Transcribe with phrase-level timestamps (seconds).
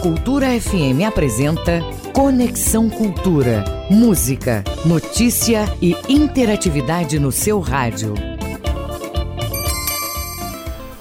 [0.00, 1.80] Cultura FM apresenta
[2.14, 3.64] Conexão Cultura.
[3.90, 8.27] Música, notícia e interatividade no seu rádio.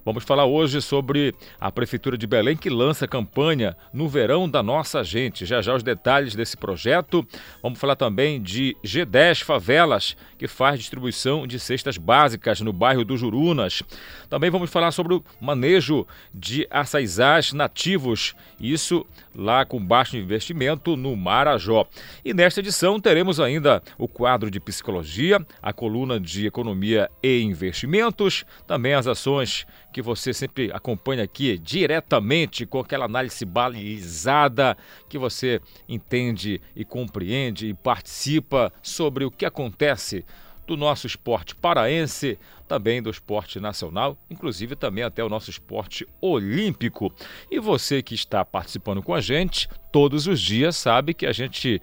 [0.07, 5.03] Vamos falar hoje sobre a Prefeitura de Belém que lança campanha no verão da nossa
[5.03, 5.45] gente.
[5.45, 7.27] Já já os detalhes desse projeto.
[7.61, 13.17] Vamos falar também de G10 Favelas, que faz distribuição de cestas básicas no bairro do
[13.17, 13.83] Jurunas.
[14.29, 19.05] Também vamos falar sobre o manejo de açaizás nativos, isso
[19.37, 21.87] lá com baixo investimento no Marajó.
[22.25, 28.43] E nesta edição teremos ainda o quadro de psicologia, a coluna de economia e investimentos,
[28.65, 34.75] também as ações que você sempre acompanha aqui diretamente com aquela análise balizada
[35.07, 40.25] que você entende e compreende e participa sobre o que acontece
[40.67, 42.37] do nosso esporte paraense,
[42.67, 47.11] também do esporte nacional, inclusive também até o nosso esporte olímpico.
[47.49, 51.81] E você que está participando com a gente todos os dias sabe que a gente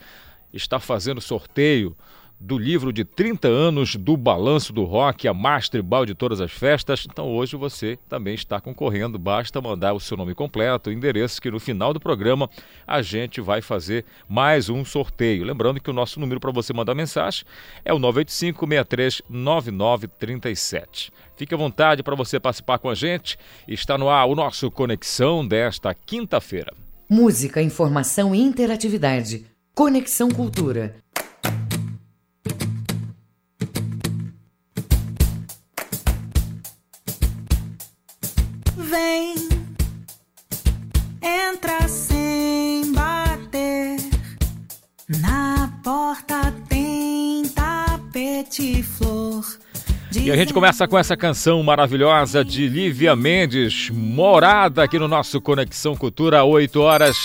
[0.53, 1.97] está fazendo sorteio
[2.45, 6.53] do livro de 30 anos do Balanço do Rock, a mais tribal de todas as
[6.53, 7.07] festas.
[7.11, 11.51] Então hoje você também está concorrendo, basta mandar o seu nome completo, o endereço, que
[11.51, 12.51] no final do programa
[12.87, 15.43] a gente vai fazer mais um sorteio.
[15.43, 17.47] Lembrando que o nosso número para você mandar mensagem
[17.83, 21.11] é o 985 63 9937.
[21.37, 23.39] Fique à vontade para você participar com a gente.
[23.67, 26.75] Está no ar o nosso Conexão desta quinta-feira.
[27.09, 29.47] Música, informação e interatividade.
[29.75, 30.95] Conexão Cultura.
[38.95, 39.35] Vem,
[41.21, 43.97] entra sem bater.
[45.21, 49.45] Na porta tem tapete flor.
[50.15, 55.41] E a gente começa com essa canção maravilhosa de Lívia Mendes, morada aqui no nosso
[55.41, 57.17] Conexão Cultura, 8 horas.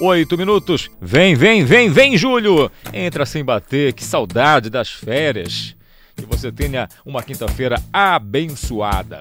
[0.00, 0.88] 8 minutos.
[0.98, 2.72] Vem, vem, vem, vem, Júlio!
[2.90, 5.76] Entra sem bater, que saudade das férias.
[6.16, 9.20] Que você tenha uma quinta-feira abençoada.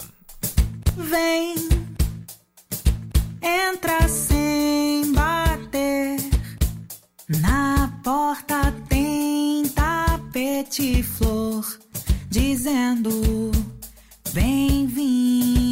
[0.96, 1.56] Vem,
[3.42, 6.18] entra sem bater.
[7.42, 11.66] Na porta tem tapete flor,
[12.30, 13.52] dizendo
[14.34, 15.69] bem-vinda.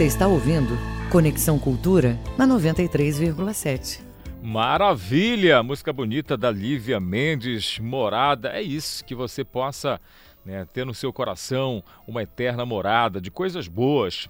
[0.00, 0.78] Você está ouvindo
[1.12, 4.00] Conexão Cultura na 93,7.
[4.42, 5.62] Maravilha!
[5.62, 8.48] Música bonita da Lívia Mendes, Morada.
[8.48, 10.00] É isso, que você possa
[10.42, 14.26] né, ter no seu coração uma eterna morada de coisas boas.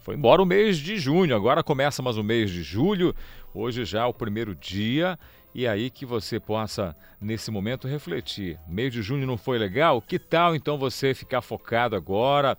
[0.00, 3.14] Foi embora o mês de junho, agora começa mais o mês de julho.
[3.52, 5.18] Hoje já é o primeiro dia
[5.58, 8.58] e aí que você possa, nesse momento, refletir.
[8.68, 10.02] Mês de junho não foi legal?
[10.02, 12.58] Que tal então você ficar focado agora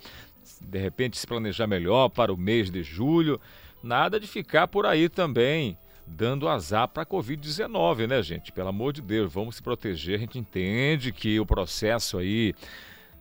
[0.61, 3.39] de repente se planejar melhor para o mês de julho.
[3.83, 5.77] Nada de ficar por aí também
[6.07, 8.51] dando azar para a Covid-19, né, gente?
[8.51, 10.15] Pelo amor de Deus, vamos se proteger.
[10.15, 12.53] A gente entende que o processo aí,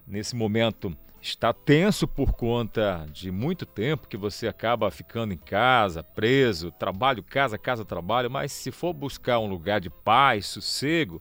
[0.07, 6.03] nesse momento, está tenso por conta de muito tempo que você acaba ficando em casa,
[6.03, 8.31] preso, trabalho, casa, casa, trabalho.
[8.31, 11.21] Mas se for buscar um lugar de paz, sossego,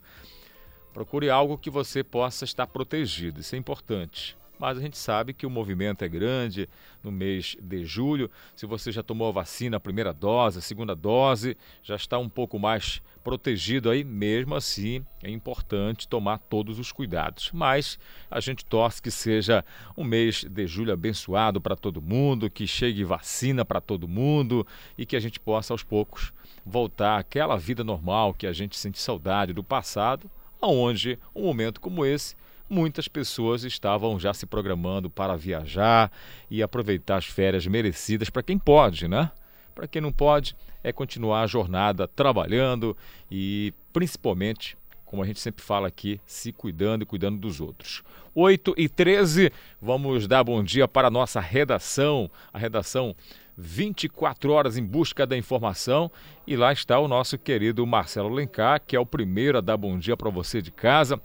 [0.93, 3.41] procure algo que você possa estar protegido.
[3.41, 6.69] Isso é importante mas a gente sabe que o movimento é grande
[7.03, 8.29] no mês de julho.
[8.55, 12.29] Se você já tomou a vacina, a primeira dose, a segunda dose, já está um
[12.29, 17.49] pouco mais protegido aí, mesmo assim é importante tomar todos os cuidados.
[17.51, 17.97] Mas
[18.29, 19.65] a gente torce que seja
[19.97, 24.65] um mês de julho abençoado para todo mundo, que chegue vacina para todo mundo
[24.95, 26.31] e que a gente possa aos poucos
[26.63, 30.29] voltar àquela vida normal que a gente sente saudade do passado,
[30.61, 32.35] aonde um momento como esse
[32.69, 36.11] muitas pessoas estavam já se programando para viajar
[36.49, 39.31] e aproveitar as férias merecidas para quem pode, né?
[39.73, 42.95] Para quem não pode, é continuar a jornada trabalhando
[43.29, 48.03] e principalmente, como a gente sempre fala aqui, se cuidando e cuidando dos outros.
[48.33, 49.51] 8 e 13,
[49.81, 53.15] vamos dar bom dia para a nossa redação, a redação
[53.57, 56.11] 24 horas em busca da informação.
[56.45, 59.97] E lá está o nosso querido Marcelo Lencar, que é o primeiro a dar bom
[59.97, 61.19] dia para você de casa.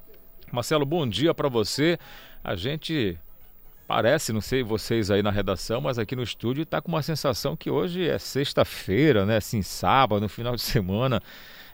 [0.52, 1.96] Marcelo, bom dia para você.
[2.42, 3.16] A gente
[3.86, 7.56] parece, não sei vocês aí na redação, mas aqui no estúdio está com uma sensação
[7.56, 9.36] que hoje é sexta-feira, né?
[9.36, 11.22] Assim, sábado, no final de semana.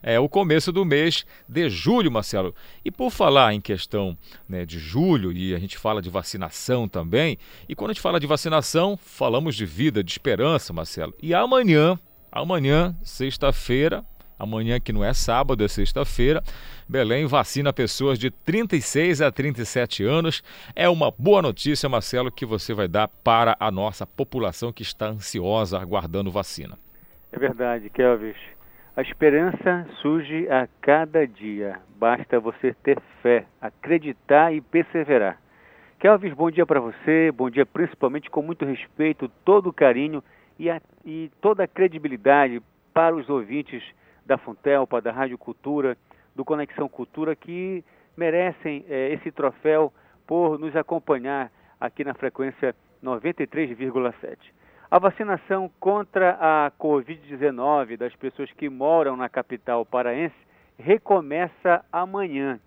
[0.02, 2.54] É o começo do mês de julho, Marcelo.
[2.84, 4.16] E por falar em questão
[4.46, 8.20] né, de julho, e a gente fala de vacinação também, e quando a gente fala
[8.20, 11.14] de vacinação, falamos de vida, de esperança, Marcelo.
[11.22, 11.98] E amanhã,
[12.30, 14.04] amanhã, sexta-feira,
[14.38, 16.42] amanhã que não é sábado, é sexta-feira,
[16.88, 20.42] Belém vacina pessoas de 36 a 37 anos.
[20.74, 25.06] É uma boa notícia, Marcelo, que você vai dar para a nossa população que está
[25.06, 26.78] ansiosa aguardando vacina.
[27.32, 28.36] É verdade, Kelvis.
[28.96, 31.78] A esperança surge a cada dia.
[31.98, 35.38] Basta você ter fé, acreditar e perseverar.
[35.98, 37.32] Kelvis, bom dia para você.
[37.32, 40.22] Bom dia principalmente com muito respeito, todo o carinho
[40.58, 42.62] e, a, e toda a credibilidade
[42.94, 43.82] para os ouvintes
[44.26, 45.96] da Funtelpa, da Rádio Cultura,
[46.34, 47.84] do Conexão Cultura, que
[48.16, 49.92] merecem é, esse troféu
[50.26, 54.36] por nos acompanhar aqui na frequência 93,7.
[54.90, 60.34] A vacinação contra a Covid-19 das pessoas que moram na capital paraense
[60.78, 62.58] recomeça amanhã.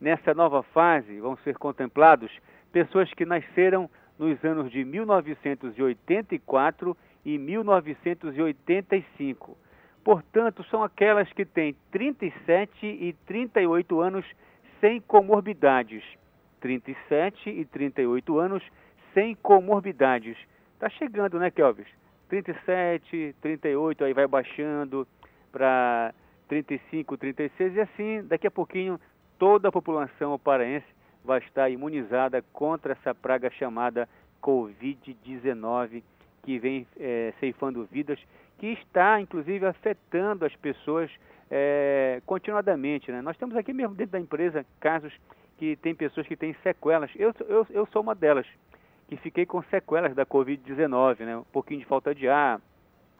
[0.00, 2.30] Nessa nova fase vão ser contemplados
[2.72, 9.56] pessoas que nasceram nos anos de 1984 e 1985
[10.06, 14.24] Portanto, são aquelas que têm 37 e 38 anos
[14.80, 16.04] sem comorbidades.
[16.60, 18.62] 37 e 38 anos
[19.12, 20.38] sem comorbidades.
[20.74, 21.88] Está chegando, né, Kelvis?
[22.28, 25.08] 37, 38, aí vai baixando
[25.50, 26.14] para
[26.46, 29.00] 35, 36 e assim, daqui a pouquinho,
[29.36, 30.86] toda a população paraense
[31.24, 34.08] vai estar imunizada contra essa praga chamada
[34.40, 36.04] Covid-19,
[36.44, 38.20] que vem é, ceifando vidas
[38.58, 41.10] que está, inclusive, afetando as pessoas
[41.50, 43.10] é, continuadamente.
[43.10, 43.20] Né?
[43.20, 45.12] Nós temos aqui mesmo dentro da empresa casos
[45.58, 47.10] que tem pessoas que têm sequelas.
[47.16, 48.46] Eu, eu, eu sou uma delas,
[49.08, 51.36] que fiquei com sequelas da Covid-19, né?
[51.36, 52.60] um pouquinho de falta de ar,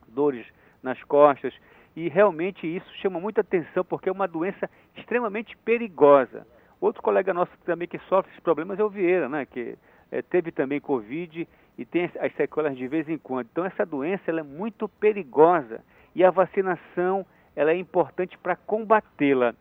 [0.09, 0.47] dores
[0.83, 1.55] nas costas.
[1.95, 6.47] E realmente isso chama muita atenção porque é uma doença extremamente perigosa.
[6.78, 9.47] Outro colega nosso também que sofre esses problemas é o Vieira, né?
[9.47, 9.78] que
[10.11, 13.49] é, teve também Covid e tem as sequelas de vez em quando.
[13.50, 15.80] Então essa doença ela é muito perigosa
[16.14, 19.54] e a vacinação ela é importante para combatê-la.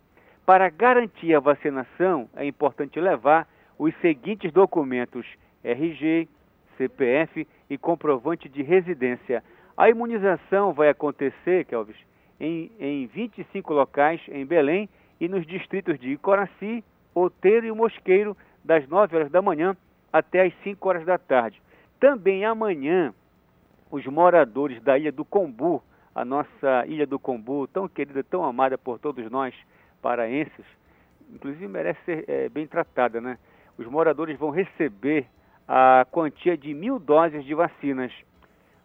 [0.45, 5.25] Para garantir a vacinação é importante levar os seguintes documentos:
[5.63, 6.27] RG,
[6.77, 9.43] CPF e comprovante de residência.
[9.77, 11.97] A imunização vai acontecer, Kelvis,
[12.39, 14.87] em, em 25 locais em Belém
[15.19, 19.75] e nos distritos de Icoraci, Outeiro e Mosqueiro, das 9 horas da manhã
[20.11, 21.61] até as 5 horas da tarde.
[21.99, 23.13] Também amanhã,
[23.89, 25.81] os moradores da Ilha do Combu,
[26.13, 29.53] a nossa Ilha do Combu, tão querida, tão amada por todos nós
[30.01, 30.65] paraenses,
[31.33, 33.37] inclusive merece ser é, bem tratada, né?
[33.77, 35.25] Os moradores vão receber
[35.67, 38.11] a quantia de mil doses de vacinas.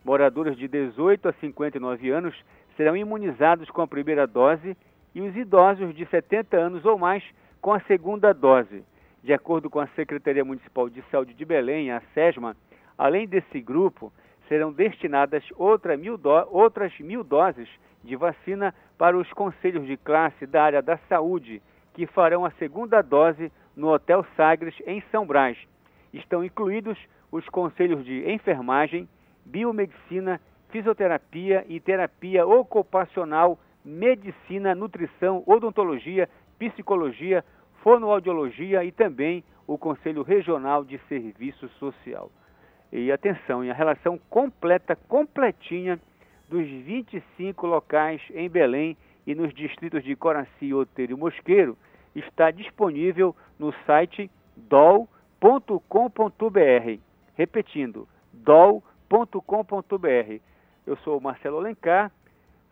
[0.05, 2.35] Moradores de 18 a 59 anos
[2.77, 4.77] serão imunizados com a primeira dose
[5.15, 7.23] e os idosos de 70 anos ou mais
[7.61, 8.83] com a segunda dose.
[9.23, 12.57] De acordo com a Secretaria Municipal de Saúde de Belém, a SESMA,
[13.01, 14.13] além desse grupo,
[14.47, 17.67] serão destinadas outra mil outras mil doses
[18.05, 21.63] de vacina para os conselhos de classe da área da saúde,
[21.95, 25.57] que farão a segunda dose no Hotel Sagres, em São Brás.
[26.13, 26.99] Estão incluídos
[27.33, 29.09] os conselhos de enfermagem,
[29.47, 30.39] biomedicina,
[30.69, 36.29] fisioterapia e terapia ocupacional, medicina, nutrição, odontologia,
[36.59, 37.43] psicologia,
[37.83, 42.31] fonoaudiologia e também o Conselho Regional de Serviço Social.
[42.93, 45.99] E atenção, em a relação completa, completinha
[46.49, 51.77] dos 25 locais em Belém e nos distritos de Coraci, Oteiro e Mosqueiro,
[52.15, 55.81] está disponível no site dol.com.br.
[57.37, 59.39] Repetindo, dol.com.br.
[60.87, 62.11] Eu sou o Marcelo Alencar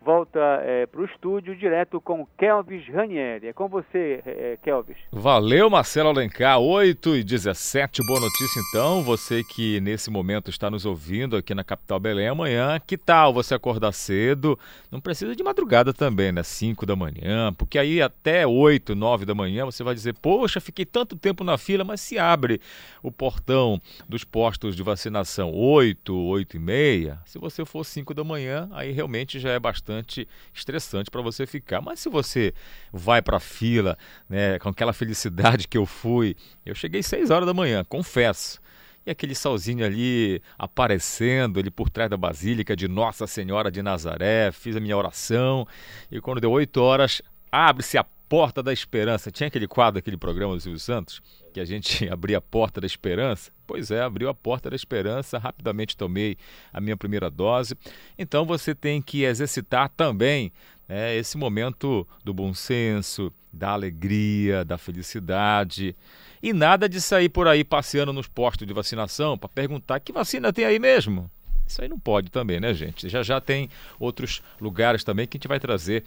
[0.01, 3.47] volta é, para o estúdio direto com Kelvis Ranieri.
[3.47, 4.97] É com você, é, Kelvis.
[5.11, 8.01] Valeu, Marcelo Alencar, 8 e 17.
[8.07, 9.03] Boa notícia, então.
[9.03, 13.53] Você que nesse momento está nos ouvindo aqui na capital Belém amanhã, que tal você
[13.53, 14.57] acordar cedo?
[14.89, 16.43] Não precisa de madrugada também, né?
[16.43, 20.85] 5 da manhã, porque aí até 8, 9 da manhã você vai dizer: Poxa, fiquei
[20.85, 22.61] tanto tempo na fila, mas se abre
[23.03, 27.19] o portão dos postos de vacinação 8, 8 e meia.
[27.25, 31.47] Se você for 5 da manhã, aí realmente já é bastante bastante estressante para você
[31.47, 31.81] ficar.
[31.81, 32.53] Mas se você
[32.93, 33.97] vai para a fila,
[34.29, 38.59] né, com aquela felicidade que eu fui, eu cheguei 6 horas da manhã, confesso.
[39.05, 44.51] E aquele solzinho ali aparecendo ali por trás da Basílica de Nossa Senhora de Nazaré,
[44.51, 45.67] fiz a minha oração
[46.11, 49.31] e quando deu 8 horas, abre-se a porta da esperança.
[49.31, 51.19] Tinha aquele quadro, aquele programa do Silvio Santos,
[51.51, 53.51] que a gente abria a porta da esperança.
[53.65, 56.37] Pois é, abriu a porta da esperança, rapidamente tomei
[56.71, 57.75] a minha primeira dose.
[58.17, 60.51] Então você tem que exercitar também
[60.87, 65.95] né, esse momento do bom senso, da alegria, da felicidade.
[66.41, 70.53] E nada de sair por aí passeando nos postos de vacinação para perguntar que vacina
[70.53, 71.29] tem aí mesmo.
[71.65, 73.07] Isso aí não pode também, né, gente?
[73.09, 73.69] Já já tem
[73.99, 76.03] outros lugares também que a gente vai trazer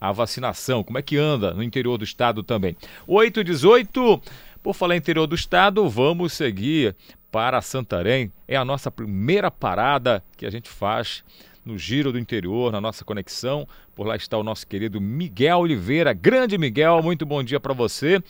[0.00, 0.82] a vacinação.
[0.82, 2.76] Como é que anda no interior do estado também?
[3.06, 4.22] 8 e 18.
[4.62, 6.94] Por falar interior do estado, vamos seguir
[7.30, 8.32] para Santarém.
[8.46, 11.22] É a nossa primeira parada que a gente faz
[11.64, 13.66] no Giro do Interior, na nossa conexão.
[13.94, 16.12] Por lá está o nosso querido Miguel Oliveira.
[16.12, 18.22] Grande Miguel, muito bom dia para você.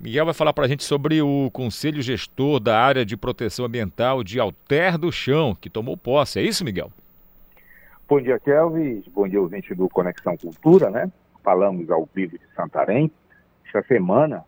[0.00, 4.22] Miguel vai falar para a gente sobre o Conselho Gestor da Área de Proteção Ambiental
[4.22, 6.38] de Alter do Chão, que tomou posse.
[6.38, 6.92] É isso, Miguel?
[8.08, 9.04] Bom dia, Kelvis.
[9.08, 11.10] Bom dia, ouvinte do Conexão Cultura, né?
[11.42, 13.10] Falamos ao vivo de Santarém.
[13.64, 14.44] Esta semana,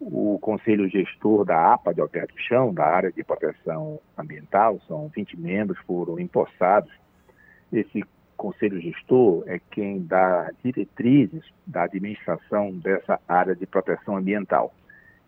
[0.00, 5.08] o Conselho Gestor da APA de Alter do Chão, da área de proteção ambiental, são
[5.14, 6.90] 20 membros, foram empossados.
[7.70, 8.02] Esse
[8.34, 14.72] Conselho Gestor é quem dá diretrizes da administração dessa área de proteção ambiental.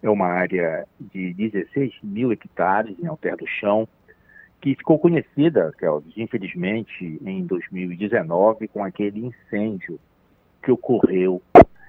[0.03, 3.87] É uma área de 16 mil hectares em Alter do Chão,
[4.61, 10.01] que ficou conhecida, Kelvis, infelizmente, em 2019, com aquele incêndio
[10.63, 11.41] que ocorreu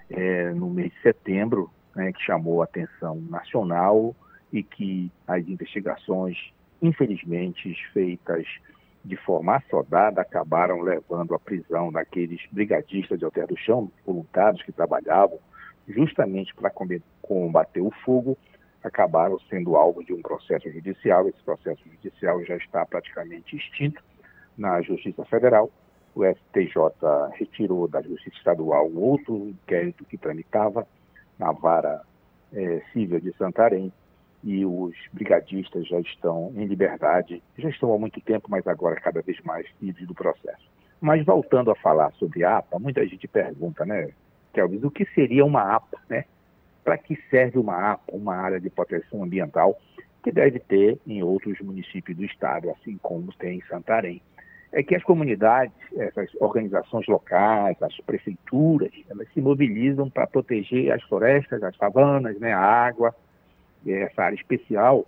[0.10, 4.16] é, no mês de setembro, né, que chamou a atenção nacional
[4.54, 6.38] e que as investigações,
[6.82, 8.46] infelizmente, feitas
[9.04, 14.72] de forma assodada, acabaram levando à prisão daqueles brigadistas de Alter do Chão, voluntários que
[14.72, 15.40] trabalhavam
[15.88, 16.72] justamente para
[17.22, 18.38] combater o fogo
[18.84, 21.28] acabaram sendo alvo de um processo judicial.
[21.28, 24.04] Esse processo judicial já está praticamente extinto
[24.58, 25.70] na Justiça Federal.
[26.16, 26.76] O STJ
[27.34, 30.88] retirou da Justiça Estadual outro inquérito que tramitava
[31.38, 32.02] na vara
[32.54, 33.92] é, civil de Santarém
[34.44, 39.22] e os brigadistas já estão em liberdade, já estão há muito tempo, mas agora cada
[39.22, 40.70] vez mais livres do processo.
[41.02, 44.10] Mas voltando a falar sobre a APA, muita gente pergunta, né,
[44.54, 46.26] Kelvis, o que seria uma APA, né?
[46.90, 49.80] Para que serve uma uma área de proteção ambiental,
[50.24, 54.20] que deve ter em outros municípios do estado, assim como tem em Santarém.
[54.72, 61.04] É que as comunidades, essas organizações locais, as prefeituras, elas se mobilizam para proteger as
[61.04, 63.14] florestas, as savanas, né, a água,
[63.86, 65.06] essa área especial,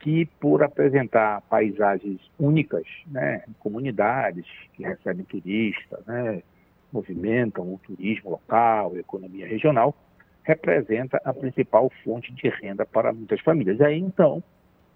[0.00, 6.42] que por apresentar paisagens únicas, né, comunidades que recebem turistas, né,
[6.90, 9.94] movimentam o turismo local, a economia regional,
[10.42, 13.80] representa a principal fonte de renda para muitas famílias.
[13.80, 14.42] Aí, então,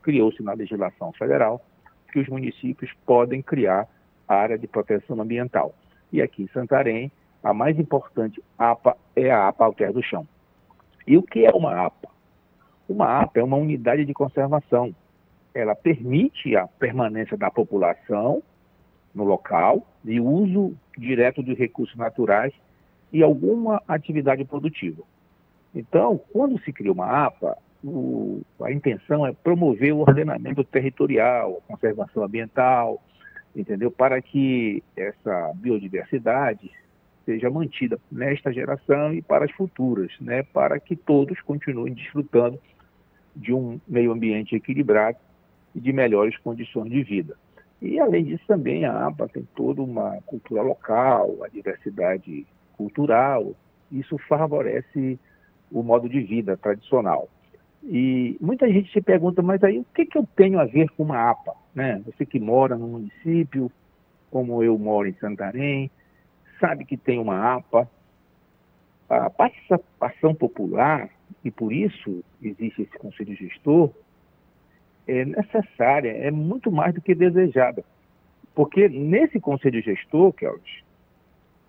[0.02, 1.60] criou-se na legislação federal
[2.12, 3.88] que os municípios podem criar
[4.26, 5.74] área de proteção ambiental.
[6.12, 7.10] E aqui em Santarém,
[7.42, 10.26] a mais importante APA é a APA Alter do Chão.
[11.06, 12.08] E o que é uma APA?
[12.88, 14.94] Uma APA é uma unidade de conservação.
[15.54, 18.42] Ela permite a permanência da população
[19.14, 22.52] no local e uso direto dos recursos naturais
[23.12, 25.02] e alguma atividade produtiva.
[25.76, 27.54] Então, quando se cria uma APA,
[27.85, 33.02] o, a intenção é promover o ordenamento territorial, a conservação ambiental,
[33.54, 33.90] entendeu?
[33.90, 36.71] Para que essa biodiversidade
[37.26, 40.42] seja mantida nesta geração e para as futuras, né?
[40.45, 42.59] Para que todos continuem desfrutando
[43.35, 45.18] de um meio ambiente equilibrado
[45.75, 47.37] e de melhores condições de vida.
[47.83, 52.47] E, além disso, também a APA tem toda uma cultura local, a diversidade
[52.78, 53.55] cultural,
[53.92, 55.18] isso favorece
[55.70, 57.29] o modo de vida tradicional.
[57.83, 61.05] E muita gente se pergunta, mas aí o que, que eu tenho a ver com
[61.05, 61.55] uma APA?
[61.74, 62.02] Né?
[62.07, 63.70] Você que mora no município,
[64.31, 65.90] como eu moro em Santarém,
[66.59, 67.88] sabe que tem uma APA.
[69.09, 71.09] A participação popular,
[71.44, 73.92] e por isso existe esse conselho gestor,
[75.07, 77.85] é necessária, é muito mais do que desejada.
[78.52, 80.83] Porque nesse conselho gestor, Kelvis,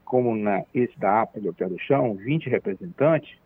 [0.04, 3.38] como na, esse da APA de Hotel do Chão, 20 representantes,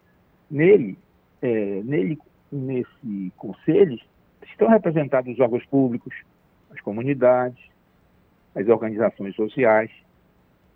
[0.52, 0.98] nele,
[1.42, 2.20] é, nele,
[2.52, 3.98] nesse conselho,
[4.44, 6.14] estão representados os órgãos públicos,
[6.70, 7.64] as comunidades,
[8.54, 9.90] as organizações sociais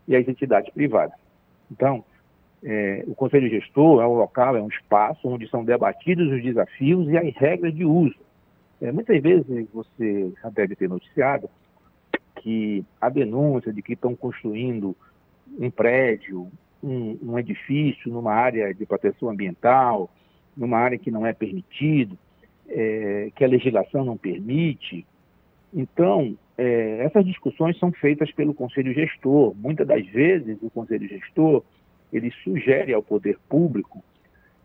[0.07, 1.17] e as entidades privadas.
[1.69, 2.03] Então,
[2.63, 7.07] é, o Conselho Gestor é um local, é um espaço onde são debatidos os desafios
[7.09, 8.25] e as regras de uso
[8.81, 11.49] é, muitas vezes você já deve ter noticiado
[12.41, 14.95] que a denúncia de que estão construindo
[15.57, 16.47] um prédio,
[16.85, 20.09] um, um, edifício numa área de proteção ambiental,
[20.55, 22.17] numa área que não é permitido,
[22.67, 25.05] é, que a legislação não permite.
[25.73, 29.53] Então, é, essas discussões são feitas pelo Conselho Gestor.
[29.55, 31.63] Muitas das vezes, o Conselho Gestor
[32.13, 34.03] ele sugere ao poder público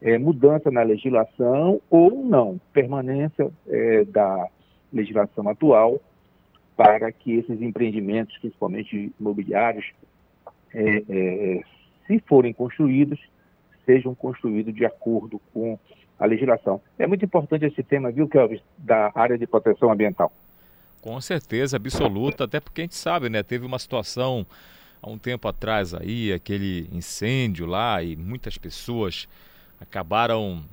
[0.00, 4.48] é, mudança na legislação ou não, permanência é, da
[4.92, 6.00] legislação atual
[6.76, 9.84] para que esses empreendimentos, principalmente imobiliários,
[10.72, 11.60] é, é,
[12.10, 13.20] se forem construídos,
[13.86, 15.78] sejam construídos de acordo com
[16.18, 16.80] a legislação.
[16.98, 20.32] É muito importante esse tema, viu, Kelvis, da área de proteção ambiental.
[21.00, 23.44] Com certeza, absoluta, até porque a gente sabe, né?
[23.44, 24.44] Teve uma situação
[25.00, 29.28] há um tempo atrás aí, aquele incêndio lá e muitas pessoas
[29.80, 30.64] acabaram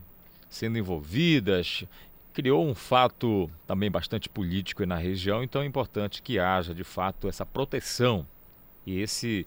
[0.50, 1.86] sendo envolvidas.
[2.34, 7.28] Criou um fato também bastante político na região, então é importante que haja de fato
[7.28, 8.26] essa proteção
[8.86, 9.46] e esse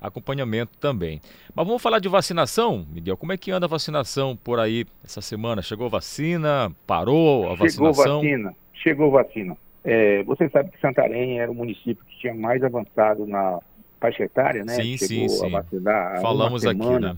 [0.00, 1.20] acompanhamento também.
[1.54, 3.16] Mas vamos falar de vacinação, Miguel.
[3.16, 5.62] Como é que anda a vacinação por aí essa semana?
[5.62, 6.70] Chegou vacina?
[6.86, 8.22] Parou a vacinação?
[8.22, 8.54] Chegou vacina.
[8.74, 9.56] Chegou vacina.
[9.84, 13.60] É, você sabe que Santarém era o município que tinha mais avançado na
[14.00, 14.74] faixa etária, né?
[14.74, 15.46] Sim, Chegou sim, sim.
[15.46, 16.20] a vacinar.
[16.20, 17.16] Falamos aqui, né?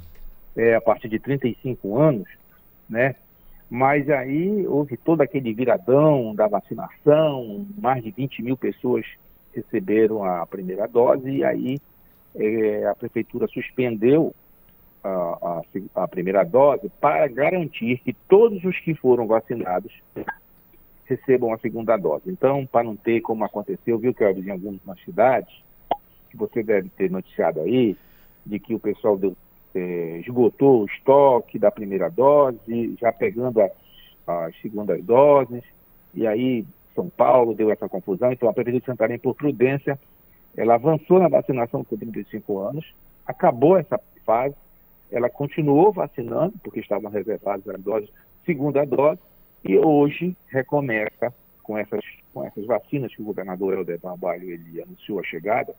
[0.56, 2.28] é, a partir de 35 anos,
[2.88, 3.14] né?
[3.70, 9.06] Mas aí houve todo aquele viradão da vacinação, mais de 20 mil pessoas
[9.54, 11.78] receberam a primeira dose e aí
[12.34, 14.34] é, a prefeitura suspendeu
[15.02, 15.62] a,
[15.94, 19.92] a, a, primeira dose para garantir que todos os que foram vacinados
[21.04, 22.24] recebam a segunda dose.
[22.30, 25.52] Então, para não ter como aconteceu, viu que em algumas cidades,
[26.30, 27.96] que você deve ter noticiado aí,
[28.46, 29.36] de que o pessoal deu
[29.74, 33.72] é, esgotou o estoque da primeira dose, já pegando as,
[34.26, 35.62] as segundas doses,
[36.14, 39.98] e aí São Paulo deu essa confusão, então a Prefeitura de Santarém, por prudência,
[40.56, 42.94] ela avançou na vacinação com 35 anos,
[43.26, 44.54] acabou essa fase,
[45.10, 48.10] ela continuou vacinando, porque estavam reservadas as doses,
[48.44, 49.20] segunda dose,
[49.64, 55.20] e hoje recomeça com essas, com essas vacinas que o governador Helder Barbalho ele anunciou
[55.20, 55.74] a chegada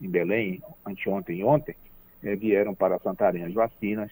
[0.00, 1.74] em Belém, anteontem e ontem,
[2.22, 4.10] é, vieram para Santarém as vacinas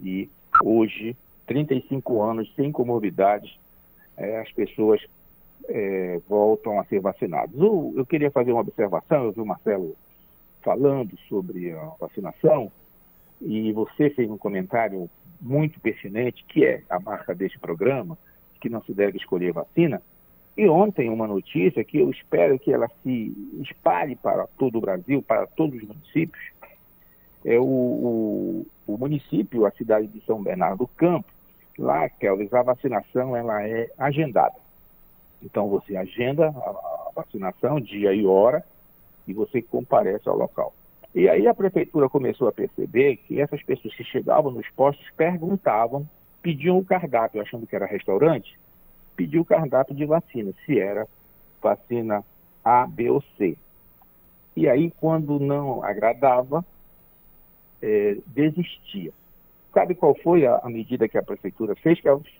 [0.00, 0.28] e
[0.62, 3.58] hoje, 35 anos sem comorbidades,
[4.16, 5.00] é, as pessoas
[5.68, 7.54] é, voltam a ser vacinadas.
[7.58, 9.96] Eu, eu queria fazer uma observação, eu vi o Marcelo
[10.62, 12.70] falando sobre a vacinação
[13.40, 18.16] e você fez um comentário muito pertinente, que é a marca deste programa,
[18.60, 20.00] que não se deve escolher vacina.
[20.56, 25.22] E ontem uma notícia que eu espero que ela se espalhe para todo o Brasil,
[25.22, 26.44] para todos os municípios,
[27.44, 31.26] é o, o, o, município, a cidade de São Bernardo do Campo,
[31.76, 34.54] lá, Kelvis, a vacinação ela é agendada.
[35.42, 38.64] Então você agenda a, vacinação, dia e hora,
[39.26, 40.72] e você comparece ao local.
[41.14, 46.08] E aí a prefeitura começou a perceber que essas pessoas que chegavam nos postos perguntavam,
[46.40, 48.58] pediam o cardápio, achando que era restaurante,
[49.14, 51.06] pediu o cardápio de vacina, se era
[51.60, 52.24] vacina
[52.64, 53.56] A, B ou C.
[54.56, 56.64] E aí, quando não agradava,
[57.80, 59.12] é, desistia.
[59.72, 62.32] Sabe qual foi a, a, medida que a prefeitura fez, Kelvis?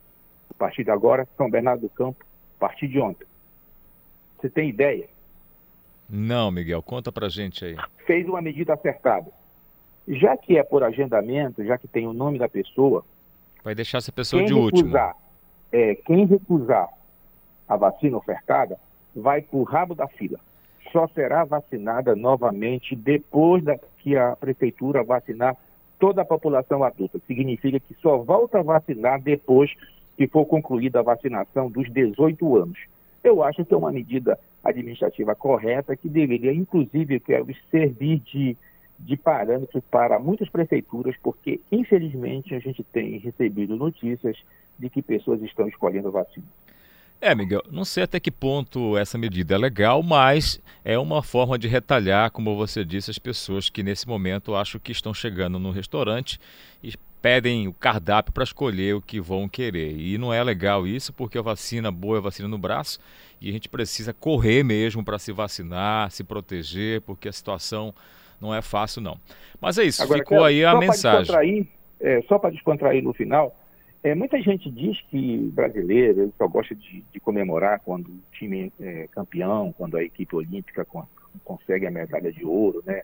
[0.51, 2.25] A partir de agora, São Bernardo do Campo,
[2.63, 3.27] partir de ontem.
[4.39, 5.09] Você tem ideia?
[6.09, 7.77] Não, Miguel, conta pra gente aí.
[8.07, 9.33] Fez uma medida acertada.
[10.07, 13.05] Já que é por agendamento, já que tem o nome da pessoa,
[13.65, 14.91] Vai deixar essa pessoa de último.
[14.91, 15.17] recusar,
[15.73, 16.89] é, quem recusar
[17.69, 18.79] a vacina ofertada
[19.15, 20.39] vai para o rabo da fila.
[20.93, 25.57] Só será vacinada novamente depois da, que a prefeitura vacinar
[25.99, 27.21] toda a população adulta.
[27.27, 29.71] Significa que só volta a vacinar depois
[30.17, 32.79] que for concluída a vacinação dos 18 anos.
[33.23, 38.57] Eu acho que é uma medida administrativa correta que deveria, inclusive, quero servir de,
[38.99, 44.37] de parâmetro para muitas prefeituras, porque, infelizmente, a gente tem recebido notícias
[44.79, 46.47] de que pessoas estão escolhendo vacina.
[47.21, 51.57] É, Miguel, não sei até que ponto essa medida é legal, mas é uma forma
[51.57, 55.71] de retalhar, como você disse, as pessoas que nesse momento acham que estão chegando no
[55.71, 56.41] restaurante
[56.83, 56.93] e
[57.23, 59.97] pedem o cardápio para escolher o que vão querer.
[59.97, 62.99] E não é legal isso, porque a vacina boa é a vacina no braço
[63.41, 67.95] e a gente precisa correr mesmo para se vacinar, se proteger, porque a situação
[68.41, 69.17] não é fácil, não.
[69.61, 71.69] Mas é isso, Agora, ficou aí a mensagem.
[72.01, 73.57] é, só para descontrair no final,
[74.03, 78.73] é, muita gente diz que brasileiro ele só gosta de, de comemorar quando o time
[78.81, 81.07] é campeão, quando a equipe olímpica con-
[81.45, 83.03] consegue a medalha de ouro, né?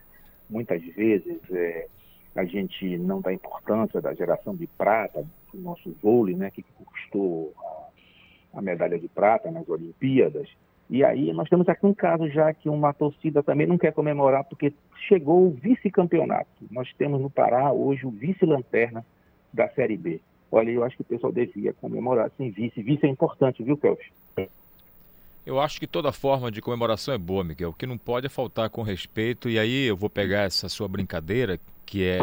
[0.49, 1.87] Muitas vezes é,
[2.35, 6.51] a gente não dá importância da geração de prata do nosso vôlei, né?
[6.51, 7.53] Que custou
[8.53, 10.49] a, a medalha de prata nas Olimpíadas.
[10.89, 14.43] E aí nós temos aqui um caso já que uma torcida também não quer comemorar
[14.43, 14.73] porque
[15.07, 16.49] chegou o vice-campeonato.
[16.71, 19.05] Nós temos no Pará hoje o vice-lanterna
[19.53, 20.19] da Série B.
[20.51, 22.81] Olha, eu acho que o pessoal devia comemorar sem vice.
[22.81, 24.01] Vice é importante, viu, Kelvin?
[25.45, 27.69] Eu acho que toda forma de comemoração é boa, Miguel.
[27.69, 29.49] O que não pode é faltar com respeito.
[29.49, 32.19] E aí eu vou pegar essa sua brincadeira, que é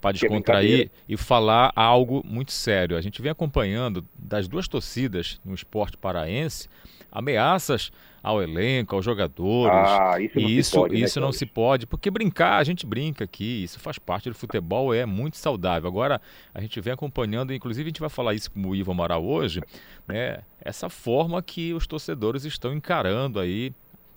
[0.00, 0.90] para descontrair, brincadeira.
[1.08, 2.96] e falar algo muito sério.
[2.96, 6.68] A gente vem acompanhando das duas torcidas no esporte paraense
[7.10, 7.90] ameaças
[8.22, 9.72] ao elenco, aos jogadores.
[9.72, 11.38] Ah, isso não e se isso, pode, né, isso não Cláudio?
[11.38, 15.36] se pode, porque brincar, a gente brinca aqui, isso faz parte do futebol, é muito
[15.36, 15.88] saudável.
[15.88, 16.20] Agora,
[16.52, 19.62] a gente vem acompanhando, inclusive a gente vai falar isso com o Ivo Amaral hoje,
[20.06, 20.40] né?
[20.60, 23.72] Essa forma que os torcedores estão encarando aí,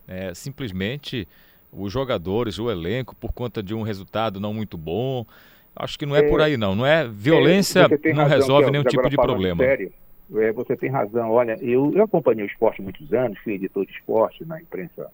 [0.07, 1.27] né, simplesmente
[1.71, 5.25] os jogadores, o elenco, por conta de um resultado não muito bom.
[5.75, 6.75] Acho que não é, É, por aí, não.
[6.75, 9.63] Não é violência, É, você tem não razão, resolve nenhum tipo de problema.
[9.63, 9.93] Sério,
[10.35, 11.31] é, você tem razão.
[11.31, 15.09] Olha, eu, eu acompanhei o esporte há muitos anos, fui editor de esporte na imprensa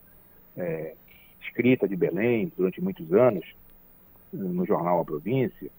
[0.58, 0.94] é,
[1.41, 3.46] escrita de Belém durante muitos anos,
[4.34, 5.70] no jornal A Província.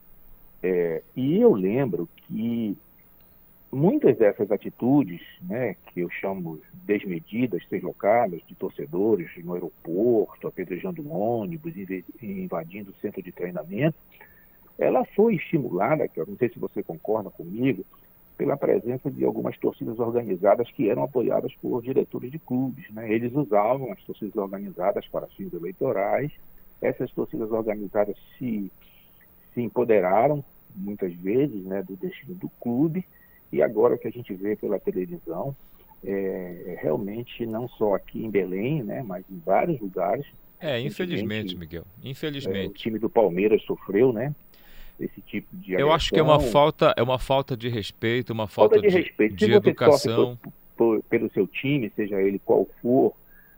[0.63, 2.77] É, e eu lembro que
[3.77, 11.75] muitas dessas atitudes, né, que eu chamo desmedidas, deslocadas de torcedores no aeroporto, apedrejando ônibus,
[12.23, 13.97] invadindo o centro de treinamento,
[14.79, 17.85] ela foi estimulada, que eu não sei se você concorda comigo,
[18.37, 22.91] pela presença de algumas torcidas organizadas que eram apoiadas por diretores de clubes.
[22.91, 23.11] Né?
[23.11, 26.31] Eles usavam as torcidas organizadas para fins eleitorais.
[26.81, 28.71] Essas torcidas organizadas se,
[29.55, 33.07] se empoderaram, muitas vezes, né, do destino do clube.
[33.57, 35.57] E agora o que a gente vê pela televisão
[36.05, 40.27] é, é realmente não só aqui em Belém, né, mas em vários lugares.
[40.61, 41.83] É, infelizmente, Infelizmente, Miguel.
[42.03, 42.75] É, o Infelizmente.
[42.75, 44.35] time do Palmeiras sofreu, né?
[44.99, 46.53] Esse tipo de Eu acho que é uma agressão.
[46.53, 49.35] falta, é uma falta de respeito, uma falta, falta de respeito.
[49.35, 50.39] de Se você educação.
[50.77, 53.13] por- pelo seu time, seja ele qual for,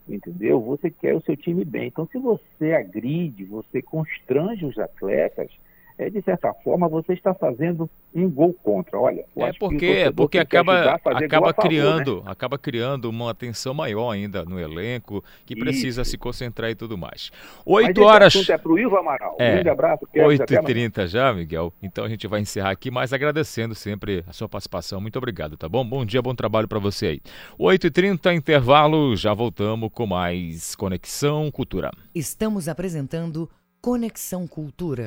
[0.09, 0.61] entendeu?
[0.61, 1.87] Você quer o seu time bem.
[1.89, 5.51] Então, se você agride, você constrange os atletas,
[5.99, 8.99] é de certa forma você está fazendo um gol contra.
[8.99, 11.53] Olha, É o porque, porque acaba, acaba favor, né?
[11.53, 16.13] criando, acaba criando uma atenção maior ainda no elenco, que precisa Isso.
[16.13, 17.31] se concentrar e tudo mais.
[17.33, 19.37] Mas 8 esse horas, é para o Ivo Amaral.
[19.39, 19.51] É.
[19.51, 20.07] Um grande abraço.
[20.07, 20.89] Kevin, até amanhã.
[20.89, 21.73] 8h30 já, Miguel.
[21.83, 25.01] Então a gente vai encerrar aqui, mas agradecendo sempre a sua participação.
[25.01, 25.85] Muito obrigado, tá bom?
[25.85, 27.21] Bom dia, bom trabalho para você aí.
[27.59, 31.91] 8h30, intervalo, já voltamos com mais Conexão Cultura.
[32.15, 35.07] Estamos apresentando Conexão Cultura.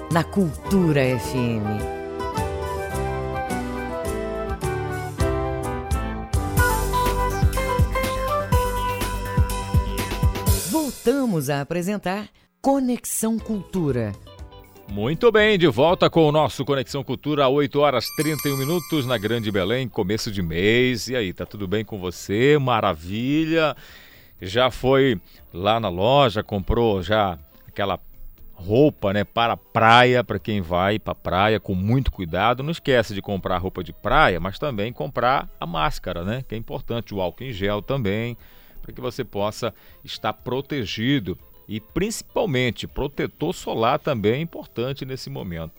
[0.11, 1.79] na Cultura FM.
[10.69, 12.27] Voltamos a apresentar
[12.61, 14.11] Conexão Cultura.
[14.89, 19.49] Muito bem, de volta com o nosso Conexão Cultura, 8 horas 31 minutos na Grande
[19.49, 21.07] Belém, começo de mês.
[21.07, 22.57] E aí, tá tudo bem com você?
[22.59, 23.77] Maravilha!
[24.41, 25.21] Já foi
[25.53, 27.97] lá na loja, comprou já aquela
[28.61, 32.63] roupa, né, para praia, para quem vai para praia com muito cuidado.
[32.63, 36.57] Não esquece de comprar roupa de praia, mas também comprar a máscara, né, que é
[36.57, 38.37] importante, o álcool em gel também,
[38.81, 45.73] para que você possa estar protegido e principalmente protetor solar também é importante nesse momento.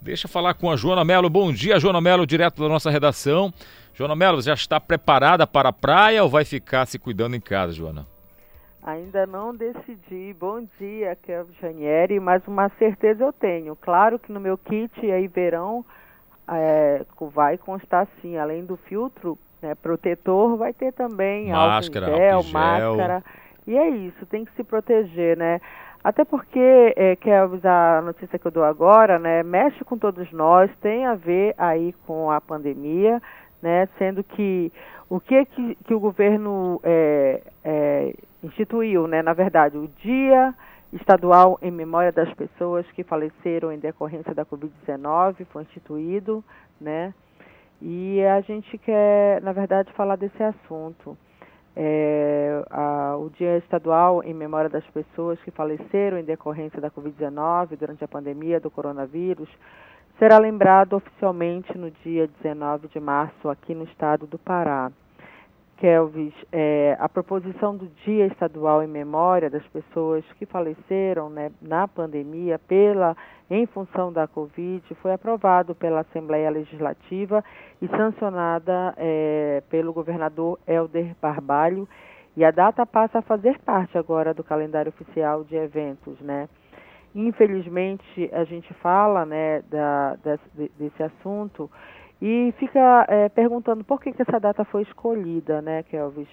[0.00, 1.28] Deixa eu falar com a Joana Melo.
[1.30, 3.52] Bom dia, Joana Melo, direto da nossa redação.
[3.94, 7.72] Joana Melo, já está preparada para a praia ou vai ficar se cuidando em casa,
[7.72, 8.06] Joana?
[8.86, 10.32] Ainda não decidi.
[10.38, 13.74] Bom dia, Kelvin Janieri, mas uma certeza eu tenho.
[13.74, 15.84] Claro que no meu kit aí verão
[16.46, 22.36] é, vai constar sim, além do filtro né, protetor, vai ter também máscara, álcool gel,
[22.36, 22.60] álcool gel.
[22.60, 23.24] máscara.
[23.66, 25.60] E é isso, tem que se proteger, né?
[26.04, 30.70] Até porque, é, Kelvis, a notícia que eu dou agora, né, mexe com todos nós,
[30.80, 33.20] tem a ver aí com a pandemia,
[33.60, 34.72] né, sendo que
[35.10, 38.14] o que que, que o governo é, é,
[38.46, 40.54] instituiu, né, na verdade, o Dia
[40.92, 46.42] Estadual em Memória das Pessoas que faleceram em decorrência da Covid-19 foi instituído,
[46.80, 47.12] né,
[47.80, 51.16] e a gente quer, na verdade, falar desse assunto
[51.76, 57.76] é, a, o Dia Estadual em memória das pessoas que faleceram em decorrência da Covid-19
[57.78, 59.48] durante a pandemia do coronavírus
[60.18, 64.90] será lembrado oficialmente no dia 19 de março aqui no estado do Pará.
[65.76, 71.86] Kelvis, é, a proposição do Dia Estadual em Memória das pessoas que faleceram né, na
[71.86, 73.14] pandemia pela
[73.50, 77.44] em função da Covid foi aprovado pela Assembleia Legislativa
[77.80, 81.86] e sancionada é, pelo governador Helder Barbalho
[82.36, 86.48] e a data passa a fazer parte agora do calendário oficial de eventos, né?
[87.14, 91.70] Infelizmente a gente fala, né, da, desse, desse assunto
[92.20, 96.28] e fica é, perguntando por que, que essa data foi escolhida, né, Kelvis?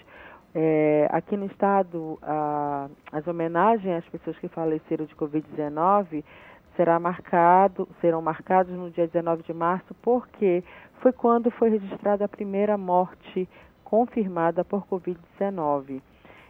[0.56, 6.24] É, aqui no estado, a, as homenagens às pessoas que faleceram de Covid-19
[6.76, 10.64] será marcado, serão marcados no dia 19 de março, porque
[11.02, 13.48] foi quando foi registrada a primeira morte
[13.84, 16.02] confirmada por Covid-19.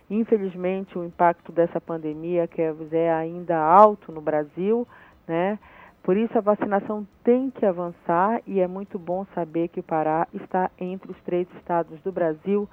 [0.09, 4.87] Infelizmente, o impacto dessa pandemia, que é ainda alto no Brasil,
[5.27, 5.57] né?
[6.03, 10.27] Por isso, a vacinação tem que avançar e é muito bom saber que o Pará
[10.33, 12.67] está entre os três estados do Brasil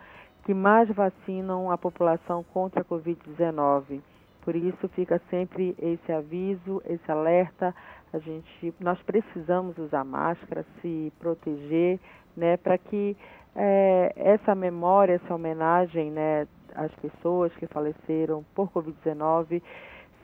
[0.45, 4.01] que mais vacinam a população contra a Covid-19.
[4.43, 7.73] Por isso fica sempre esse aviso, esse alerta.
[8.13, 12.01] A gente, nós precisamos usar máscara, se proteger,
[12.37, 13.17] né, para que
[13.55, 19.63] é, essa memória, essa homenagem, né, às pessoas que faleceram por Covid-19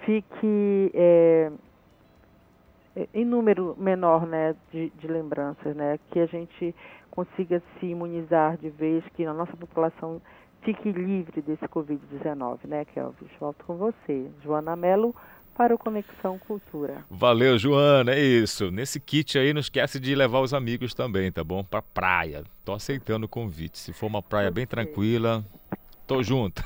[0.05, 1.51] fique é,
[3.13, 6.75] em número menor né, de, de, lembranças, né, que a gente
[7.11, 10.21] consiga se imunizar de vez, que a nossa população
[10.63, 13.31] fique livre desse Covid-19, né, Kelvis?
[13.39, 14.31] Volto com você.
[14.43, 15.15] Joana Mello
[15.57, 17.05] para o Conexão Cultura.
[17.09, 18.71] Valeu, Joana, é isso.
[18.71, 21.65] Nesse kit aí, não esquece de levar os amigos também, tá bom?
[21.65, 22.45] Pra praia.
[22.65, 23.79] Tô aceitando o convite.
[23.79, 25.43] Se for uma praia bem tranquila,
[26.07, 26.63] tô junto.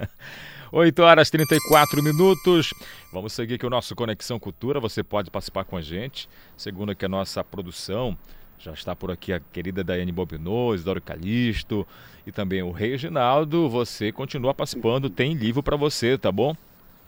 [0.76, 2.74] 8 horas 34 minutos.
[3.12, 4.80] Vamos seguir aqui o nosso Conexão Cultura.
[4.80, 6.28] Você pode participar com a gente.
[6.56, 8.18] Segundo que a nossa produção
[8.58, 11.86] já está por aqui a querida Daiane Bobinô, Isidoro Calixto
[12.26, 13.68] e também o Reginaldo.
[13.68, 16.56] Você continua participando, tem livro para você, tá bom?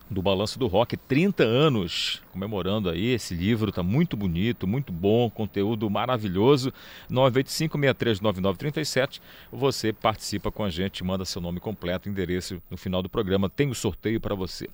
[0.08, 5.28] Do Balanço do Rock, 30 anos comemorando aí esse livro, tá muito bonito, muito bom,
[5.28, 6.72] conteúdo maravilhoso.
[7.10, 9.20] 985639937.
[9.52, 13.66] Você participa com a gente, manda seu nome completo, endereço no final do programa, tem
[13.66, 14.68] o um sorteio para você.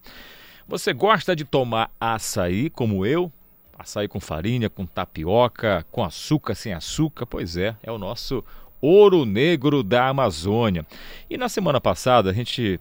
[0.69, 3.33] Você gosta de tomar açaí como eu?
[3.79, 7.27] Açaí com farinha, com tapioca, com açúcar, sem açúcar?
[7.27, 8.45] Pois é, é o nosso
[8.81, 10.87] ouro negro da Amazônia.
[11.31, 12.79] E na semana passada a gente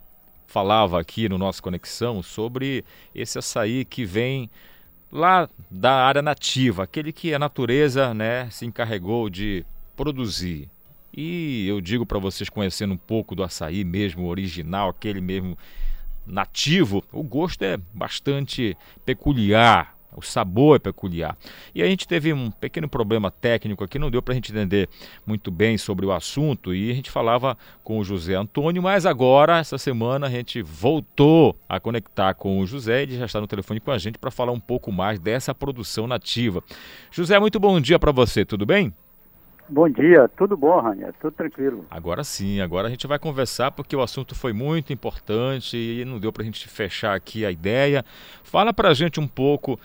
[0.52, 2.84] falava aqui no nosso Conexão sobre
[3.16, 4.50] esse açaí que vem
[5.10, 10.70] lá da área nativa, aquele que a natureza né, se encarregou de produzir.
[11.16, 15.58] E eu digo para vocês, conhecendo um pouco do açaí mesmo, original, aquele mesmo
[16.28, 21.38] nativo, o gosto é bastante peculiar, o sabor é peculiar.
[21.74, 24.90] E a gente teve um pequeno problema técnico aqui, não deu para a gente entender
[25.26, 29.60] muito bem sobre o assunto e a gente falava com o José Antônio, mas agora,
[29.60, 33.80] essa semana, a gente voltou a conectar com o José, ele já está no telefone
[33.80, 36.64] com a gente para falar um pouco mais dessa produção nativa.
[37.12, 38.94] José, muito bom dia para você, tudo bem?
[39.70, 41.14] Bom dia, tudo bom, Rania?
[41.20, 41.86] Tudo tranquilo.
[41.90, 46.20] Agora sim, agora a gente vai conversar porque o assunto foi muito importante e não
[46.20, 48.04] deu para a gente fechar aqui a ideia.
[48.44, 49.80] Fala para a gente um pouco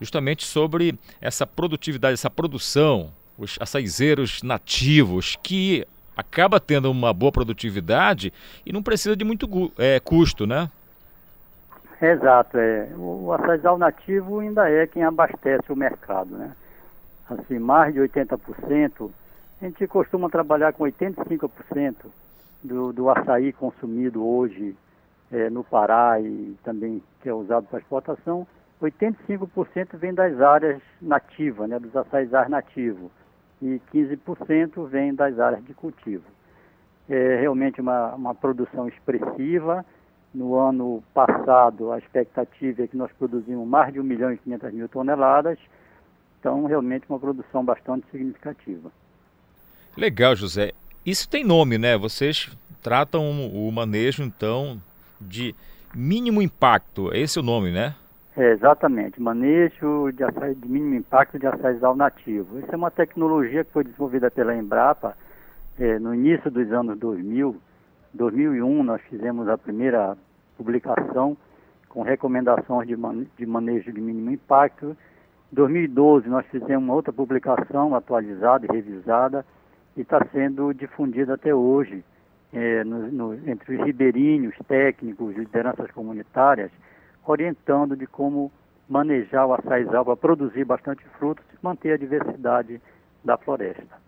[0.00, 8.32] justamente sobre essa produtividade, essa produção, os açaizeiros nativos, que acaba tendo uma boa produtividade
[8.64, 10.70] e não precisa de muito é, custo, né?
[12.00, 12.88] Exato, é.
[12.96, 16.52] O açaizal nativo ainda é quem abastece o mercado, né?
[17.28, 19.10] Assim, mais de 80%,
[19.60, 21.94] a gente costuma trabalhar com 85%
[22.62, 24.74] do, do açaí consumido hoje
[25.30, 28.46] é, no Pará e também que é usado para exportação,
[28.80, 33.10] 85% vem das áreas nativas, né, dos açaizais nativos,
[33.60, 36.24] e 15% vem das áreas de cultivo.
[37.08, 39.84] É realmente uma, uma produção expressiva,
[40.32, 44.72] no ano passado, a expectativa é que nós produzimos mais de 1 milhão e 500
[44.72, 45.58] mil toneladas,
[46.38, 48.90] então realmente uma produção bastante significativa.
[50.00, 50.72] Legal, José.
[51.04, 51.94] Isso tem nome, né?
[51.94, 52.48] Vocês
[52.82, 54.80] tratam o manejo, então,
[55.20, 55.54] de
[55.94, 57.14] mínimo impacto.
[57.14, 57.94] Esse é o nome, né?
[58.34, 59.20] É, exatamente.
[59.20, 62.58] Manejo de, açaí, de mínimo impacto de açaizal nativo.
[62.60, 65.14] Isso é uma tecnologia que foi desenvolvida pela Embrapa
[65.78, 67.60] é, no início dos anos 2000
[68.14, 70.16] 2001 nós fizemos a primeira
[70.56, 71.36] publicação
[71.90, 72.96] com recomendações de,
[73.36, 74.96] de manejo de mínimo impacto.
[75.52, 79.44] Em 2012 nós fizemos outra publicação atualizada e revisada
[79.96, 82.04] e está sendo difundida até hoje
[82.52, 86.70] é, no, no, entre os ribeirinhos, técnicos, lideranças comunitárias,
[87.24, 88.50] orientando de como
[88.88, 92.80] manejar o açaizal para produzir bastante frutos e manter a diversidade
[93.24, 94.00] da floresta.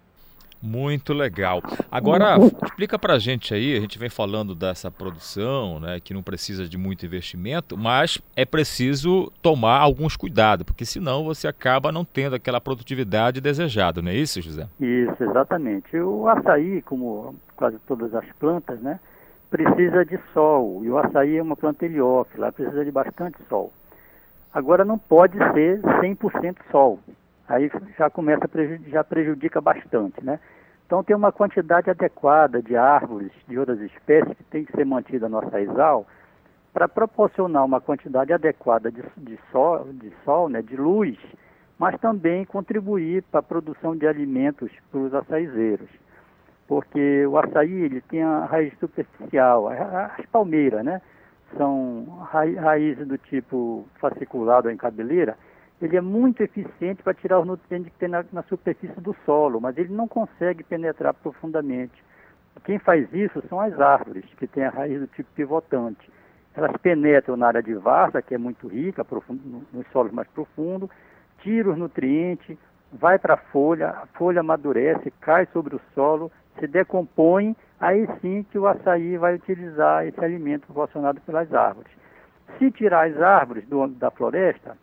[0.62, 1.60] Muito legal.
[1.90, 6.68] Agora, explica pra gente aí, a gente vem falando dessa produção, né, que não precisa
[6.68, 12.36] de muito investimento, mas é preciso tomar alguns cuidados, porque senão você acaba não tendo
[12.36, 14.68] aquela produtividade desejada, não é isso, José?
[14.80, 15.96] Isso, exatamente.
[15.96, 19.00] O açaí, como quase todas as plantas, né,
[19.50, 23.72] precisa de sol, e o açaí é uma planta heliófila, precisa de bastante sol.
[24.54, 27.00] Agora não pode ser 100% sol,
[27.48, 28.48] aí já começa
[28.88, 30.38] já prejudica bastante, né?
[30.86, 35.28] Então tem uma quantidade adequada de árvores de outras espécies que tem que ser mantida
[35.28, 36.06] no açaizal
[36.72, 41.18] para proporcionar uma quantidade adequada de, de, sol, de sol, né, de luz,
[41.78, 45.88] mas também contribuir para a produção de alimentos para os açaizeiros.
[46.66, 51.02] Porque o açaí ele tem a raiz superficial, as palmeiras, né?
[51.56, 55.36] São raízes do tipo fasciculado em cabeleira,
[55.84, 59.60] ele é muito eficiente para tirar os nutrientes que tem na, na, superfície do solo,
[59.60, 62.02] mas ele não consegue penetrar profundamente.
[62.64, 66.10] Quem faz isso são as árvores, que têm a raiz do tipo pivotante.
[66.54, 70.90] Elas penetram na área de varsa, que é muito rica, profundo, nos solos mais profundos,
[71.38, 72.56] tiram os nutrientes,
[72.92, 78.44] vai para a folha, a folha amadurece, cai sobre o solo, se decompõe, aí sim
[78.50, 81.90] que o açaí vai utilizar esse alimento proporcionado pelas árvores.
[82.58, 84.76] Se tirar as árvores do, da floresta,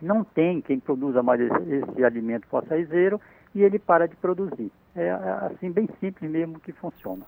[0.00, 3.20] não tem quem produza mais esse, esse alimento açaizeiro
[3.54, 4.70] e ele para de produzir.
[4.94, 5.12] É, é
[5.52, 7.24] assim bem simples mesmo que funciona.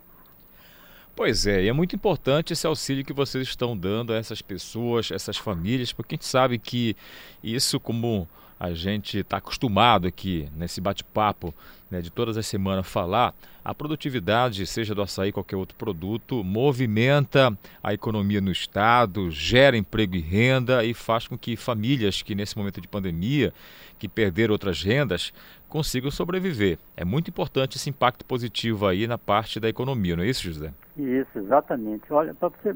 [1.17, 5.11] Pois é, e é muito importante esse auxílio que vocês estão dando a essas pessoas,
[5.11, 6.95] essas famílias, porque a gente sabe que
[7.43, 8.29] isso, como
[8.59, 11.55] a gente está acostumado aqui nesse bate-papo
[11.91, 13.35] né, de todas as semanas falar,
[13.65, 20.17] a produtividade, seja do açaí qualquer outro produto, movimenta a economia no estado, gera emprego
[20.17, 23.53] e renda e faz com que famílias que nesse momento de pandemia,
[23.99, 25.33] que perderam outras rendas,
[25.69, 26.79] consigam sobreviver.
[26.97, 30.73] É muito importante esse impacto positivo aí na parte da economia, não é isso, José?
[30.97, 32.13] Isso, exatamente.
[32.13, 32.75] Olha, para você,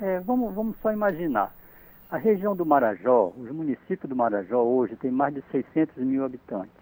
[0.00, 1.54] é, vamos, vamos só imaginar.
[2.10, 6.72] A região do Marajó, os municípios do Marajó hoje tem mais de 600 mil habitantes.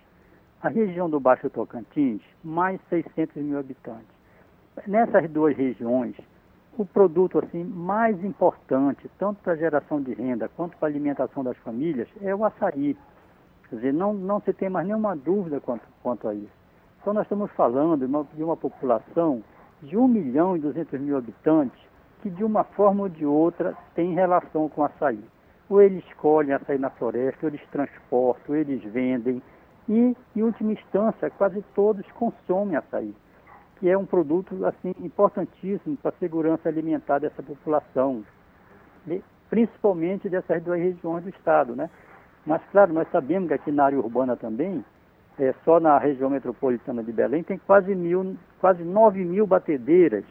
[0.62, 4.06] A região do Baixo Tocantins, mais 600 mil habitantes.
[4.86, 6.14] Nessas duas regiões,
[6.78, 11.42] o produto assim mais importante, tanto para a geração de renda quanto para a alimentação
[11.42, 12.96] das famílias, é o açaí.
[13.68, 16.54] Quer dizer, não, não se tem mais nenhuma dúvida quanto, quanto a isso.
[17.00, 19.42] Então nós estamos falando de uma, de uma população
[19.82, 21.80] de 1 milhão e 200 mil habitantes
[22.26, 25.22] que de uma forma ou de outra tem relação com açaí.
[25.70, 29.40] Ou eles escolhem açaí na floresta, ou eles transportam, ou eles vendem.
[29.88, 33.14] E, em última instância, quase todos consomem açaí,
[33.78, 38.24] que é um produto assim importantíssimo para a segurança alimentar dessa população,
[39.48, 41.76] principalmente dessas duas regiões do estado.
[41.76, 41.88] Né?
[42.44, 44.84] Mas, claro, nós sabemos que aqui na área urbana também,
[45.38, 50.24] é, só na região metropolitana de Belém, tem quase, mil, quase 9 mil batedeiras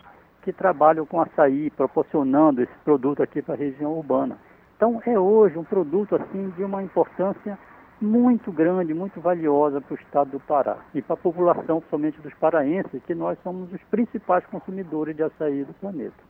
[0.46, 4.38] que trabalham com açaí, proporcionando esse produto aqui para a região urbana.
[4.78, 7.58] Então é hoje um produto assim de uma importância
[8.00, 12.34] muito grande, muito valiosa para o estado do Pará e para a população, principalmente dos
[12.36, 16.24] paraenses, que nós somos os principais consumidores de açaí do planeta.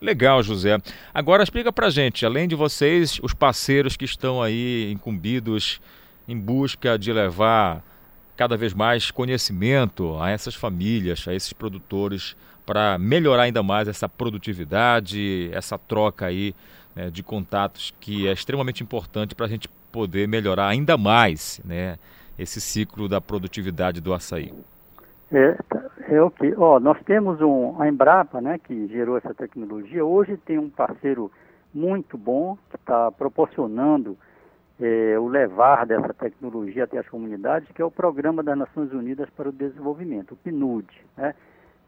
[0.00, 0.78] Legal, José.
[1.14, 5.80] Agora explica pra gente, além de vocês, os parceiros que estão aí incumbidos
[6.26, 7.84] em busca de levar
[8.40, 12.34] cada vez mais conhecimento a essas famílias, a esses produtores,
[12.64, 16.54] para melhorar ainda mais essa produtividade, essa troca aí
[16.96, 21.98] né, de contatos que é extremamente importante para a gente poder melhorar ainda mais né,
[22.38, 24.54] esse ciclo da produtividade do açaí.
[25.30, 25.58] É,
[26.08, 30.02] é o que, ó, nós temos um, a Embrapa, né, que gerou essa tecnologia.
[30.02, 31.30] Hoje tem um parceiro
[31.74, 34.16] muito bom que está proporcionando
[34.80, 39.28] é, o levar dessa tecnologia até as comunidades, que é o Programa das Nações Unidas
[39.30, 40.86] para o Desenvolvimento, o PNUD.
[41.16, 41.34] Né?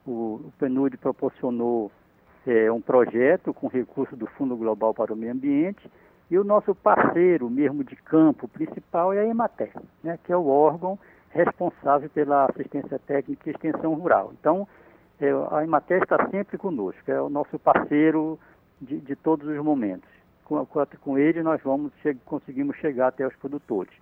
[0.07, 1.91] O, o PNUD proporcionou
[2.47, 5.91] é, um projeto com recurso do Fundo Global para o Meio Ambiente
[6.31, 9.73] e o nosso parceiro mesmo de campo principal é a Emater,
[10.03, 10.99] né, que é o órgão
[11.31, 14.33] responsável pela assistência técnica e extensão rural.
[14.39, 14.67] Então,
[15.21, 18.39] é, a Emater está sempre conosco, é o nosso parceiro
[18.81, 20.09] de, de todos os momentos.
[20.45, 23.93] Com, com, ele nós vamos che conseguimos chegar até os produtores.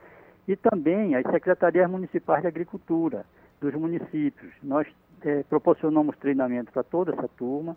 [0.49, 3.24] E também as secretarias municipais de agricultura
[3.61, 4.53] dos municípios.
[4.62, 4.86] Nós
[5.22, 7.76] é, proporcionamos treinamento para toda essa turma,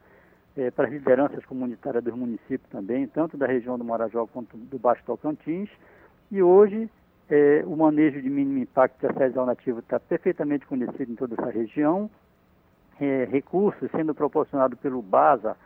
[0.56, 4.80] é, para as lideranças comunitárias dos municípios também, tanto da região do Marajó quanto do
[4.80, 5.70] Baixo Tocantins.
[6.32, 6.90] E hoje
[7.30, 11.52] é, o manejo de mínimo impacto de açaizal nativo está perfeitamente conhecido em toda essa
[11.52, 12.10] região.
[13.30, 15.58] Recursos sendo proporcionados pelo BASA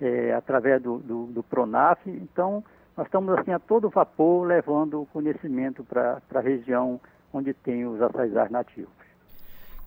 [0.00, 2.00] é, através do, do, do, PRONAF.
[2.06, 2.64] Então,
[2.96, 7.00] nós estamos assim a todo vapor levando o conhecimento para a região
[7.32, 8.90] onde tem os açaizais nativos.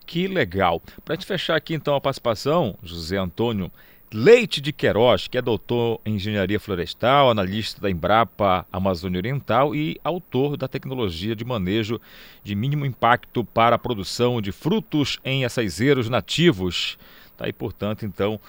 [0.06, 0.82] Que legal.
[1.06, 3.72] Para gente fechar aqui então a participação, José Antônio
[4.12, 10.00] Leite de Queiroz, que é doutor em engenharia florestal, analista da Embrapa Amazônia Oriental e
[10.04, 12.02] autor da tecnologia de manejo
[12.44, 16.98] de mínimo impacto para a produção de frutos em açaizeiros nativos.
[17.38, 18.40] Tá aí, portanto, então,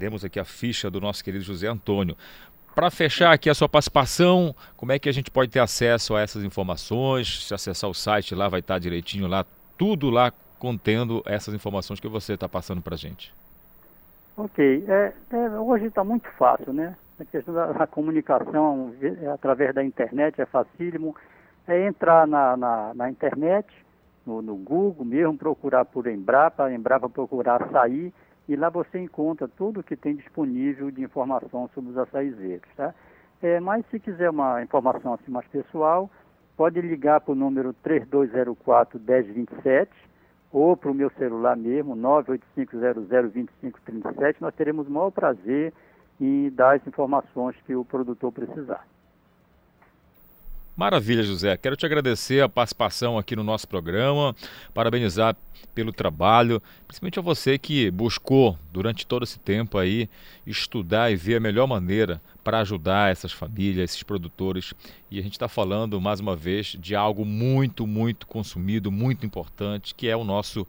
[0.00, 2.16] demos aqui a ficha do nosso querido José Antônio.
[2.74, 6.20] Para fechar aqui a sua participação, como é que a gente pode ter acesso a
[6.22, 7.46] essas informações?
[7.46, 9.44] Se acessar o site lá, vai estar direitinho lá,
[9.76, 13.34] tudo lá contendo essas informações que você está passando para a gente.
[14.36, 14.84] Ok.
[14.88, 16.96] É, é, hoje está muito fácil, né?
[17.18, 21.14] A questão da, da comunicação é, através da internet é facílimo.
[21.68, 23.68] É entrar na, na, na internet,
[24.26, 28.12] no, no, Google mesmo, procurar por Embrapa, Embrapa procurar açaí,
[28.50, 32.92] e lá você encontra tudo que tem disponível de informação sobre os açaizeiros, tá?
[33.40, 36.10] É, mas se quiser uma informação assim mais pessoal,
[36.56, 39.92] pode ligar para o número 3204 1027
[40.50, 45.72] ou para o meu celular mesmo, 985002537, nós teremos o maior prazer
[46.20, 48.84] em dar as informações que o produtor precisar.
[50.76, 51.56] Maravilha, José.
[51.56, 54.34] Quero te agradecer a participação aqui no nosso programa,
[54.72, 55.36] parabenizar
[55.74, 60.08] pelo trabalho, principalmente a você que buscou durante todo esse tempo aí
[60.46, 64.72] estudar e ver a melhor maneira para ajudar essas famílias, esses produtores.
[65.10, 69.94] E a gente está falando mais uma vez de algo muito, muito consumido, muito importante,
[69.94, 70.66] que é o nosso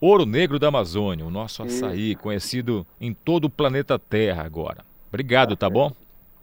[0.00, 4.84] ouro negro da Amazônia, o nosso açaí, conhecido em todo o planeta Terra agora.
[5.08, 5.92] Obrigado, tá, bom?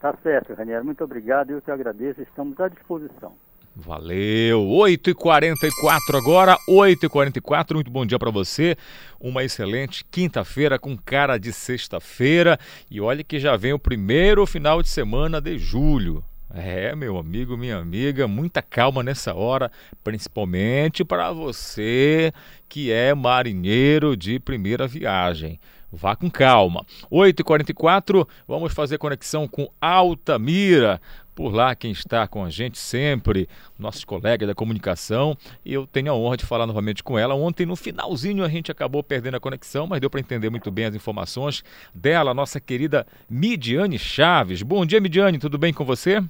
[0.01, 0.83] Tá certo, Raniero.
[0.83, 1.51] Muito obrigado.
[1.51, 2.21] Eu que agradeço.
[2.21, 3.33] Estamos à disposição.
[3.75, 4.63] Valeu!
[4.63, 7.75] 8h44 agora, 8h44.
[7.75, 8.75] Muito bom dia para você.
[9.19, 12.57] Uma excelente quinta-feira com cara de sexta-feira.
[12.89, 16.23] E olha que já vem o primeiro final de semana de julho.
[16.53, 19.71] É, meu amigo, minha amiga, muita calma nessa hora,
[20.03, 22.33] principalmente para você
[22.67, 25.57] que é marinheiro de primeira viagem.
[25.91, 26.85] Vá com calma.
[27.11, 31.01] 8h44, vamos fazer conexão com Altamira.
[31.35, 35.35] Por lá, quem está com a gente sempre, nossos colegas da comunicação.
[35.65, 37.35] E eu tenho a honra de falar novamente com ela.
[37.35, 40.85] Ontem, no finalzinho, a gente acabou perdendo a conexão, mas deu para entender muito bem
[40.85, 41.63] as informações
[41.93, 44.61] dela, nossa querida Midiane Chaves.
[44.61, 46.21] Bom dia, Midiane, tudo bem com você?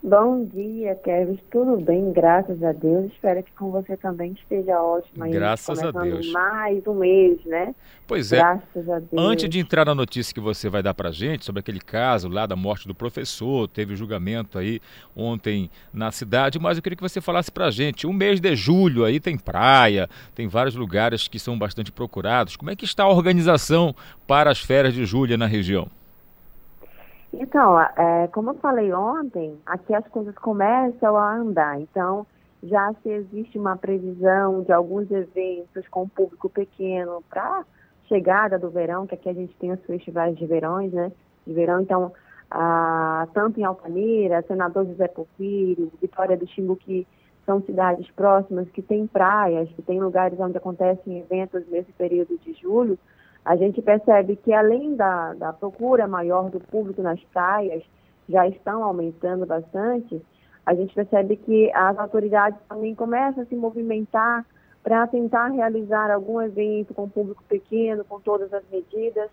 [0.00, 1.40] Bom dia, Kevin.
[1.50, 3.10] Tudo bem, graças a Deus.
[3.12, 5.24] Espero que com você também esteja ótimo.
[5.24, 6.30] Aí, graças a Deus.
[6.30, 7.74] Mais um mês, né?
[8.06, 8.36] Pois é.
[8.36, 9.10] Graças a Deus.
[9.16, 12.46] Antes de entrar na notícia que você vai dar pra gente sobre aquele caso lá
[12.46, 14.80] da morte do professor, teve o julgamento aí
[15.16, 18.06] ontem na cidade, mas eu queria que você falasse pra gente.
[18.06, 22.54] O mês de julho aí tem praia, tem vários lugares que são bastante procurados.
[22.54, 23.92] Como é que está a organização
[24.28, 25.88] para as férias de julho na região?
[27.32, 31.80] Então, é, como eu falei ontem, aqui as coisas começam a andar.
[31.80, 32.26] Então,
[32.62, 37.64] já se existe uma previsão de alguns eventos com público pequeno para
[38.08, 41.12] chegada do verão, que aqui a gente tem os festivais de verões, né?
[41.46, 42.12] De verão, então,
[42.50, 47.06] a, tanto em Altamira, Senador José Porfírio, Vitória do Xingu, que
[47.44, 52.52] são cidades próximas, que têm praias, que têm lugares onde acontecem eventos nesse período de
[52.54, 52.98] julho,
[53.48, 57.82] a gente percebe que além da, da procura maior do público nas praias,
[58.28, 60.20] já estão aumentando bastante,
[60.66, 64.44] a gente percebe que as autoridades também começam a se movimentar
[64.82, 69.30] para tentar realizar algum evento com público pequeno, com todas as medidas,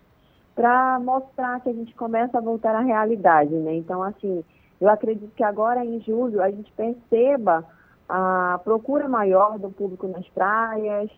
[0.54, 3.74] para mostrar que a gente começa a voltar à realidade, né?
[3.74, 4.42] Então, assim,
[4.80, 7.62] eu acredito que agora em julho a gente perceba
[8.08, 11.10] a procura maior do público nas praias,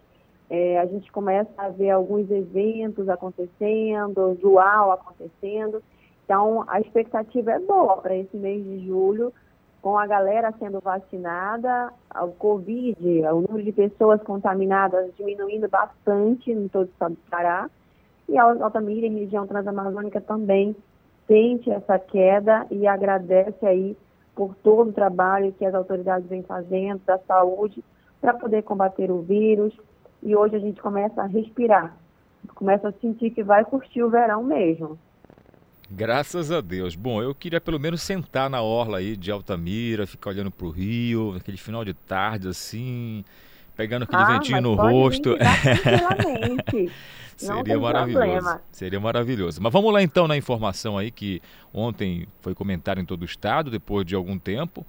[0.51, 5.83] é, a gente começa a ver alguns eventos acontecendo, dual acontecendo.
[6.25, 9.33] Então, a expectativa é boa para esse mês de julho,
[9.81, 12.99] com a galera sendo vacinada, o Covid,
[13.33, 17.71] o número de pessoas contaminadas diminuindo bastante em todo o estado do Pará,
[18.29, 20.77] e a Altamira e região transamazônica também
[21.27, 23.97] sente essa queda e agradece aí
[24.35, 27.83] por todo o trabalho que as autoridades vêm fazendo da saúde
[28.21, 29.73] para poder combater o vírus.
[30.23, 31.97] E hoje a gente começa a respirar,
[32.55, 34.99] começa a sentir que vai curtir o verão mesmo.
[35.91, 36.95] Graças a Deus.
[36.95, 40.71] Bom, eu queria pelo menos sentar na orla aí de Altamira, ficar olhando para o
[40.71, 43.25] rio, aquele final de tarde assim,
[43.75, 45.35] pegando aquele ah, ventinho no rosto.
[47.39, 48.19] Seria maravilhoso.
[48.19, 48.63] Problema.
[48.71, 49.63] Seria maravilhoso.
[49.63, 51.41] Mas vamos lá então na informação aí que
[51.73, 54.85] ontem foi comentado em todo o estado, depois de algum tempo.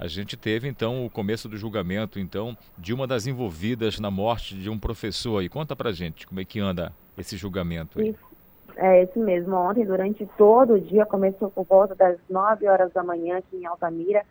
[0.00, 4.54] A gente teve então o começo do julgamento então de uma das envolvidas na morte
[4.54, 5.48] de um professor aí.
[5.50, 8.08] Conta pra gente como é que anda esse julgamento aí.
[8.08, 8.30] Isso.
[8.76, 9.54] É isso mesmo.
[9.56, 13.66] Ontem, durante todo o dia, começou por volta das 9 horas da manhã aqui em
[13.66, 14.24] Altamira,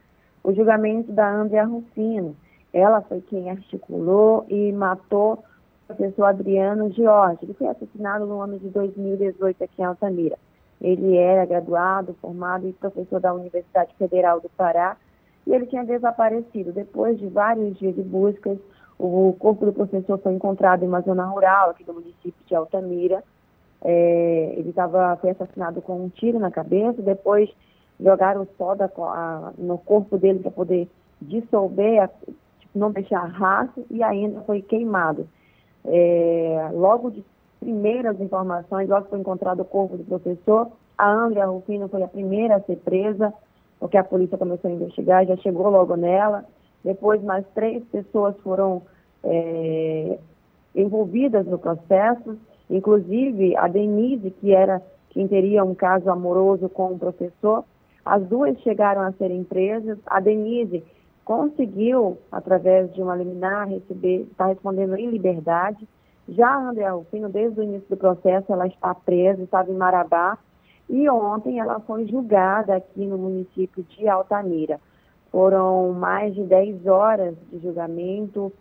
[0.43, 2.35] o julgamento da Andrea Rufino.
[2.73, 5.33] Ela foi quem articulou e matou
[5.83, 7.41] o professor Adriano Jorge.
[7.43, 10.39] Ele foi assassinado no ano de 2018 aqui em Altamira.
[10.81, 14.97] Ele era graduado, formado e professor da Universidade Federal do Pará
[15.45, 16.71] e ele tinha desaparecido.
[16.71, 18.57] Depois de vários dias de buscas,
[18.97, 23.23] o corpo do professor foi encontrado em uma zona rural aqui do município de Altamira.
[23.81, 27.49] É, ele tava, foi assassinado com um tiro na cabeça, depois
[27.99, 30.89] jogaram soda a, no corpo dele para poder
[31.21, 35.27] dissolver, a, tipo, não deixar rastro, e ainda foi queimado.
[35.85, 37.23] É, logo de
[37.59, 42.57] primeiras informações, logo foi encontrado o corpo do professor, a Andrea Rufino foi a primeira
[42.57, 43.33] a ser presa,
[43.79, 46.45] porque a polícia começou a investigar, já chegou logo nela.
[46.83, 48.81] Depois, mais três pessoas foram
[49.23, 50.19] é,
[50.75, 52.37] envolvidas no processo,
[52.69, 57.63] inclusive a Denise, que era quem teria um caso amoroso com o professor.
[58.05, 59.97] As duas chegaram a serem presas.
[60.05, 60.83] A Denise
[61.25, 65.87] conseguiu, através de uma liminar, receber, está respondendo em liberdade.
[66.27, 70.37] Já a Andrea Rufino, desde o início do processo, ela está presa, estava em Marabá,
[70.89, 74.79] e ontem ela foi julgada aqui no município de Altamira.
[75.31, 78.51] Foram mais de 10 horas de julgamento,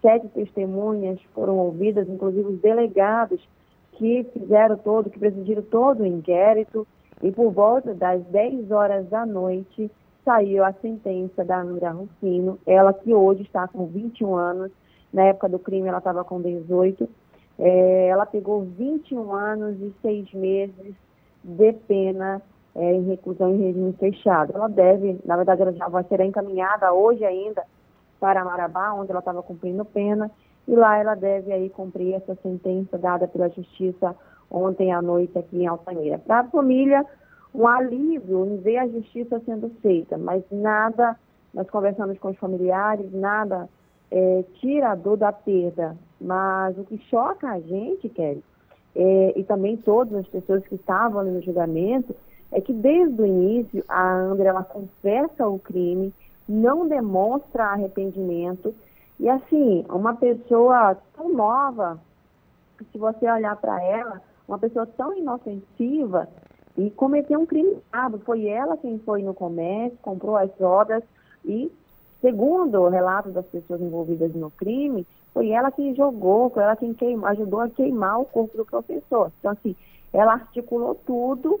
[0.00, 3.40] sete testemunhas foram ouvidas, inclusive os delegados
[3.92, 6.86] que fizeram todo, que presidiram todo o inquérito,
[7.20, 9.90] e por volta das 10 horas da noite
[10.24, 14.70] saiu a sentença da Andra Rufino, ela que hoje está com 21 anos,
[15.12, 17.08] na época do crime ela estava com 18,
[17.58, 20.94] é, ela pegou 21 anos e 6 meses
[21.42, 22.40] de pena
[22.74, 24.52] é, em reclusão em regime fechado.
[24.54, 27.62] Ela deve, na verdade, ela já vai ser encaminhada hoje ainda
[28.20, 30.30] para Marabá, onde ela estava cumprindo pena,
[30.66, 34.14] e lá ela deve aí cumprir essa sentença dada pela Justiça
[34.50, 36.18] ontem à noite aqui em Altamira.
[36.18, 37.04] Para a família,
[37.54, 41.16] um alívio em ver a justiça sendo feita, mas nada,
[41.52, 43.68] nós conversamos com os familiares, nada
[44.10, 45.96] é, tira a dor da perda.
[46.20, 48.44] Mas o que choca a gente, Kelly,
[48.94, 52.14] é, e também todas as pessoas que estavam ali no julgamento,
[52.50, 56.12] é que desde o início a André ela confessa o crime,
[56.48, 58.74] não demonstra arrependimento.
[59.18, 61.98] E assim, uma pessoa tão nova,
[62.90, 66.28] se você olhar para ela, uma pessoa tão inofensiva
[66.76, 71.02] e cometeu um crime grave, foi ela quem foi no comércio, comprou as drogas
[71.44, 71.72] e,
[72.20, 76.94] segundo o relato das pessoas envolvidas no crime, foi ela que jogou, foi ela quem
[77.24, 79.32] ajudou a queimar o corpo do professor.
[79.38, 79.74] Então, assim,
[80.12, 81.60] ela articulou tudo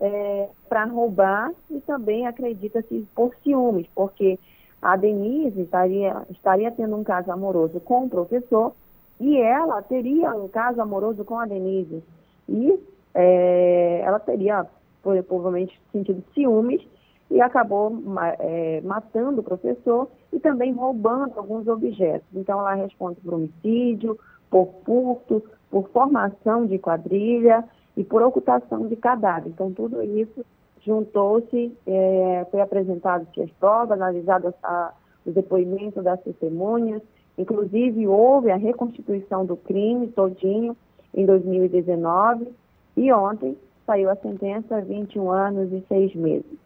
[0.00, 4.38] é, para roubar e também acredita-se por ciúmes, porque
[4.82, 8.72] a Denise estaria, estaria tendo um caso amoroso com o professor
[9.18, 12.04] e ela teria um caso amoroso com a Denise.
[12.48, 12.78] E
[13.14, 14.66] é, ela teria
[15.02, 16.86] provavelmente sentido ciúmes
[17.30, 17.92] e acabou
[18.38, 22.26] é, matando o professor e também roubando alguns objetos.
[22.34, 24.18] Então, ela responde por homicídio,
[24.50, 27.64] por furto, por formação de quadrilha
[27.96, 29.48] e por ocultação de cadáver.
[29.48, 30.44] Então, tudo isso
[30.84, 34.54] juntou-se, é, foi apresentado as provas, analisado
[35.24, 37.02] os depoimentos das testemunhas,
[37.36, 40.76] inclusive houve a reconstituição do crime todinho,
[41.16, 42.52] em 2019
[42.96, 43.56] e ontem
[43.86, 46.65] saiu a sentença 21 anos e 6 meses.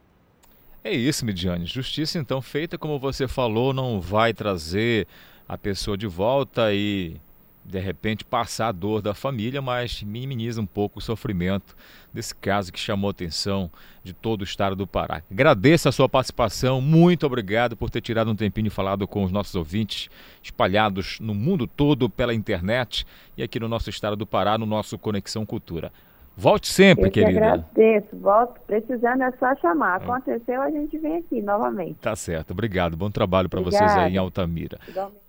[0.82, 1.66] É isso, Midiane.
[1.66, 5.06] Justiça, então, feita como você falou, não vai trazer
[5.46, 7.20] a pessoa de volta e
[7.62, 11.76] de repente passar a dor da família, mas minimiza um pouco o sofrimento
[12.12, 13.70] desse caso que chamou a atenção
[14.02, 15.22] de todo o estado do Pará.
[15.30, 19.30] Agradeço a sua participação, muito obrigado por ter tirado um tempinho e falado com os
[19.30, 20.08] nossos ouvintes
[20.42, 23.06] espalhados no mundo todo pela internet
[23.36, 25.92] e aqui no nosso estado do Pará, no nosso Conexão Cultura.
[26.40, 27.38] Volte sempre, Eu querida.
[27.38, 28.58] agradeço, volto.
[28.66, 29.96] Precisando é só chamar.
[29.96, 31.98] Aconteceu, a gente vem aqui novamente.
[32.00, 32.96] Tá certo, obrigado.
[32.96, 34.78] Bom trabalho para vocês aí em Altamira.
[34.88, 35.20] Igualmente.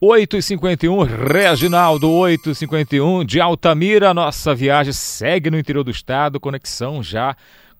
[0.00, 4.14] 8h51, Reginaldo, 8h51 de Altamira.
[4.14, 7.34] Nossa viagem segue no interior do estado, conexão já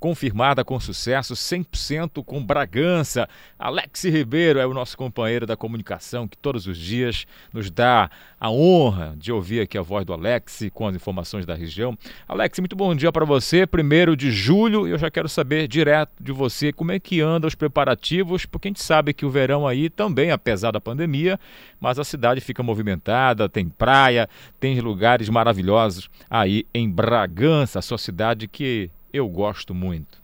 [0.04, 3.26] confirmada com sucesso, 100% com Bragança.
[3.58, 8.50] Alex Ribeiro é o nosso companheiro da comunicação que todos os dias nos dá a
[8.50, 11.96] honra de ouvir aqui a voz do Alex com as informações da região.
[12.28, 13.66] Alex, muito bom dia para você.
[13.66, 17.54] Primeiro de julho, eu já quero saber direto de você como é que andam os
[17.54, 21.40] preparativos, porque a gente sabe que o verão aí também, apesar da pandemia,
[21.80, 24.28] mas a cidade fica movimentada, tem praia,
[24.60, 30.20] tem lugares maravilhosos aí em Bragança, a sua cidade que eu gosto muito.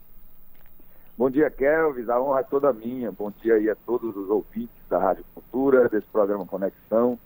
[1.16, 2.08] Bom dia, Kelvis.
[2.08, 3.12] A honra é toda minha.
[3.12, 7.16] Bom dia aí a todos os ouvintes da Rádio Cultura, desse programa Conexão.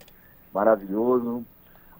[0.52, 1.42] Maravilhoso.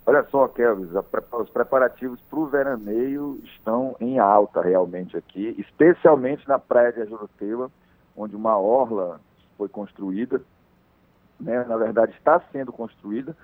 [0.05, 6.59] Olha só, Kelvis, os preparativos para o veraneio estão em alta realmente aqui, especialmente na
[6.59, 7.71] praia de Ajuruteua,
[8.15, 9.19] onde uma orla
[9.57, 10.43] foi construída,
[11.41, 11.65] né?
[11.65, 13.35] na verdade está sendo construída,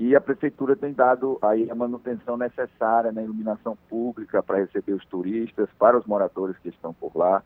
[0.00, 5.04] e a prefeitura tem dado aí a manutenção necessária na iluminação pública para receber os
[5.04, 7.42] turistas, para os moradores que estão por lá.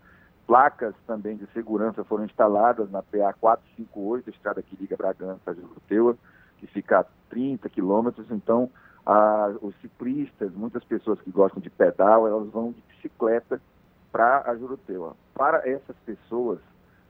[0.46, 6.16] Placas também de segurança foram instaladas na PA 458, estrada que liga Bragança a Juruteua,
[6.59, 8.30] que fica a 30 quilômetros.
[8.30, 8.70] Então,
[9.05, 13.61] a, os ciclistas, muitas pessoas que gostam de pedal, elas vão de bicicleta
[14.12, 15.16] para a Juruteua.
[15.34, 16.61] Para essas pessoas,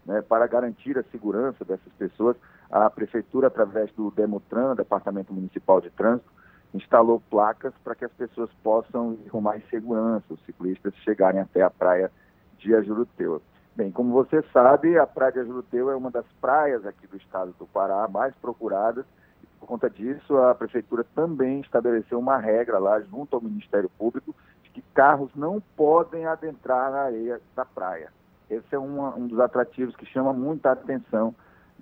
[0.07, 2.35] né, para garantir a segurança dessas pessoas,
[2.71, 6.31] a prefeitura, através do Demutran, Departamento Municipal de Trânsito,
[6.75, 11.63] instalou placas para que as pessoas possam ir com mais segurança, os ciclistas chegarem até
[11.63, 12.11] a praia
[12.59, 13.41] de Ajuruteua.
[13.77, 17.55] Bem, como você sabe, a praia de Ajuruteua é uma das praias aqui do estado
[17.59, 19.05] do Pará mais procuradas.
[19.43, 24.35] E por conta disso, a prefeitura também estabeleceu uma regra lá junto ao Ministério Público
[24.63, 28.13] de que carros não podem adentrar na areia da praia.
[28.49, 31.35] Esse é um dos atrativos que chama muita atenção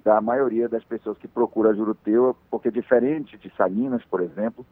[0.04, 4.66] da maioria das pessoas que procuram a Juruteua, porque diferente de Salinas, por exemplo,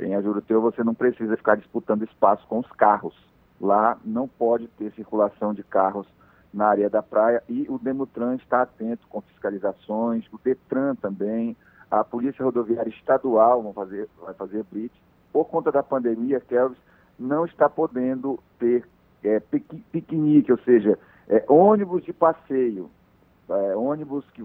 [0.00, 3.14] em a Juruteua você não precisa ficar disputando espaço com os carros.
[3.60, 6.06] Lá não pode ter circulação de carros
[6.52, 11.56] na área da praia e o Demutran está atento com fiscalizações, o Detran também,
[11.90, 14.94] a Polícia Rodoviária Estadual vão fazer, vai fazer blitz.
[15.32, 16.78] Por conta da pandemia, Kelvis
[17.18, 18.84] não está podendo ter
[19.22, 19.40] é,
[19.92, 22.90] piquenique, ou seja, é, ônibus de passeio,
[23.50, 24.42] é, ônibus que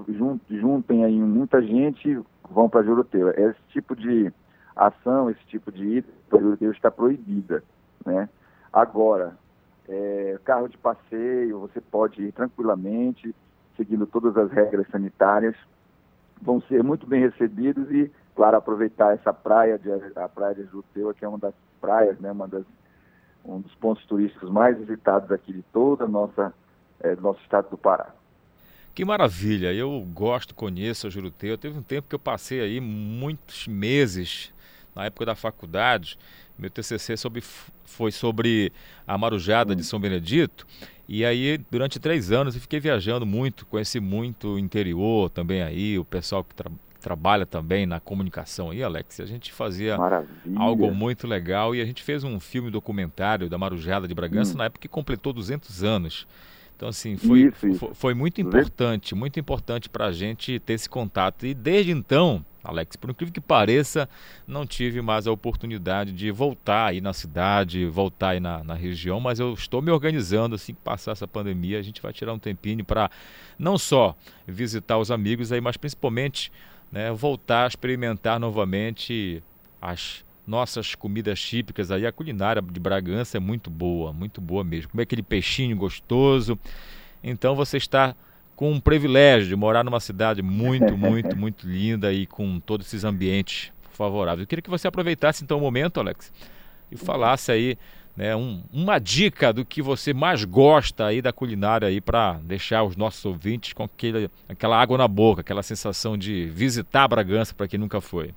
[0.49, 3.33] juntem aí muita gente vão para Juruteua.
[3.37, 4.31] Esse tipo de
[4.75, 7.63] ação, esse tipo de ida para Juruteua está proibida,
[8.05, 8.27] né?
[8.73, 9.37] Agora,
[9.87, 13.33] é, carro de passeio, você pode ir tranquilamente,
[13.77, 15.55] seguindo todas as regras sanitárias,
[16.41, 21.13] vão ser muito bem recebidos e, claro, aproveitar essa praia, de, a praia de Juruteua,
[21.13, 22.65] que é uma das praias, né, uma das,
[23.45, 26.53] um dos pontos turísticos mais visitados aqui de toda a nossa,
[26.99, 28.13] é, do nosso estado do Pará.
[28.95, 29.73] Que maravilha!
[29.73, 31.57] Eu gosto, conheço a Juruteua.
[31.57, 34.53] Teve um tempo que eu passei aí muitos meses
[34.95, 36.17] na época da faculdade.
[36.57, 37.43] Meu TCC sobre,
[37.83, 38.71] foi sobre
[39.05, 40.65] a Marujada de São Benedito.
[41.09, 45.99] E aí, durante três anos, eu fiquei viajando muito, conheci muito o interior também aí,
[45.99, 46.71] o pessoal que tra
[47.01, 49.19] trabalha também na comunicação aí, Alex.
[49.19, 50.57] A gente fazia Maravilha.
[50.59, 54.57] algo muito legal e a gente fez um filme documentário da Marujada de Bragança hum.
[54.57, 56.25] na época que completou 200 anos.
[56.75, 57.91] Então, assim, foi, isso, isso.
[57.93, 61.45] foi, muito importante, muito importante para a gente ter esse contato.
[61.45, 64.09] E desde então, Alex, por incrível que pareça,
[64.45, 69.21] não tive mais a oportunidade de voltar aí na cidade, voltar aí na, na região,
[69.21, 72.39] mas eu estou me organizando assim que passar essa pandemia, a gente vai tirar um
[72.39, 73.09] tempinho para
[73.57, 74.13] não só
[74.45, 76.51] visitar os amigos aí, mas principalmente
[76.91, 79.41] né, voltar a experimentar novamente
[79.81, 82.05] as nossas comidas típicas aí.
[82.05, 84.91] A culinária de Bragança é muito boa, muito boa mesmo.
[84.91, 86.57] Comer aquele peixinho gostoso.
[87.23, 88.15] Então você está
[88.55, 93.03] com um privilégio de morar numa cidade muito, muito, muito linda e com todos esses
[93.03, 94.41] ambientes favoráveis.
[94.41, 96.31] Eu queria que você aproveitasse então o momento, Alex,
[96.91, 97.77] e falasse aí
[98.15, 102.83] né, um, uma dica do que você mais gosta aí da culinária aí para deixar
[102.83, 107.67] os nossos ouvintes com aquele, aquela água na boca, aquela sensação de visitar Bragança para
[107.67, 108.33] quem nunca foi.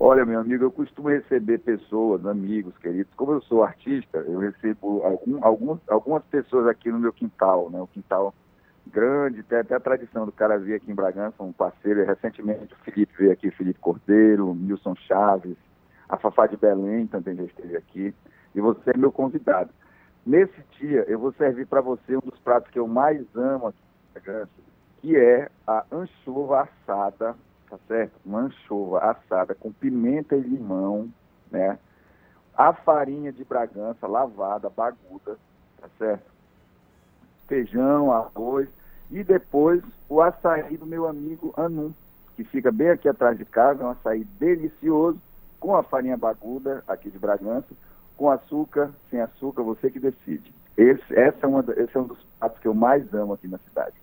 [0.00, 3.12] Olha, meu amigo, eu costumo receber pessoas, amigos, queridos.
[3.16, 7.80] Como eu sou artista, eu recebo algum, algumas pessoas aqui no meu quintal, né?
[7.80, 8.32] O quintal
[8.86, 12.06] grande, tem até a tradição do cara vir aqui em Bragança, um parceiro.
[12.06, 15.56] Recentemente o Felipe veio aqui, Felipe Cordeiro, Nilson Chaves,
[16.08, 18.14] a Fafá de Belém também já esteve aqui.
[18.54, 19.70] E você é meu convidado.
[20.24, 23.78] Nesse dia, eu vou servir para você um dos pratos que eu mais amo aqui
[23.82, 24.52] em Bragança,
[25.00, 27.34] que é a anchova assada
[27.68, 28.12] tá certo?
[28.24, 31.08] Uma anchova assada com pimenta e limão,
[31.50, 31.78] né?
[32.56, 35.36] A farinha de Bragança lavada, baguda,
[35.80, 36.30] tá certo?
[37.46, 38.68] Feijão, arroz
[39.10, 41.92] e depois o açaí do meu amigo Anum,
[42.36, 45.20] que fica bem aqui atrás de casa, um açaí delicioso,
[45.58, 47.68] com a farinha baguda aqui de Bragança,
[48.16, 50.52] com açúcar, sem açúcar, você que decide.
[50.76, 53.58] Esse, essa é uma, esse é um dos pratos que eu mais amo aqui na
[53.58, 53.94] cidade.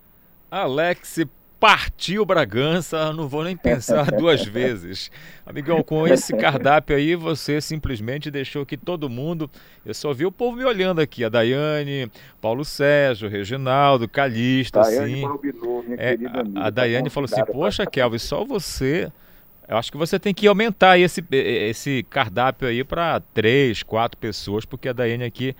[0.50, 1.18] Alex
[1.58, 5.10] partiu Bragança, não vou nem pensar duas vezes.
[5.44, 9.50] Amigão, com esse cardápio aí, você simplesmente deixou que todo mundo.
[9.84, 14.08] Eu só vi o povo me olhando aqui, a Daiane, Paulo Sérgio, Reginaldo,
[14.80, 15.14] Daiane assim.
[15.14, 15.28] Minha
[15.98, 19.10] É, querida amiga, a, a Daiane tá falou assim: convidada Poxa, Kelvin, só você.
[19.68, 24.64] Eu acho que você tem que aumentar esse, esse cardápio aí para três, quatro pessoas,
[24.64, 25.56] porque a Daiane aqui.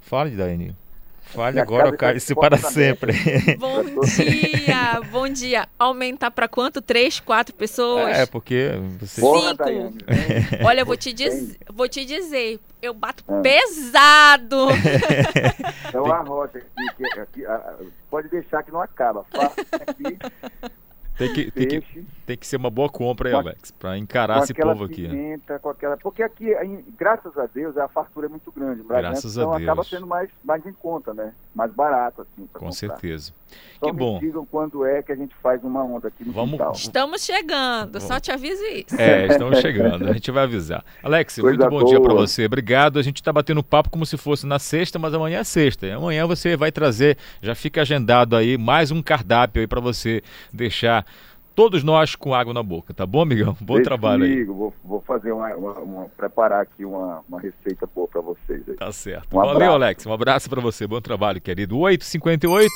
[0.00, 0.76] Fale, Daiane.
[1.32, 3.12] Fale agora, cale-se para sempre.
[3.58, 5.68] Bom dia, bom dia.
[5.78, 6.82] Aumentar para quanto?
[6.82, 8.18] Três, quatro pessoas?
[8.18, 9.20] É, porque você.
[9.20, 9.56] Porra, Cinco.
[9.64, 9.98] Daiane.
[10.64, 11.56] Olha, eu vou te, diz...
[11.72, 13.40] vou te dizer, eu bato Ah.
[13.40, 14.68] pesado.
[15.88, 16.58] Então a rocha
[17.18, 17.44] aqui,
[18.08, 19.24] pode deixar que não acaba.
[19.34, 20.16] Faça aqui,
[21.20, 24.38] Tem que, tem, que, tem que ser uma boa compra aí, a- Alex, para encarar
[24.38, 25.02] com esse povo aqui.
[25.02, 25.08] né?
[25.08, 25.96] pimenta, com aquela...
[25.98, 26.54] Porque aqui,
[26.98, 28.82] graças a Deus, a fartura é muito grande.
[28.82, 29.62] Graças a então Deus.
[29.62, 31.32] acaba sendo mais, mais em conta, né?
[31.54, 32.72] Mais barato, assim, Com comprar.
[32.72, 33.32] certeza.
[33.80, 34.18] Só Que me bom.
[34.20, 36.72] digam quando é que a gente faz uma onda aqui no Vamos- quintal.
[36.72, 38.94] Estamos chegando, só te aviso isso.
[38.98, 40.84] É, estamos chegando, a gente vai avisar.
[41.02, 42.26] Alex, Coisa muito bom dia para boa.
[42.26, 42.46] você.
[42.46, 42.98] Obrigado.
[42.98, 45.86] A gente está batendo papo como se fosse na sexta, mas amanhã é sexta.
[45.86, 50.22] E amanhã você vai trazer, já fica agendado aí mais um cardápio aí para você
[50.52, 51.04] deixar
[51.54, 53.56] todos nós com água na boca, tá bom, amigão?
[53.60, 54.30] Bom Deixa trabalho aí.
[54.32, 58.62] comigo, Vou, vou fazer uma, uma- uma- preparar aqui uma, uma receita boa para vocês.
[58.68, 58.76] Aí.
[58.76, 59.32] Tá certo.
[59.32, 59.72] Um Valeu, abraço.
[59.74, 60.06] Alex.
[60.06, 60.86] Um abraço para você.
[60.86, 61.76] Bom trabalho, querido.
[61.78, 62.68] 8h58.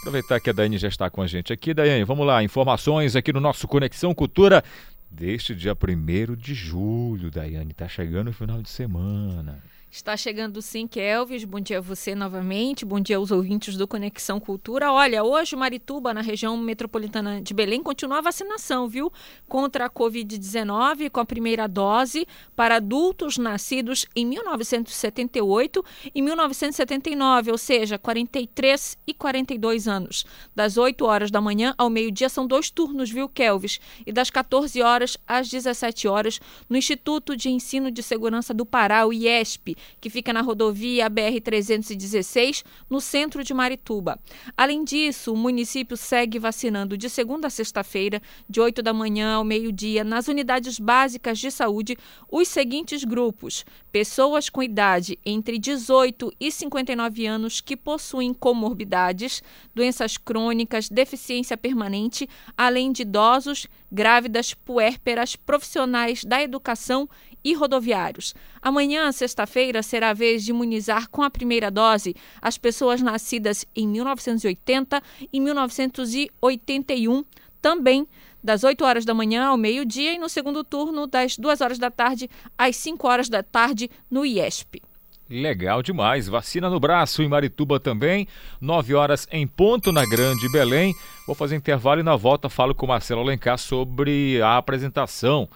[0.00, 1.72] Aproveitar que a Daiane já está com a gente aqui.
[1.72, 2.42] Daiane, vamos lá.
[2.42, 4.62] Informações aqui no nosso Conexão Cultura
[5.10, 7.30] deste dia 1 de julho.
[7.30, 9.62] Daiane, tá chegando o final de semana.
[9.94, 11.44] Está chegando sim, Kelvis.
[11.44, 12.84] Bom dia a você novamente.
[12.84, 14.90] Bom dia aos ouvintes do Conexão Cultura.
[14.90, 19.12] Olha, hoje Marituba, na região metropolitana de Belém, continua a vacinação, viu?
[19.48, 22.26] Contra a Covid-19, com a primeira dose
[22.56, 30.26] para adultos nascidos em 1978 e 1979, ou seja, 43 e 42 anos.
[30.56, 33.78] Das 8 horas da manhã ao meio-dia são dois turnos, viu, Kelvis?
[34.04, 39.06] E das 14 horas às 17 horas no Instituto de Ensino de Segurança do Pará,
[39.06, 44.18] o IESP, que fica na rodovia BR-316, no centro de Marituba.
[44.56, 49.44] Além disso, o município segue vacinando de segunda a sexta-feira, de 8 da manhã ao
[49.44, 51.96] meio-dia, nas unidades básicas de saúde,
[52.30, 59.42] os seguintes grupos: pessoas com idade entre 18 e 59 anos que possuem comorbidades,
[59.74, 67.08] doenças crônicas, deficiência permanente, além de idosos, grávidas, puérperas, profissionais da educação
[67.44, 68.34] e rodoviários.
[68.64, 73.86] Amanhã, sexta-feira, será a vez de imunizar com a primeira dose as pessoas nascidas em
[73.86, 77.22] 1980 e 1981,
[77.60, 78.08] também
[78.42, 81.90] das 8 horas da manhã ao meio-dia e no segundo turno das 2 horas da
[81.90, 84.80] tarde às 5 horas da tarde no IESP.
[85.28, 86.26] Legal demais.
[86.26, 88.26] Vacina no braço em Marituba também.
[88.62, 90.94] 9 horas em ponto na Grande Belém.
[91.26, 95.50] Vou fazer intervalo e na volta falo com Marcelo Alencar sobre a apresentação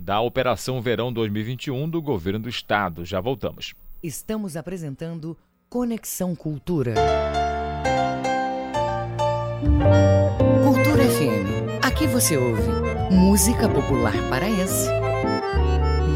[0.00, 3.04] da Operação Verão 2021 do governo do estado.
[3.04, 3.74] Já voltamos.
[4.02, 5.36] Estamos apresentando
[5.68, 6.94] Conexão Cultura.
[10.64, 11.84] Cultura FM.
[11.84, 12.62] Aqui você ouve
[13.14, 14.88] música popular paraense.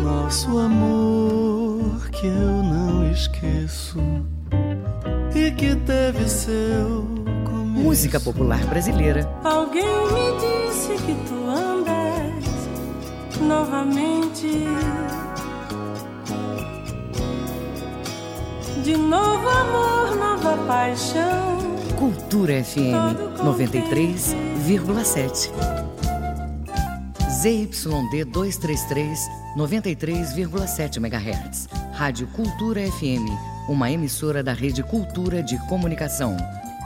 [0.03, 3.99] Nosso amor que eu não esqueço
[5.35, 7.07] e que teve seu
[7.45, 7.85] começo.
[7.85, 9.29] Música popular brasileira.
[9.45, 11.64] Alguém me disse que tu andas
[13.41, 14.49] novamente.
[18.83, 21.59] De novo amor, nova paixão.
[21.99, 25.51] Cultura FM 93,7.
[27.31, 31.69] ZYD 233, 93,7 MHz.
[31.93, 33.29] Rádio Cultura FM,
[33.69, 36.37] uma emissora da Rede Cultura de Comunicação.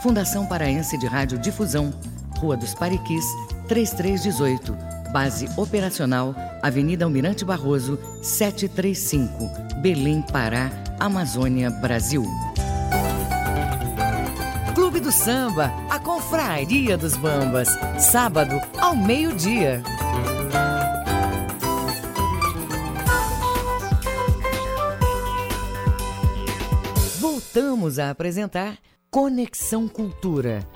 [0.03, 1.93] Fundação Paraense de Rádio Difusão,
[2.39, 3.25] Rua dos Pariquis,
[3.69, 9.51] 3318, Base operacional, Avenida Almirante Barroso, 735,
[9.81, 12.25] Belém, Pará, Amazônia, Brasil.
[14.75, 19.83] Clube do Samba, a Confraria dos Bambas, sábado ao meio-dia.
[27.19, 28.79] Voltamos a apresentar
[29.11, 30.67] Conexão Cultura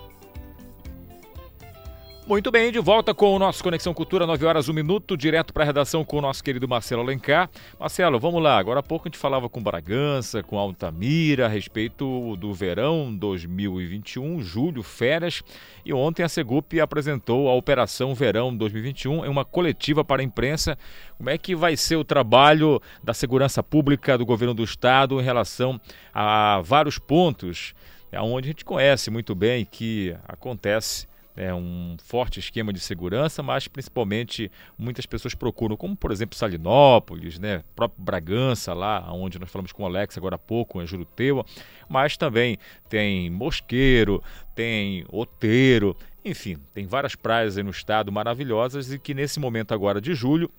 [2.33, 5.64] muito bem, de volta com o nosso Conexão Cultura, 9 horas, 1 minuto, direto para
[5.64, 7.51] a redação com o nosso querido Marcelo Alencar.
[7.78, 8.57] Marcelo, vamos lá.
[8.57, 14.41] Agora há pouco a gente falava com Bragança, com Altamira, a respeito do verão 2021,
[14.41, 15.43] julho, férias.
[15.85, 20.78] E ontem a Segup apresentou a Operação Verão 2021 em uma coletiva para a imprensa.
[21.18, 25.22] Como é que vai ser o trabalho da segurança pública do governo do estado em
[25.22, 25.78] relação
[26.14, 27.74] a vários pontos,
[28.11, 33.66] onde a gente conhece muito bem que acontece é, um forte esquema de segurança, mas
[33.66, 39.72] principalmente muitas pessoas procuram, como por exemplo Salinópolis, né, próprio Bragança, lá onde nós falamos
[39.72, 41.45] com o Alex agora há pouco, em Juruteua,
[41.89, 42.59] mas também
[42.89, 44.22] tem Mosqueiro,
[44.55, 50.14] tem Oteiro, enfim, tem várias praias no estado maravilhosas e que nesse momento agora de
[50.14, 50.51] julho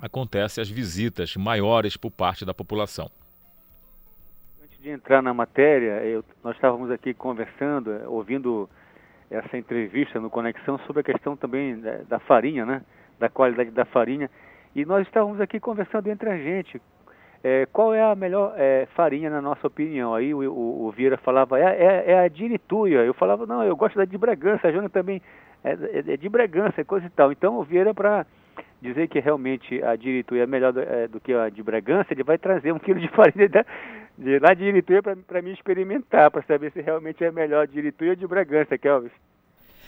[0.00, 3.10] acontecem as visitas maiores por parte da população.
[4.62, 8.68] Antes de entrar na matéria, eu, nós estávamos aqui conversando, ouvindo
[9.30, 12.82] essa entrevista no Conexão sobre a questão também da, da farinha, né?
[13.18, 14.28] Da qualidade da farinha.
[14.74, 16.80] E nós estávamos aqui conversando entre a gente.
[17.42, 20.14] É, qual é a melhor é, farinha na nossa opinião?
[20.14, 22.98] Aí o, o, o Vieira falava, é, é, é, a de Irituia.
[22.98, 24.68] Eu falava, não, eu gosto da de Bragança.
[24.68, 25.22] A Jônia também
[25.64, 27.32] é, é, é de Bragança, coisa e tal.
[27.32, 28.26] Então o Vieira, para
[28.82, 32.12] dizer que realmente a de Irituia é melhor do, é, do, que a de Bragança,
[32.12, 33.64] ele vai trazer um quilo de farinha da,
[34.20, 38.10] de lá de Irituia para mim experimentar, para saber se realmente é melhor de Irituia
[38.10, 39.12] ou de Bragança, Kelvis.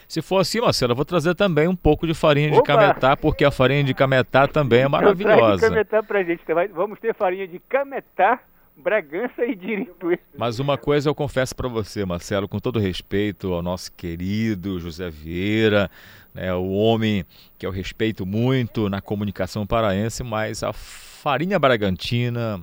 [0.08, 2.66] Se for assim, Marcelo, eu vou trazer também um pouco de farinha de Opa!
[2.66, 5.56] cametá, porque a farinha de cametá também é maravilhosa.
[5.56, 8.40] De cametá pra gente, vamos ter farinha de cametá,
[8.74, 10.18] Bragança e de Irituia.
[10.36, 15.10] Mas uma coisa eu confesso para você, Marcelo, com todo respeito ao nosso querido José
[15.10, 15.90] Vieira,
[16.34, 17.24] né, o homem
[17.58, 22.62] que eu respeito muito na comunicação paraense, mas a farinha bragantina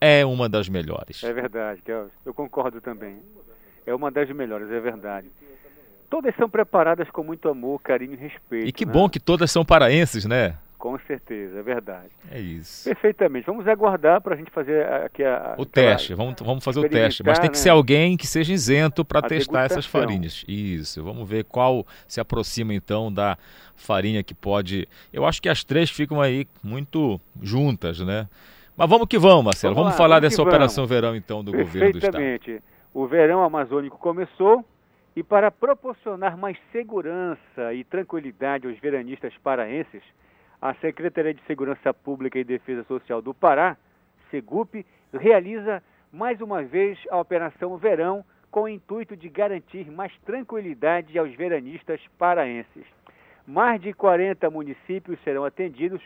[0.00, 1.22] é uma das melhores.
[1.22, 1.82] É verdade,
[2.24, 3.18] eu concordo também.
[3.86, 5.30] É uma das melhores, é verdade.
[6.08, 8.68] Todas são preparadas com muito amor, carinho e respeito.
[8.68, 8.92] E que né?
[8.92, 10.56] bom que todas são paraenses, né?
[10.78, 12.10] Com certeza, é verdade.
[12.30, 12.84] É isso.
[12.84, 13.46] Perfeitamente.
[13.46, 15.54] Vamos aguardar para a gente fazer aqui a.
[15.56, 17.22] O teste, vamos, vamos fazer o teste.
[17.24, 17.62] Mas tem que né?
[17.62, 20.44] ser alguém que seja isento para testar essas farinhas.
[20.46, 21.02] Isso.
[21.02, 23.38] Vamos ver qual se aproxima então da
[23.74, 24.86] farinha que pode.
[25.10, 28.28] Eu acho que as três ficam aí muito juntas, né?
[28.76, 29.74] Mas vamos que vamos, Marcelo.
[29.74, 32.16] Vamos, vamos falar vamos dessa Operação Verão, então, do governo do Estado.
[32.16, 32.62] Perfeitamente.
[32.92, 34.64] O verão amazônico começou
[35.16, 40.02] e para proporcionar mais segurança e tranquilidade aos veranistas paraenses,
[40.60, 43.76] a Secretaria de Segurança Pública e Defesa Social do Pará,
[44.30, 51.16] SEGUP, realiza mais uma vez a Operação Verão com o intuito de garantir mais tranquilidade
[51.16, 52.84] aos veranistas paraenses.
[53.46, 56.00] Mais de 40 municípios serão atendidos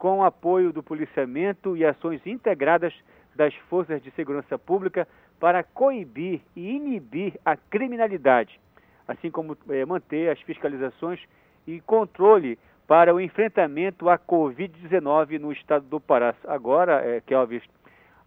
[0.00, 2.94] com apoio do policiamento e ações integradas
[3.36, 5.06] das forças de segurança pública
[5.38, 8.58] para coibir e inibir a criminalidade,
[9.06, 11.20] assim como é, manter as fiscalizações
[11.66, 16.34] e controle para o enfrentamento à Covid-19 no estado do Pará.
[16.48, 17.62] Agora, é, Kelvis,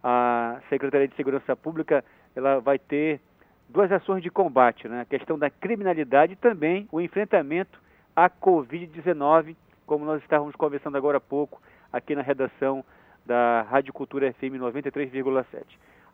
[0.00, 2.04] a Secretaria de Segurança Pública
[2.36, 3.20] ela vai ter
[3.68, 5.00] duas ações de combate, né?
[5.00, 7.80] a questão da criminalidade e também o enfrentamento
[8.14, 9.56] à Covid-19
[9.86, 11.60] como nós estávamos conversando agora há pouco
[11.92, 12.84] aqui na redação
[13.24, 15.64] da Rádio Cultura FM 93,7.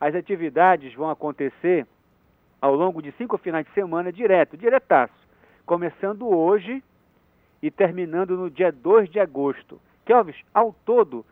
[0.01, 1.87] As atividades vão acontecer
[2.61, 5.15] ao longo de cinco finais de semana direto, diretaço,
[5.65, 6.83] começando hoje
[7.63, 9.81] e terminando no dia 2 de agosto.
[10.05, 11.25] Kelvis, ao todo,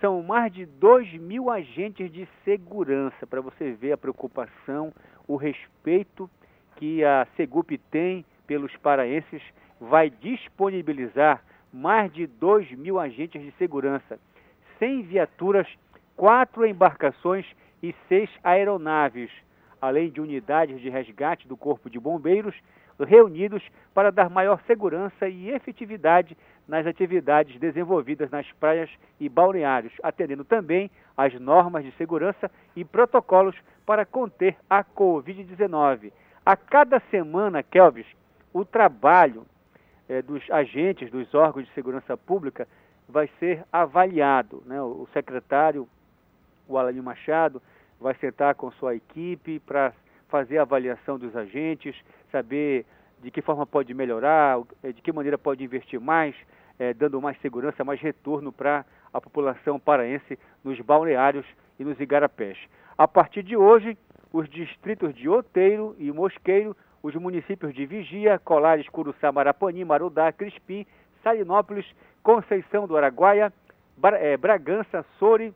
[0.00, 4.92] são mais de 2 mil agentes de segurança, para você ver a preocupação,
[5.28, 6.28] o respeito
[6.76, 9.42] que a Segup tem pelos paraenses,
[9.80, 14.18] vai disponibilizar mais de 2 mil agentes de segurança,
[14.78, 15.66] 100 viaturas,
[16.16, 17.46] quatro embarcações
[17.82, 19.30] e seis aeronaves,
[19.80, 22.54] além de unidades de resgate do Corpo de Bombeiros,
[23.00, 23.62] reunidos
[23.94, 26.36] para dar maior segurança e efetividade
[26.68, 33.56] nas atividades desenvolvidas nas praias e balneários, atendendo também às normas de segurança e protocolos
[33.84, 36.12] para conter a Covid-19.
[36.46, 38.06] A cada semana, Kelvis,
[38.52, 39.44] o trabalho
[40.12, 42.68] é, dos agentes dos órgãos de segurança pública
[43.08, 44.62] vai ser avaliado.
[44.66, 44.80] Né?
[44.80, 45.88] O secretário,
[46.68, 47.62] o Alain Machado,
[47.98, 49.92] vai sentar com sua equipe para
[50.28, 51.96] fazer a avaliação dos agentes,
[52.30, 52.84] saber
[53.22, 56.34] de que forma pode melhorar, de que maneira pode investir mais
[56.78, 61.46] é, dando mais segurança, mais retorno para a população paraense nos balneários
[61.78, 62.58] e nos igarapés.
[62.96, 63.96] A partir de hoje,
[64.32, 70.86] os distritos de Oteiro e Mosqueiro, os municípios de Vigia, Colares, Curuçá, Marapani, Marudá, Crispim,
[71.22, 71.86] Salinópolis,
[72.22, 73.52] Conceição do Araguaia,
[74.20, 75.52] é, Bragança, Sori,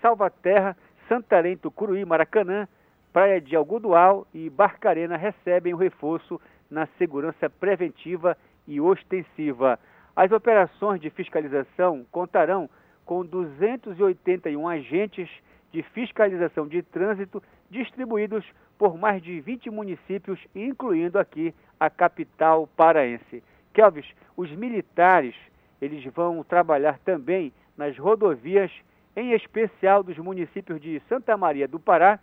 [0.00, 0.76] Salvaterra,
[1.08, 2.66] Santarém, Tucuruí, Maracanã,
[3.12, 6.40] Praia de Algodual e Barcarena recebem o reforço
[6.70, 8.36] na segurança preventiva
[8.66, 9.78] e ostensiva.
[10.16, 12.68] As operações de fiscalização contarão
[13.04, 15.28] com 281 agentes
[15.72, 18.44] de fiscalização de trânsito distribuídos
[18.78, 23.42] por mais de 20 municípios, incluindo aqui a capital paraense.
[23.72, 24.06] Kelvis,
[24.36, 25.34] os militares,
[25.80, 28.70] eles vão trabalhar também nas rodovias,
[29.16, 32.18] em especial dos municípios de Santa Maria do Pará,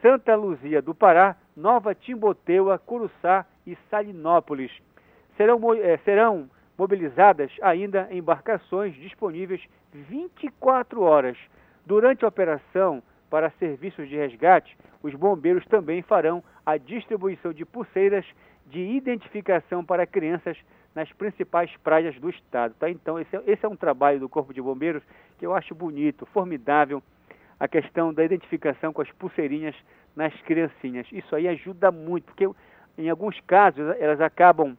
[0.00, 4.72] Santa Luzia do Pará, Nova Timboteua, Curuçá e Salinópolis.
[5.36, 9.62] Serão, é, serão mobilizadas ainda embarcações disponíveis
[9.92, 11.38] 24 horas.
[11.86, 13.02] Durante a operação
[13.32, 18.26] para serviços de resgate, os bombeiros também farão a distribuição de pulseiras
[18.66, 20.54] de identificação para crianças
[20.94, 22.74] nas principais praias do estado.
[22.78, 22.90] Tá?
[22.90, 25.02] Então, esse é, esse é um trabalho do Corpo de Bombeiros
[25.38, 27.02] que eu acho bonito, formidável,
[27.58, 29.74] a questão da identificação com as pulseirinhas
[30.14, 31.06] nas criancinhas.
[31.10, 32.46] Isso aí ajuda muito, porque
[32.98, 34.76] em alguns casos elas acabam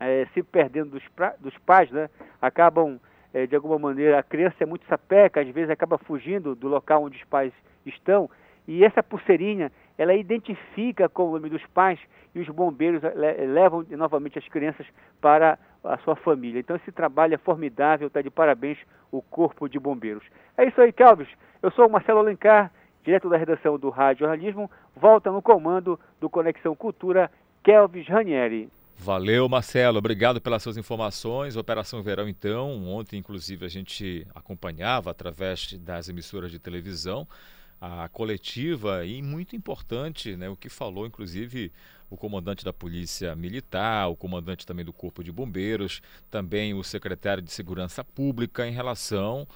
[0.00, 2.10] é, se perdendo dos, pra, dos pais, né?
[2.42, 2.98] acabam,
[3.34, 7.02] é, de alguma maneira, a criança é muito sapeca, às vezes acaba fugindo do local
[7.02, 7.52] onde os pais
[7.84, 8.30] estão,
[8.66, 11.98] e essa pulseirinha, ela identifica com o nome dos pais
[12.34, 13.02] e os bombeiros
[13.52, 14.86] levam novamente as crianças
[15.20, 16.60] para a sua família.
[16.60, 18.78] Então esse trabalho é formidável, está de parabéns
[19.12, 20.24] o Corpo de Bombeiros.
[20.56, 21.28] É isso aí, Calves.
[21.62, 22.72] Eu sou o Marcelo Alencar,
[23.04, 27.30] direto da redação do Rádio Jornalismo, volta no comando do Conexão Cultura,
[27.62, 28.70] Kelvis Ranieri.
[28.96, 29.98] Valeu, Marcelo.
[29.98, 31.56] Obrigado pelas suas informações.
[31.56, 32.86] Operação Verão, então.
[32.86, 37.26] Ontem, inclusive, a gente acompanhava através das emissoras de televisão
[37.80, 41.70] a coletiva e muito importante, né, o que falou, inclusive,
[42.08, 47.42] o comandante da Polícia Militar, o comandante também do Corpo de Bombeiros, também o secretário
[47.42, 49.46] de Segurança Pública em relação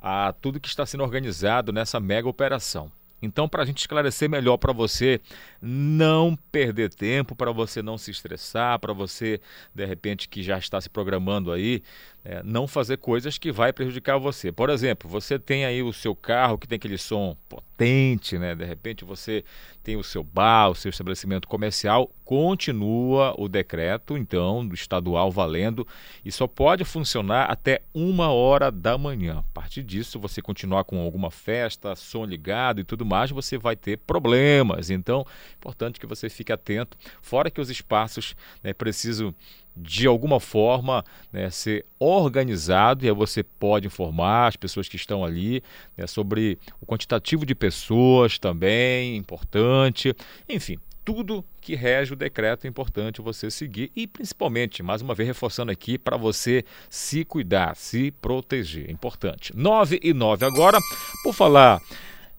[0.00, 2.90] a tudo que está sendo organizado nessa mega operação.
[3.26, 5.20] Então, para a gente esclarecer melhor para você
[5.60, 9.40] não perder tempo, para você não se estressar, para você,
[9.74, 11.82] de repente, que já está se programando aí,
[12.28, 14.50] é, não fazer coisas que vai prejudicar você.
[14.50, 18.52] Por exemplo, você tem aí o seu carro que tem aquele som potente, né?
[18.52, 19.44] De repente você
[19.80, 25.86] tem o seu bar, o seu estabelecimento comercial, continua o decreto, então, do estadual valendo
[26.24, 29.38] e só pode funcionar até uma hora da manhã.
[29.38, 33.76] A partir disso, você continuar com alguma festa, som ligado e tudo mais, você vai
[33.76, 34.90] ter problemas.
[34.90, 35.24] Então,
[35.56, 36.98] importante que você fique atento.
[37.22, 39.32] Fora que os espaços né, precisam
[39.76, 45.24] de alguma forma né, ser organizado e aí você pode informar as pessoas que estão
[45.24, 45.62] ali
[45.96, 50.14] né, sobre o quantitativo de pessoas também, importante,
[50.48, 50.78] enfim.
[51.04, 55.70] Tudo que rege o decreto é importante você seguir e, principalmente, mais uma vez reforçando
[55.70, 58.88] aqui, para você se cuidar, se proteger.
[58.88, 59.56] É importante.
[59.56, 60.80] 9 e 9 agora,
[61.22, 61.80] por falar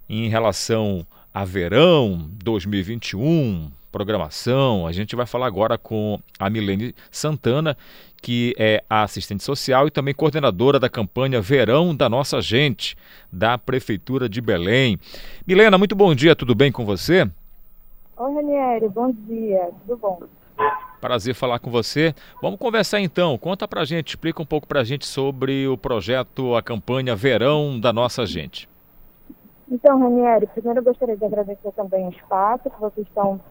[0.10, 4.86] em relação a verão 2021, programação.
[4.86, 7.76] A gente vai falar agora com a Milene Santana,
[8.22, 12.96] que é a assistente social e também coordenadora da campanha Verão da Nossa Gente,
[13.34, 15.00] da Prefeitura de Belém.
[15.48, 17.28] Milena, muito bom dia, tudo bem com você?
[18.18, 20.22] Oi, Ranieri, bom dia, tudo bom?
[21.02, 22.14] Prazer falar com você.
[22.40, 23.36] Vamos conversar então.
[23.36, 27.92] Conta pra gente, explica um pouco pra gente sobre o projeto, a campanha Verão da
[27.92, 28.70] Nossa Gente.
[29.70, 33.42] Então, Ranieri, primeiro eu gostaria de agradecer também o espaço que vocês estão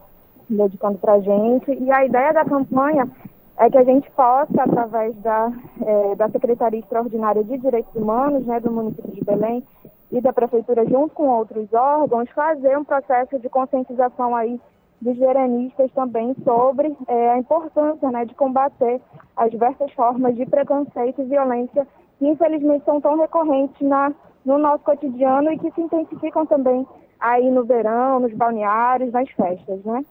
[0.49, 1.71] dedicando para a gente.
[1.71, 3.09] E a ideia da campanha
[3.57, 8.59] é que a gente possa, através da, é, da Secretaria Extraordinária de Direitos Humanos, né,
[8.59, 9.63] do município de Belém
[10.11, 14.59] e da Prefeitura, junto com outros órgãos, fazer um processo de conscientização aí
[15.01, 19.01] dos veranistas também sobre é, a importância né, de combater
[19.35, 21.87] as diversas formas de preconceito e violência
[22.17, 24.11] que infelizmente são tão recorrentes na,
[24.43, 26.85] no nosso cotidiano e que se intensificam também
[27.19, 30.03] aí no verão, nos balneários, nas festas, né?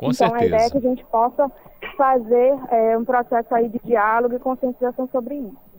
[0.00, 0.42] Com então, certeza.
[0.42, 1.52] a ideia é que a gente possa
[1.94, 5.70] fazer é, um processo aí de diálogo e conscientização sobre isso.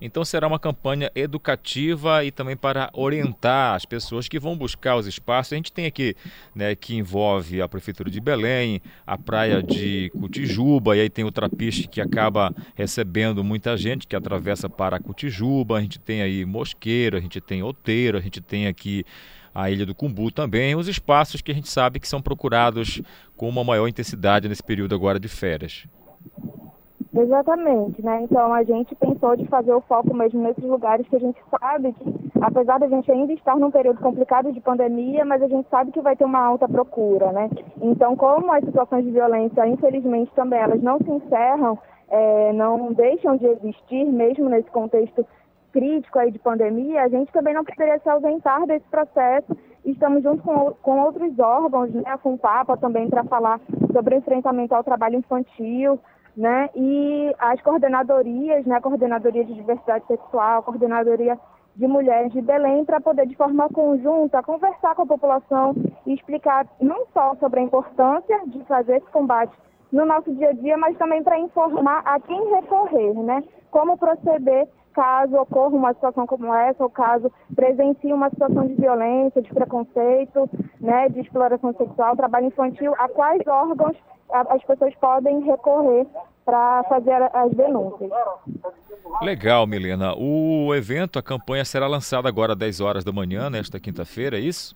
[0.00, 5.06] Então será uma campanha educativa e também para orientar as pessoas que vão buscar os
[5.06, 5.52] espaços.
[5.52, 6.14] A gente tem aqui,
[6.54, 11.32] né, que envolve a Prefeitura de Belém, a praia de Cutijuba, e aí tem o
[11.32, 15.78] Trapiche que acaba recebendo muita gente que atravessa para Cutijuba.
[15.78, 19.04] A gente tem aí Mosqueiro, a gente tem Outeiro, a gente tem aqui
[19.56, 23.00] a Ilha do Cumbu também, os espaços que a gente sabe que são procurados
[23.34, 25.86] com uma maior intensidade nesse período agora de férias.
[27.14, 28.20] Exatamente, né?
[28.24, 31.94] Então a gente pensou de fazer o foco mesmo nesses lugares que a gente sabe
[31.94, 35.90] que, apesar da gente ainda estar num período complicado de pandemia, mas a gente sabe
[35.90, 37.48] que vai ter uma alta procura, né?
[37.80, 41.78] Então, como as situações de violência, infelizmente, também elas não se encerram,
[42.10, 45.26] é, não deixam de existir, mesmo nesse contexto
[45.76, 49.54] crítico aí de pandemia, a gente também não poderia se ausentar desse processo.
[49.84, 53.60] Estamos junto com, com outros órgãos, né, a FUNPAPA também, para falar
[53.92, 56.00] sobre o enfrentamento ao trabalho infantil,
[56.34, 56.70] né?
[56.74, 58.80] E as coordenadorias, né?
[58.80, 61.38] Coordenadoria de diversidade sexual, coordenadoria
[61.76, 65.74] de mulheres de Belém, para poder de forma conjunta conversar com a população
[66.06, 69.52] e explicar não só sobre a importância de fazer esse combate
[69.92, 73.44] no nosso dia a dia, mas também para informar a quem recorrer, né?
[73.70, 74.66] Como proceder
[74.96, 80.48] caso ocorra uma situação como essa, ou caso presencie uma situação de violência, de preconceito,
[80.80, 83.94] né, de exploração sexual, trabalho infantil, a quais órgãos
[84.32, 86.06] as pessoas podem recorrer
[86.46, 88.10] para fazer as denúncias.
[89.20, 90.14] Legal, Milena.
[90.16, 94.40] O evento, a campanha será lançada agora às 10 horas da manhã, nesta quinta-feira, é
[94.40, 94.74] isso?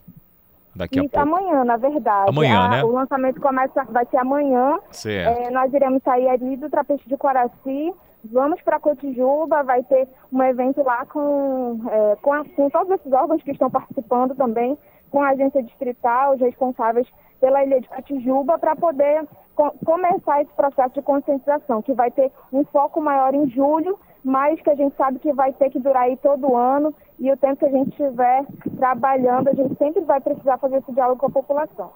[0.77, 1.29] Daqui a isso, pouco.
[1.29, 2.29] amanhã, na verdade.
[2.29, 2.85] Amanhã, a, né?
[2.85, 4.79] O lançamento começa, vai ser amanhã.
[4.91, 5.41] Certo.
[5.41, 7.93] É, nós iremos sair ali do Trapeço de Coraci,
[8.25, 13.43] vamos para Cotijuba, vai ter um evento lá com, é, com, com todos esses órgãos
[13.43, 14.77] que estão participando também,
[15.11, 17.07] com a agência distrital, os responsáveis
[17.41, 22.31] pela Ilha de Cotijuba, para poder co começar esse processo de conscientização, que vai ter
[22.53, 26.05] um foco maior em julho, mas que a gente sabe que vai ter que durar
[26.05, 28.45] aí todo ano, e o tempo que a gente estiver
[28.77, 31.91] trabalhando, a gente sempre vai precisar fazer esse diálogo com a população.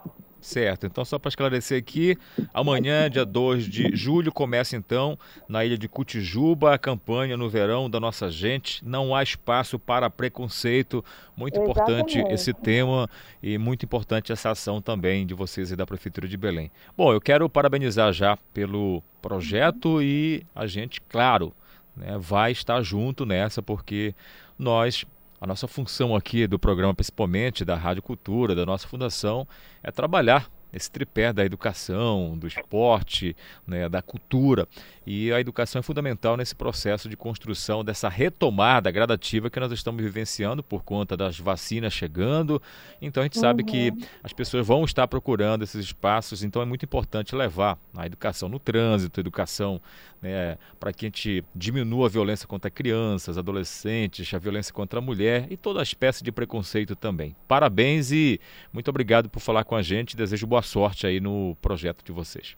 [0.45, 2.19] Certo, então só para esclarecer aqui,
[2.53, 5.19] amanhã, dia 2 de julho, começa então
[5.49, 8.87] na ilha de Cutijuba a campanha no verão da nossa gente.
[8.87, 11.03] Não há espaço para preconceito.
[11.35, 12.19] Muito Exatamente.
[12.19, 13.09] importante esse tema
[13.43, 16.71] e muito importante essa ação também de vocês e da Prefeitura de Belém.
[16.95, 21.55] Bom, eu quero parabenizar já pelo projeto e a gente, claro,
[21.97, 24.15] né, vai estar junto nessa porque
[24.59, 25.07] nós
[25.45, 29.47] a nossa função aqui do programa, principalmente da Rádio Cultura, da nossa fundação,
[29.83, 33.37] é trabalhar esse tripé da educação, do esporte,
[33.67, 34.67] né, da cultura.
[35.07, 40.03] E a educação é fundamental nesse processo de construção dessa retomada gradativa que nós estamos
[40.03, 42.61] vivenciando por conta das vacinas chegando.
[43.01, 43.43] Então a gente uhum.
[43.43, 43.99] sabe que uhum.
[44.23, 48.59] as pessoas vão estar procurando esses espaços, então é muito importante levar a educação no
[48.59, 49.81] trânsito, educação
[50.23, 55.03] né, para que a gente diminua a violência contra crianças, adolescentes, a violência contra a
[55.03, 57.37] mulher e toda espécie de preconceito também.
[57.47, 58.41] Parabéns e
[58.73, 60.17] muito obrigado por falar com a gente.
[60.17, 62.57] Desejo boa sorte aí no projeto de vocês.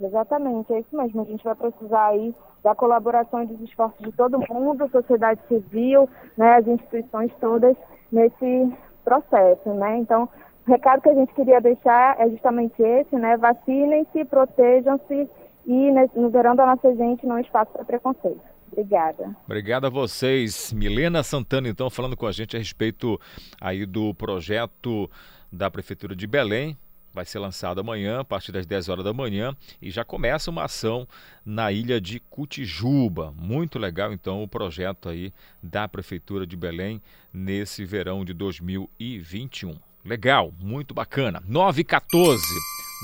[0.00, 1.22] Exatamente, é isso mesmo.
[1.22, 6.08] A gente vai precisar aí da colaboração e dos esforços de todo mundo, sociedade civil,
[6.36, 7.76] né, as instituições todas
[8.10, 8.72] nesse
[9.04, 9.98] processo, né?
[9.98, 10.28] Então,
[10.66, 13.36] o recado que a gente queria deixar é justamente esse, né?
[13.36, 15.28] Vacinem-se, protejam-se
[15.66, 18.40] e no verão da nossa gente não espaço para preconceito.
[18.72, 19.34] Obrigada.
[19.44, 20.72] Obrigado a vocês.
[20.72, 23.18] Milena Santana, então, falando com a gente a respeito
[23.60, 25.10] aí do projeto
[25.52, 26.76] da Prefeitura de Belém,
[27.12, 30.64] vai ser lançado amanhã, a partir das 10 horas da manhã, e já começa uma
[30.64, 31.06] ação
[31.44, 33.32] na ilha de Cutijuba.
[33.36, 35.32] Muito legal, então, o projeto aí
[35.62, 37.00] da Prefeitura de Belém
[37.32, 39.76] nesse verão de 2021.
[40.04, 41.42] Legal, muito bacana.
[41.46, 42.42] 9 e 14.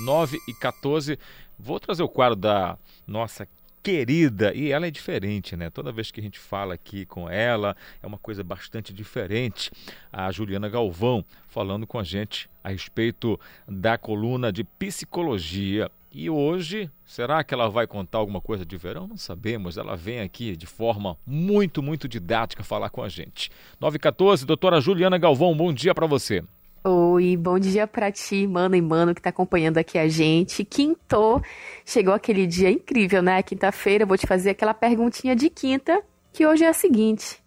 [0.05, 1.19] 9 e 14.
[1.59, 3.47] Vou trazer o quadro da nossa
[3.87, 5.71] querida, e ela é diferente, né?
[5.71, 9.71] Toda vez que a gente fala aqui com ela, é uma coisa bastante diferente.
[10.13, 13.39] A Juliana Galvão falando com a gente a respeito
[13.69, 15.89] da coluna de psicologia.
[16.11, 19.07] E hoje, será que ela vai contar alguma coisa de verão?
[19.07, 19.79] Não sabemos.
[19.79, 23.53] Ela vem aqui de forma muito, muito didática falar com a gente.
[23.79, 26.43] 914, doutora Juliana Galvão, bom dia para você.
[26.89, 30.65] Oi, bom dia para ti, mano e mano que tá acompanhando aqui a gente.
[30.65, 31.43] Quinto,
[31.85, 33.43] chegou aquele dia incrível, né?
[33.43, 36.01] Quinta-feira, vou te fazer aquela perguntinha de quinta,
[36.33, 37.43] que hoje é a seguinte.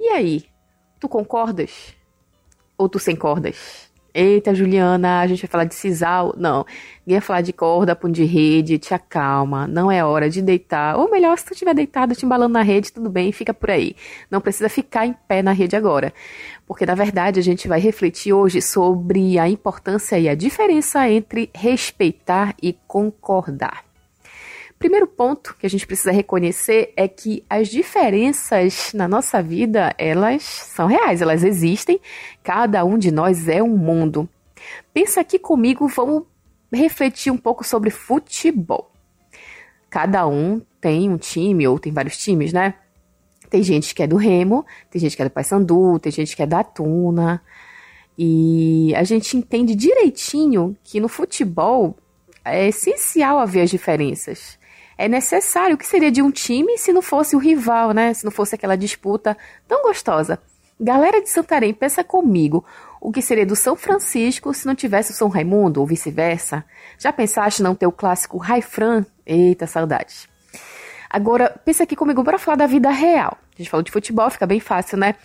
[0.00, 0.46] E aí,
[0.98, 1.94] tu concordas?
[2.76, 3.91] Ou tu sem cordas?
[4.14, 6.34] Eita, Juliana, a gente vai falar de sisal.
[6.36, 6.66] Não,
[7.06, 9.66] ninguém vai falar de corda, pão de rede, te acalma.
[9.66, 10.96] Não é hora de deitar.
[10.98, 13.96] Ou melhor, se tu estiver deitado, te embalando na rede, tudo bem, fica por aí.
[14.30, 16.12] Não precisa ficar em pé na rede agora.
[16.66, 21.50] Porque, na verdade, a gente vai refletir hoje sobre a importância e a diferença entre
[21.54, 23.91] respeitar e concordar.
[24.82, 30.42] Primeiro ponto que a gente precisa reconhecer é que as diferenças na nossa vida, elas
[30.42, 32.00] são reais, elas existem.
[32.42, 34.28] Cada um de nós é um mundo.
[34.92, 36.24] Pensa aqui comigo, vamos
[36.72, 38.90] refletir um pouco sobre futebol.
[39.88, 42.74] Cada um tem um time ou tem vários times, né?
[43.48, 46.42] Tem gente que é do Remo, tem gente que é do Paysandu, tem gente que
[46.42, 47.40] é da Tuna.
[48.18, 51.96] E a gente entende direitinho que no futebol
[52.44, 54.60] é essencial haver as diferenças.
[55.02, 55.74] É necessário.
[55.74, 58.14] O que seria de um time se não fosse o rival, né?
[58.14, 60.38] Se não fosse aquela disputa tão gostosa.
[60.78, 62.64] Galera de Santarém, pensa comigo.
[63.00, 66.64] O que seria do São Francisco se não tivesse o São Raimundo ou vice-versa?
[66.96, 69.04] Já pensaste não ter o clássico Raifran?
[69.26, 70.28] Eita, saudade.
[71.10, 73.36] Agora, pensa aqui comigo, bora falar da vida real.
[73.54, 75.16] A gente falou de futebol, fica bem fácil, né?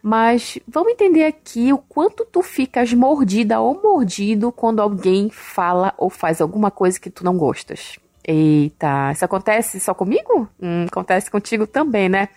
[0.00, 6.08] Mas vamos entender aqui o quanto tu ficas mordida ou mordido quando alguém fala ou
[6.08, 7.98] faz alguma coisa que tu não gostas.
[8.28, 10.48] Eita, isso acontece só comigo?
[10.60, 12.28] Hum, acontece contigo também, né?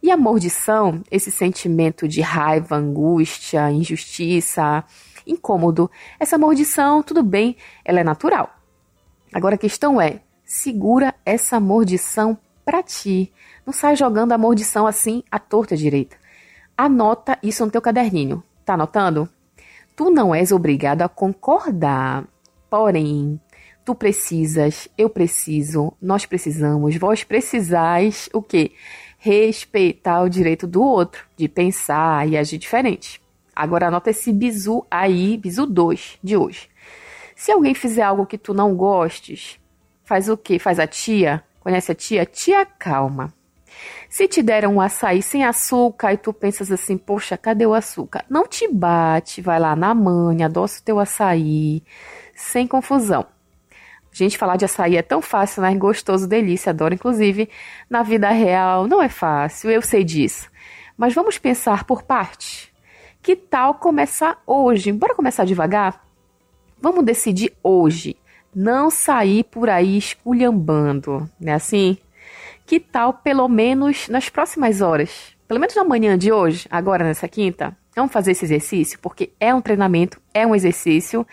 [0.00, 4.84] E a mordição, esse sentimento de raiva, angústia, injustiça,
[5.26, 5.90] incômodo,
[6.20, 8.48] essa mordição, tudo bem, ela é natural.
[9.32, 13.32] Agora a questão é, segura essa mordição para ti.
[13.66, 16.16] Não sai jogando a mordição assim à torta direita.
[16.76, 18.40] Anota isso no teu caderninho.
[18.64, 19.28] Tá anotando?
[19.96, 22.24] Tu não és obrigado a concordar.
[22.70, 23.40] Porém,
[23.88, 28.72] tu precisas, eu preciso, nós precisamos, vós precisais o quê?
[29.18, 33.20] Respeitar o direito do outro, de pensar e agir diferente.
[33.56, 36.68] Agora anota esse bizu aí, bizu 2 de hoje.
[37.34, 39.58] Se alguém fizer algo que tu não gostes,
[40.08, 40.58] Faz o quê?
[40.58, 41.44] Faz a tia?
[41.60, 42.24] Conhece a tia?
[42.24, 43.30] Tia calma.
[44.08, 48.24] Se te deram um açaí sem açúcar e tu pensas assim, poxa, cadê o açúcar?
[48.26, 51.82] Não te bate, vai lá na mãe, adoça o teu açaí,
[52.34, 53.26] sem confusão.
[54.18, 55.72] Gente, falar de açaí é tão fácil, né?
[55.76, 56.92] Gostoso, delícia, adoro.
[56.92, 57.48] Inclusive,
[57.88, 60.50] na vida real não é fácil, eu sei disso.
[60.96, 62.74] Mas vamos pensar por parte.
[63.22, 64.90] Que tal começar hoje?
[64.90, 66.04] Bora começar devagar?
[66.82, 68.16] Vamos decidir hoje
[68.52, 71.96] não sair por aí esculhambando, né assim?
[72.66, 77.28] Que tal pelo menos nas próximas horas, pelo menos na manhã de hoje, agora nessa
[77.28, 81.24] quinta, vamos fazer esse exercício, porque é um treinamento, é um exercício.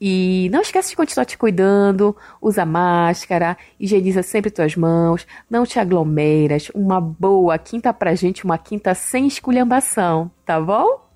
[0.00, 5.78] E não esquece de continuar te cuidando, usa máscara, higieniza sempre tuas mãos, não te
[5.78, 6.70] aglomeras.
[6.74, 11.06] Uma boa quinta pra gente, uma quinta sem esculhambação, tá bom?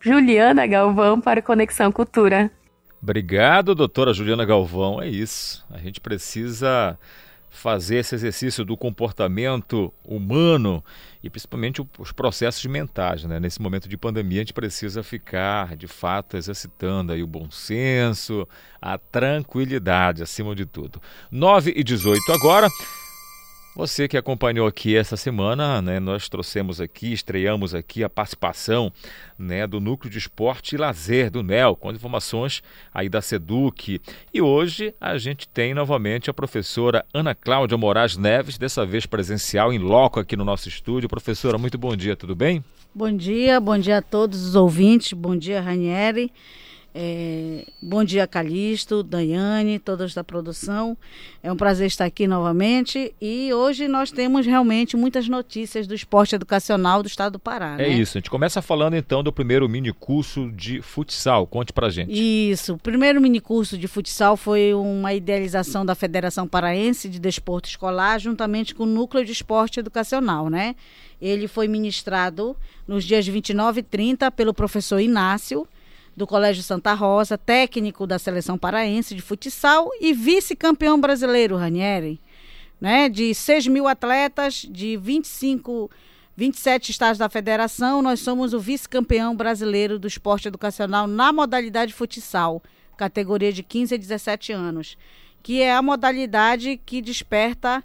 [0.00, 2.50] Juliana Galvão para Conexão Cultura.
[3.02, 5.02] Obrigado, doutora Juliana Galvão.
[5.02, 5.64] É isso.
[5.70, 6.98] A gente precisa
[7.50, 10.84] fazer esse exercício do comportamento humano
[11.22, 13.24] e principalmente os processos mentais.
[13.24, 13.40] Né?
[13.40, 18.46] Nesse momento de pandemia, a gente precisa ficar, de fato, exercitando aí o bom senso,
[18.80, 21.00] a tranquilidade, acima de tudo.
[21.30, 22.68] 9 e 18 agora.
[23.78, 28.92] Você que acompanhou aqui essa semana, né, nós trouxemos aqui, estreamos aqui a participação
[29.38, 32.60] né, do Núcleo de Esporte e Lazer do NEL, com informações
[32.92, 34.00] aí da SEDUC.
[34.34, 39.72] E hoje a gente tem novamente a professora Ana Cláudia Moraes Neves, dessa vez presencial
[39.72, 41.08] em loco aqui no nosso estúdio.
[41.08, 42.64] Professora, muito bom dia, tudo bem?
[42.92, 46.32] Bom dia, bom dia a todos os ouvintes, bom dia Ranieri.
[47.00, 50.98] É, bom dia, Calixto, Daiane, todos da produção.
[51.40, 56.34] É um prazer estar aqui novamente e hoje nós temos realmente muitas notícias do esporte
[56.34, 57.74] educacional do estado do Pará.
[57.74, 57.88] É né?
[57.90, 61.46] isso, a gente começa falando então do primeiro mini curso de futsal.
[61.46, 62.10] Conte pra gente.
[62.10, 67.68] Isso, o primeiro mini curso de futsal foi uma idealização da Federação Paraense de Desporto
[67.68, 70.74] Escolar, juntamente com o Núcleo de Esporte Educacional, né?
[71.22, 72.56] Ele foi ministrado
[72.88, 75.64] nos dias 29 e 30 pelo professor Inácio
[76.18, 82.20] do Colégio Santa Rosa, técnico da seleção paraense de futsal e vice-campeão brasileiro, Ranieri.
[82.80, 83.08] Né?
[83.08, 85.88] De 6 mil atletas, de 25,
[86.36, 92.60] 27 estados da federação, nós somos o vice-campeão brasileiro do esporte educacional na modalidade futsal,
[92.96, 94.98] categoria de 15 a 17 anos,
[95.40, 97.82] que é a modalidade que desperta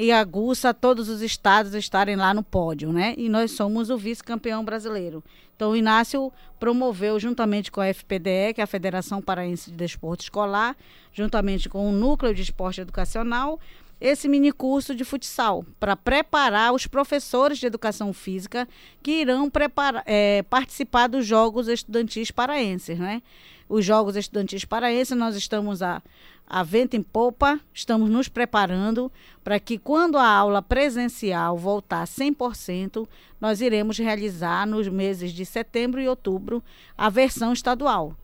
[0.00, 3.16] e aguça todos os estados estarem lá no pódio, né?
[3.18, 5.24] E nós somos o vice-campeão brasileiro.
[5.56, 10.22] Então, o Inácio promoveu, juntamente com a FPDE, que é a Federação Paraense de Desporto
[10.22, 10.76] Escolar,
[11.12, 13.58] juntamente com o Núcleo de Esporte Educacional,
[14.00, 18.68] esse mini curso de futsal para preparar os professores de educação física
[19.02, 23.20] que irão preparar, é, participar dos Jogos Estudantis Paraenses, né?
[23.68, 26.02] Os Jogos Estudantis Paraenses, nós estamos a
[26.48, 29.12] a vento em popa, estamos nos preparando
[29.44, 33.06] para que quando a aula presencial voltar 100%,
[33.38, 36.64] nós iremos realizar nos meses de setembro e outubro
[36.96, 38.16] a versão estadual.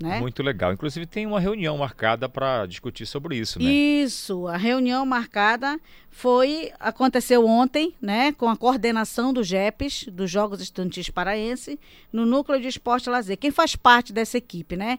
[0.00, 0.20] Né?
[0.20, 0.72] Muito legal.
[0.72, 3.70] Inclusive tem uma reunião marcada para discutir sobre isso, né?
[3.70, 5.78] Isso, a reunião marcada
[6.10, 11.78] foi aconteceu ontem, né, com a coordenação do JEPES, dos Jogos Estudantis Paraense,
[12.12, 13.38] no Núcleo de Esporte e Lazer.
[13.38, 14.98] Quem faz parte dessa equipe, né?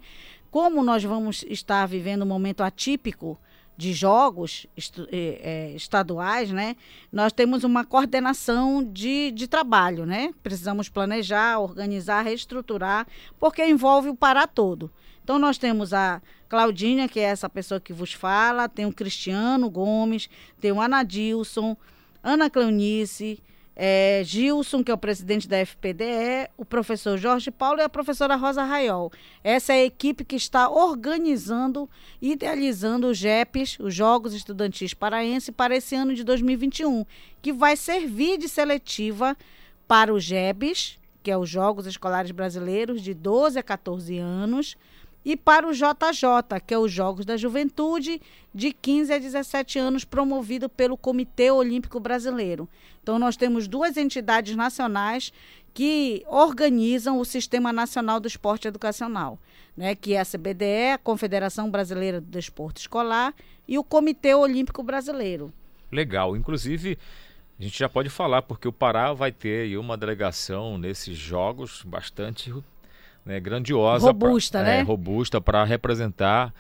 [0.54, 3.40] como nós vamos estar vivendo um momento atípico
[3.76, 4.68] de jogos
[5.12, 6.76] é, estaduais, né?
[7.12, 10.34] Nós temos uma coordenação de, de trabalho, né?
[10.44, 13.08] Precisamos planejar, organizar, reestruturar,
[13.40, 14.92] porque envolve o Pará todo.
[15.24, 19.70] Então nós temos a Claudinha, que é essa pessoa que vos fala, tem o Cristiano
[19.70, 20.30] Gomes,
[20.60, 21.76] tem o Anadilson,
[22.22, 23.42] Ana Cleonice,
[23.76, 28.36] é, Gilson, que é o presidente da FPDE, o professor Jorge Paulo e a professora
[28.36, 29.12] Rosa Raiol.
[29.44, 31.90] Essa é a equipe que está organizando
[32.22, 37.06] e idealizando os JEPs, os Jogos Estudantis Paraense, para esse ano de 2021,
[37.42, 39.36] que vai servir de seletiva
[39.88, 44.78] para os JEBs, que é os Jogos Escolares Brasileiros, de 12 a 14 anos,
[45.26, 48.22] e para o JJ, que é os Jogos da Juventude,
[48.54, 52.68] de 15 a 17 anos, promovido pelo Comitê Olímpico Brasileiro.
[53.02, 55.32] Então, nós temos duas entidades nacionais
[55.74, 59.40] que organizam o Sistema Nacional do Esporte Educacional,
[59.76, 63.34] né, que é a CBDE, a Confederação Brasileira do Desporto Escolar,
[63.68, 65.52] e o Comitê Olímpico Brasileiro.
[65.92, 66.36] Legal.
[66.36, 66.98] Inclusive,
[67.60, 72.54] a gente já pode falar, porque o Pará vai ter uma delegação nesses jogos bastante
[73.26, 74.08] né, grandiosa.
[74.08, 74.80] Robusta, pra, né?
[74.80, 76.54] É, robusta para representar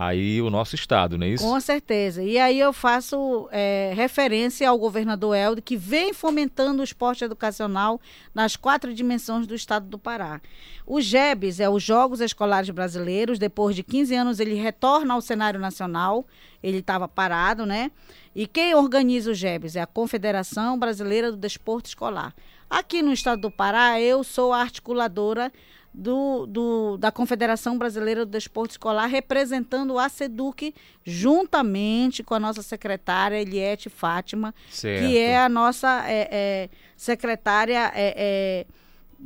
[0.00, 1.42] aí o nosso estado, não é isso?
[1.42, 2.22] Com certeza.
[2.22, 8.00] E aí eu faço é, referência ao governador Helder, que vem fomentando o esporte educacional
[8.32, 10.40] nas quatro dimensões do estado do Pará.
[10.86, 13.40] O GEBS é os Jogos Escolares Brasileiros.
[13.40, 16.24] Depois de 15 anos, ele retorna ao cenário nacional.
[16.62, 17.90] Ele estava parado, né?
[18.36, 22.32] E quem organiza o GEBS é a Confederação Brasileira do Desporto Escolar.
[22.70, 25.50] Aqui no estado do Pará, eu sou a articuladora
[25.98, 30.72] do, do, da Confederação Brasileira do Desporto Escolar, representando a SEDUC,
[31.04, 35.04] juntamente com a nossa secretária Eliette Fátima, Certo.
[35.04, 37.90] que é a nossa é, é, secretária.
[37.96, 38.66] É, é,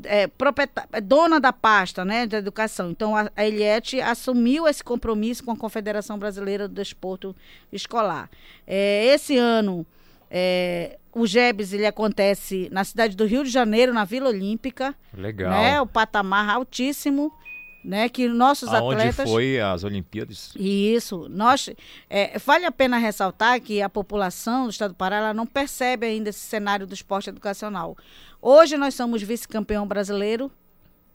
[0.05, 0.31] é,
[0.93, 2.91] é dona da pasta né, da educação.
[2.91, 7.37] Então, a, a Eliette assumiu esse compromisso com a Confederação Brasileira do Desporto
[7.71, 8.31] Escolar.
[8.67, 9.87] Esse ano,
[10.35, 14.95] é, o GEBS ele acontece na cidade do Rio de Janeiro, na Vila Olímpica.
[15.13, 15.51] Legal.
[15.51, 17.31] Né, o patamar altíssimo,
[17.85, 19.29] né, que nossos Aonde atletas...
[19.29, 20.55] foi as Olimpíadas?
[20.57, 21.29] Isso.
[21.29, 21.69] Nós,
[22.09, 26.31] é, vale a pena ressaltar que a população do estado do Pará não percebe ainda
[26.31, 27.95] esse cenário do esporte educacional.
[28.41, 30.51] Hoje nós somos vice-campeão brasileiro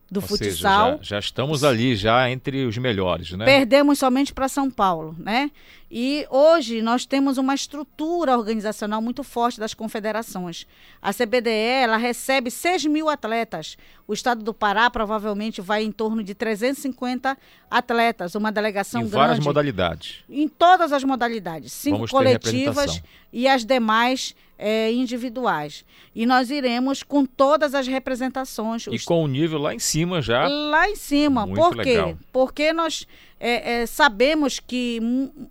[0.10, 0.92] do Ou seja, futsal.
[0.98, 3.46] já, já estamos ali, já entre os melhores, né?
[3.46, 5.52] Perdemos somente para São Paulo, né?
[5.90, 10.68] E hoje nós temos uma estrutura organizacional muito forte das confederações.
[11.02, 13.78] A CBDE ela recebe 6 mil atletas.
[14.06, 17.38] O estado do Pará provavelmente vai em torno de 350
[17.72, 19.16] atletas, uma delegação em grande.
[19.16, 20.24] várias modalidades.
[20.30, 23.02] Em todas as modalidades, cinco Vamos coletivas
[23.32, 25.86] e as demais eh, individuais.
[26.16, 28.88] E nós iremos com todas as representações.
[28.88, 30.48] E os com o nível lá em cima já.
[30.48, 31.46] Lá em cima.
[31.46, 31.92] Muito Por quê?
[31.92, 32.18] legal.
[32.32, 33.06] Porque nós
[33.40, 35.00] é, é, sabemos que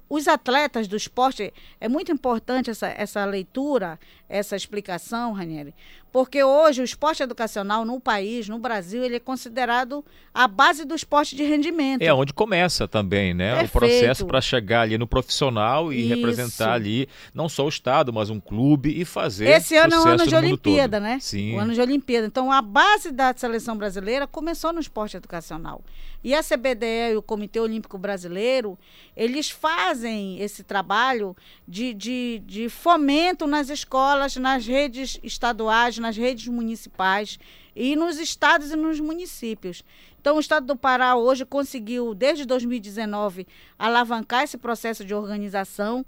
[0.08, 3.98] os atletas do esporte, é muito importante essa, essa leitura,
[4.28, 5.74] essa explicação, Ranieri,
[6.16, 10.02] porque hoje o esporte educacional no país, no Brasil, ele é considerado
[10.32, 12.00] a base do esporte de rendimento.
[12.00, 13.52] É onde começa também, né?
[13.52, 13.72] O Perfeito.
[13.72, 16.14] processo para chegar ali no profissional e Isso.
[16.14, 20.08] representar ali não só o estado, mas um clube e fazer Esse ano é o
[20.08, 21.06] ano de Olimpíada, todo.
[21.06, 21.18] né?
[21.20, 21.54] Sim.
[21.54, 22.26] O ano de Olimpíada.
[22.26, 25.82] Então, a base da seleção brasileira começou no esporte educacional.
[26.24, 28.78] E a CBDE e o Comitê Olímpico Brasileiro,
[29.16, 31.36] eles fazem esse trabalho
[31.68, 37.38] de, de, de fomento nas escolas, nas redes estaduais, nas redes municipais
[37.74, 39.82] e nos estados e nos municípios.
[40.20, 43.46] Então, o estado do Pará hoje conseguiu, desde 2019,
[43.78, 46.04] alavancar esse processo de organização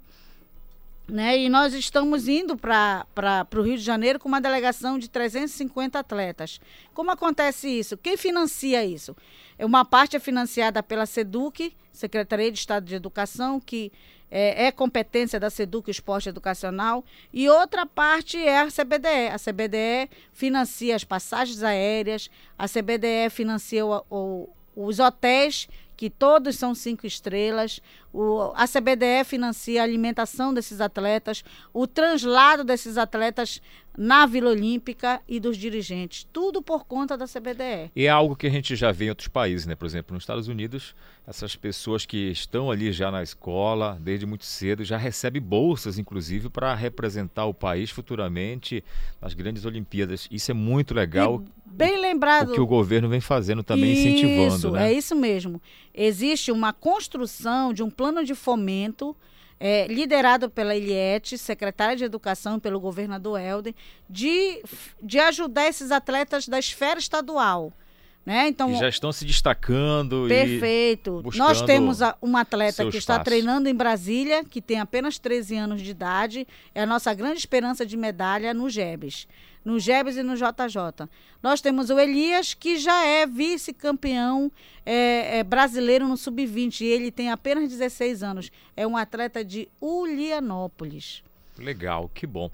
[1.11, 1.37] né?
[1.39, 6.61] E nós estamos indo para o Rio de Janeiro com uma delegação de 350 atletas.
[6.93, 7.97] Como acontece isso?
[7.97, 9.15] Quem financia isso?
[9.57, 13.91] É Uma parte é financiada pela SEDUC, Secretaria de Estado de Educação, que
[14.31, 17.03] é, é competência da SEDUC Esporte Educacional,
[17.33, 19.27] e outra parte é a CBDE.
[19.33, 26.55] A CBDE financia as passagens aéreas, a CBDE financia o- o- os hotéis que todos
[26.55, 27.81] são cinco estrelas.
[28.11, 33.61] O, a CBDE financia a alimentação desses atletas, o translado desses atletas
[33.97, 36.25] na Vila Olímpica e dos dirigentes.
[36.31, 37.91] Tudo por conta da CBDE.
[37.93, 39.75] E é algo que a gente já vê em outros países, né?
[39.75, 40.95] Por exemplo, nos Estados Unidos,
[41.27, 46.49] essas pessoas que estão ali já na escola, desde muito cedo, já recebem bolsas, inclusive,
[46.49, 48.83] para representar o país futuramente
[49.19, 50.29] nas grandes Olimpíadas.
[50.31, 51.43] Isso é muito legal.
[51.65, 52.51] Bem lembrado.
[52.51, 54.91] O que o governo vem fazendo também, isso, incentivando, né?
[54.91, 55.61] É isso mesmo.
[55.93, 59.13] Existe uma construção de um plano de fomento
[59.59, 63.75] é, liderado pela Eliette, secretária de Educação, pelo governador Helder,
[64.09, 64.63] de,
[65.03, 67.73] de ajudar esses atletas da esfera estadual.
[68.25, 68.47] Né?
[68.47, 71.21] Então, que já estão se destacando Perfeito.
[71.33, 73.25] e Nós temos a, uma atleta que está espaço.
[73.25, 77.85] treinando em Brasília, que tem apenas 13 anos de idade, é a nossa grande esperança
[77.85, 79.27] de medalha no GEBS.
[79.63, 81.07] No Gebes e no JJ.
[81.41, 84.51] Nós temos o Elias, que já é vice-campeão
[84.85, 88.51] é, é, brasileiro no Sub-20, e ele tem apenas 16 anos.
[88.75, 91.23] É um atleta de Ulianópolis.
[91.59, 92.49] Legal, que bom.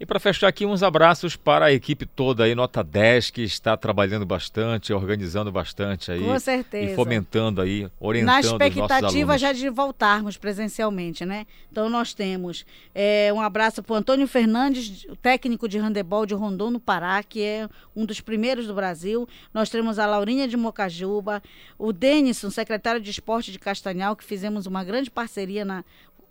[0.00, 3.76] E para fechar aqui, uns abraços para a equipe toda aí, nota 10, que está
[3.76, 6.22] trabalhando bastante, organizando bastante aí.
[6.22, 6.92] Com certeza.
[6.92, 11.46] E fomentando aí, orientando Na expectativa já de voltarmos presencialmente, né?
[11.72, 12.64] Então nós temos
[12.94, 17.42] é, um abraço para o Antônio Fernandes, técnico de handebol de Rondon, no Pará, que
[17.42, 19.28] é um dos primeiros do Brasil.
[19.52, 21.42] Nós temos a Laurinha de Mocajuba,
[21.76, 25.84] o Denison, secretário de esporte de Castanhal, que fizemos uma grande parceria na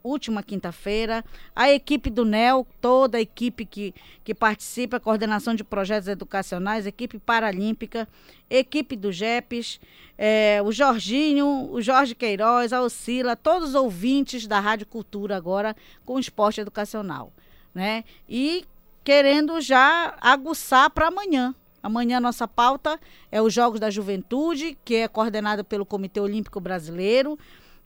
[0.08, 1.24] última quinta-feira,
[1.56, 3.94] a equipe do NEL, toda a equipe que,
[4.24, 8.08] que participa, coordenação de projetos educacionais, equipe paralímpica,
[8.50, 9.80] equipe do GEPES,
[10.18, 15.76] eh, o Jorginho, o Jorge Queiroz, a Oscila, todos os ouvintes da Rádio Cultura agora
[16.06, 17.32] com esporte educacional,
[17.74, 18.04] né?
[18.28, 18.66] E
[19.04, 21.54] querendo já aguçar para amanhã.
[21.82, 23.00] Amanhã nossa pauta
[23.32, 27.40] é os Jogos da Juventude, que é coordenado pelo Comitê Olímpico Brasileiro.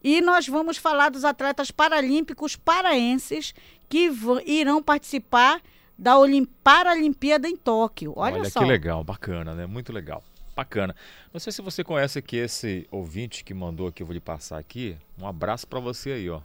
[0.03, 3.53] E nós vamos falar dos atletas paralímpicos paraenses
[3.87, 4.09] que
[4.45, 5.61] irão participar
[5.97, 8.13] da Olim Paralimpíada em Tóquio.
[8.15, 8.59] Olha, Olha só.
[8.59, 9.65] que legal, bacana, né?
[9.65, 10.23] Muito legal.
[10.55, 10.95] Bacana.
[11.31, 14.57] Não sei se você conhece aqui esse ouvinte que mandou aqui, eu vou lhe passar
[14.57, 14.97] aqui.
[15.19, 16.41] Um abraço para você aí, ó.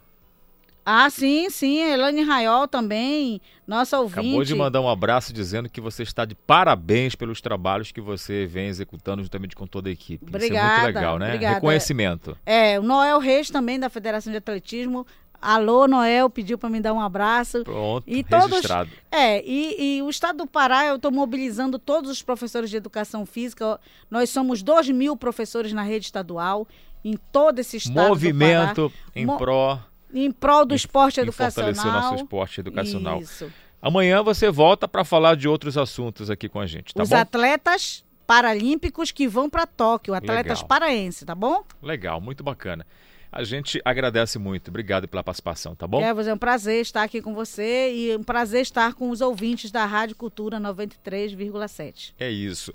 [0.89, 1.79] Ah, sim, sim.
[1.79, 4.19] Elane Raiol também, nossa ouvinte.
[4.21, 8.45] Acabou de mandar um abraço dizendo que você está de parabéns pelos trabalhos que você
[8.45, 10.23] vem executando juntamente com toda a equipe.
[10.25, 11.25] Isso é Obrigada, muito legal, né?
[11.27, 11.55] obrigada.
[11.55, 12.37] Reconhecimento.
[12.45, 15.05] É, o Noel Reis também da Federação de Atletismo.
[15.41, 17.63] Alô, Noel, pediu para me dar um abraço.
[17.65, 18.89] Pronto, E todos, registrado.
[19.11, 23.25] É, e, e o Estado do Pará, eu estou mobilizando todos os professores de educação
[23.25, 23.77] física.
[24.09, 26.65] Nós somos 2 mil professores na rede estadual,
[27.03, 29.01] em todo esse estado Movimento do Pará.
[29.15, 29.79] em Mo- pró
[30.13, 31.73] Em prol do esporte educacional.
[31.73, 33.19] fortalecer o nosso esporte educacional.
[33.21, 33.51] Isso.
[33.81, 37.15] Amanhã você volta para falar de outros assuntos aqui com a gente, tá Os bom?
[37.15, 40.67] atletas paralímpicos que vão para Tóquio, atletas Legal.
[40.67, 41.63] paraenses, tá bom?
[41.81, 42.85] Legal, muito bacana.
[43.31, 44.69] A gente agradece muito.
[44.69, 45.99] Obrigado pela participação, tá bom?
[45.99, 49.71] Kevin, é um prazer estar aqui com você e um prazer estar com os ouvintes
[49.71, 52.13] da Rádio Cultura 93,7.
[52.19, 52.73] É isso.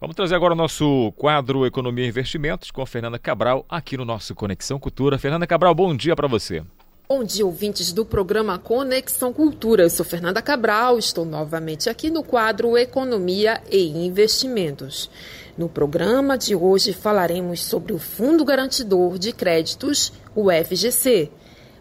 [0.00, 4.04] Vamos trazer agora o nosso quadro Economia e Investimentos com a Fernanda Cabral aqui no
[4.04, 5.18] nosso Conexão Cultura.
[5.18, 6.62] Fernanda Cabral, bom dia para você.
[7.06, 9.82] Bom dia, ouvintes do programa Conexão Cultura.
[9.82, 15.10] Eu sou Fernanda Cabral, estou novamente aqui no quadro Economia e Investimentos.
[15.56, 21.30] No programa de hoje falaremos sobre o Fundo Garantidor de Créditos, o FGC.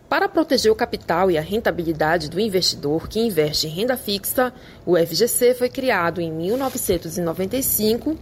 [0.08, 4.54] Para proteger o capital e a rentabilidade do investidor que investe em renda fixa,
[4.86, 8.16] o FGC foi criado em 1995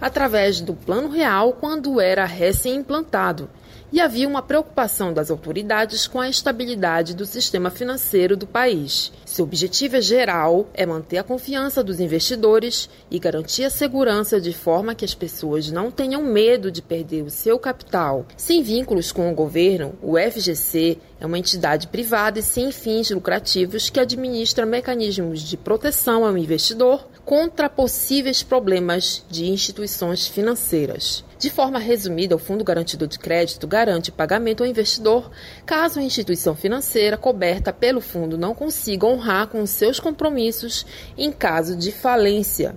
[0.00, 3.48] através do Plano Real quando era recém-implantado
[3.92, 9.12] e havia uma preocupação das autoridades com a estabilidade do sistema financeiro do país.
[9.24, 14.94] Seu objetivo geral é manter a confiança dos investidores e garantir a segurança de forma
[14.94, 18.26] que as pessoas não tenham medo de perder o seu capital.
[18.36, 23.88] Sem vínculos com o governo, o FGC é uma entidade privada e sem fins lucrativos
[23.88, 31.24] que administra mecanismos de proteção ao investidor contra possíveis problemas de instituições financeiras.
[31.40, 35.28] De forma resumida, o Fundo Garantidor de Crédito garante pagamento ao investidor
[35.66, 40.86] caso a instituição financeira coberta pelo fundo não consiga honrar com seus compromissos
[41.18, 42.76] em caso de falência.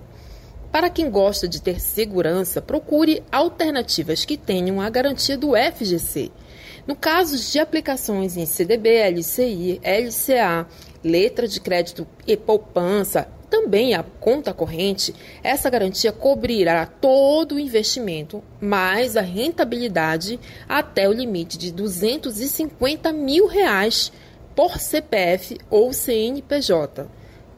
[0.72, 6.32] Para quem gosta de ter segurança, procure alternativas que tenham a garantia do FGC.
[6.88, 10.66] No caso de aplicações em CDB, LCI, LCA,
[11.04, 15.12] letra de crédito e poupança, também a conta corrente,
[15.42, 23.48] essa garantia cobrirá todo o investimento, mais a rentabilidade até o limite de 250 mil
[23.48, 24.12] reais
[24.54, 27.08] por CPF ou CNPJ,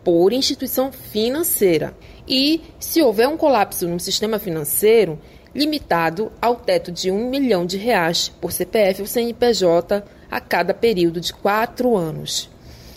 [0.03, 1.95] por instituição financeira.
[2.27, 5.19] E, se houver um colapso no sistema financeiro,
[5.55, 11.21] limitado ao teto de um milhão de reais por CPF ou CNPJ a cada período
[11.21, 12.52] de quatro anos.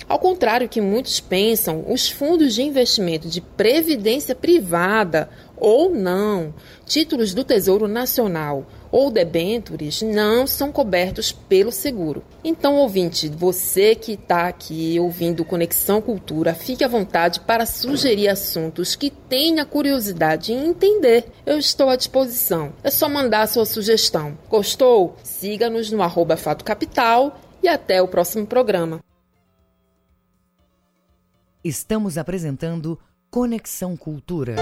[0.08, 6.54] Ao contrário que muitos pensam, os fundos de investimento de previdência privada ou não,
[6.86, 12.24] títulos do Tesouro Nacional ou debêntures não são cobertos pelo seguro.
[12.44, 18.96] Então, ouvinte, você que está aqui ouvindo Conexão Cultura, fique à vontade para sugerir assuntos
[18.96, 21.26] que tenha curiosidade em entender.
[21.46, 22.74] Eu estou à disposição.
[22.84, 24.38] É só mandar a sua sugestão.
[24.50, 25.16] Gostou?
[25.24, 29.02] Siga-nos no arroba Fato Capital e até o próximo programa.
[31.66, 33.00] Estamos apresentando
[33.32, 34.56] Conexão Cultura.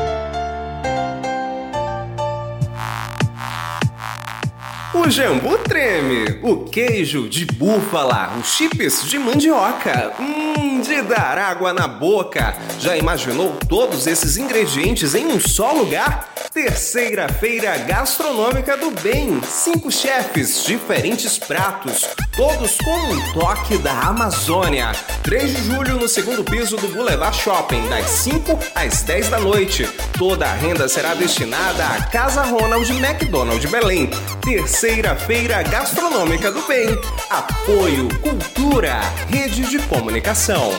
[4.96, 10.14] O jambu treme, o queijo de búfala, os chips de mandioca.
[10.20, 12.56] Hum, de dar água na boca.
[12.80, 16.32] Já imaginou todos esses ingredientes em um só lugar?
[16.54, 19.42] Terceira Feira Gastronômica do Bem.
[19.42, 22.06] Cinco chefes, diferentes pratos,
[22.36, 24.92] todos com um toque da Amazônia.
[25.24, 29.90] 3 de julho no segundo piso do Boulevard Shopping, das 5 às 10 da noite.
[30.20, 34.12] Toda a renda será destinada à Casa Ronald McDonald Belém.
[34.44, 36.90] Terceira Feira Gastronômica do Bem.
[37.30, 39.00] Apoio Cultura,
[39.30, 40.74] Rede de Comunicação.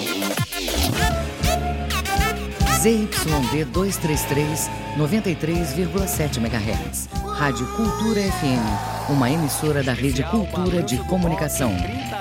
[2.82, 7.09] ZYD 233, 93,7 MHz.
[7.35, 11.74] Rádio Cultura FM, uma emissora da Rede Cultura de Comunicação.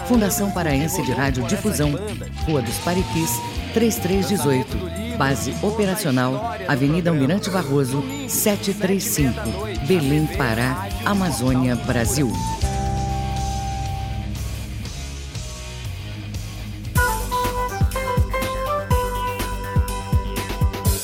[0.08, 1.92] Fundação Paraense de Rádio Difusão,
[2.46, 3.30] Rua dos Pariquis,
[3.74, 5.03] 3318.
[5.18, 9.34] Base operacional, Avenida Almirante Barroso, 735,
[9.88, 12.32] Belém, Pará, Amazônia, Brasil.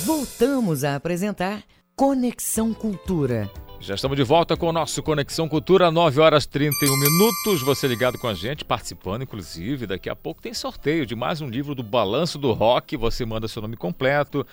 [0.05, 1.63] Voltamos a apresentar
[1.95, 3.49] Conexão Cultura.
[3.81, 7.61] Já estamos de volta com o nosso Conexão Cultura, 9 horas 31 minutos.
[7.61, 9.87] Você ligado com a gente, participando, inclusive.
[9.87, 12.97] Daqui a pouco tem sorteio de mais um livro do Balanço do Rock.
[12.97, 14.45] Você manda seu nome completo,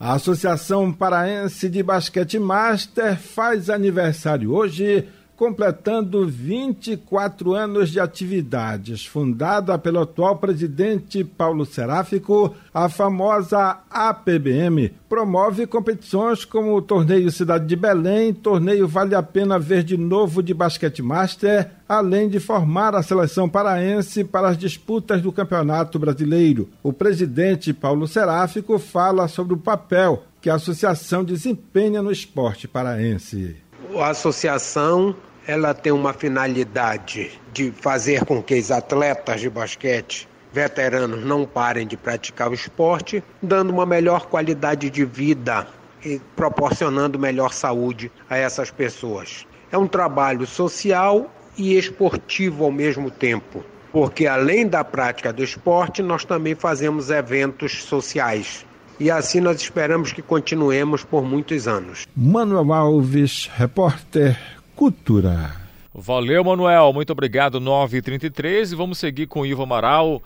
[0.00, 9.04] A Associação Paraense de Basquete Master faz aniversário hoje completando 24 anos de atividades.
[9.04, 17.66] Fundada pelo atual presidente Paulo Seráfico, a famosa APBM promove competições como o Torneio Cidade
[17.66, 22.94] de Belém, Torneio Vale a Pena Ver de Novo de Basquete Master, além de formar
[22.94, 26.68] a seleção paraense para as disputas do Campeonato Brasileiro.
[26.82, 33.56] O presidente Paulo Seráfico fala sobre o papel que a associação desempenha no esporte paraense.
[33.98, 35.16] A associação
[35.46, 41.86] ela tem uma finalidade de fazer com que os atletas de basquete veteranos não parem
[41.86, 45.66] de praticar o esporte, dando uma melhor qualidade de vida
[46.04, 49.46] e proporcionando melhor saúde a essas pessoas.
[49.72, 56.02] É um trabalho social e esportivo ao mesmo tempo, porque além da prática do esporte,
[56.02, 58.66] nós também fazemos eventos sociais.
[58.98, 62.06] E assim nós esperamos que continuemos por muitos anos.
[62.16, 64.38] Manuel Alves, repórter
[64.74, 65.54] Cultura.
[65.94, 66.92] Valeu, Manuel.
[66.92, 68.72] Muito obrigado, 9h33.
[68.72, 70.22] E vamos seguir com o Ivo Amaral.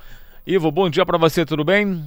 [0.46, 2.04] Ivo, bom dia para você, tudo bem?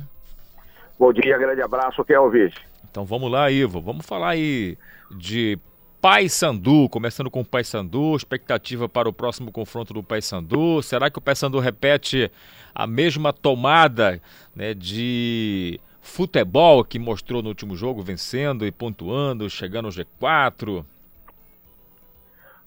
[0.98, 2.54] Bom dia, grande abraço, Kelvis.
[2.90, 3.82] Então vamos lá, Ivo.
[3.82, 4.78] Vamos falar aí
[5.12, 5.58] de
[6.02, 10.82] Paysandu, começando com o Paysandu, expectativa para o próximo confronto do Paysandu.
[10.82, 12.30] Será que o Paysandu repete
[12.76, 14.22] a mesma tomada
[14.54, 20.86] né, de futebol que mostrou no último jogo, vencendo e pontuando, chegando ao G4?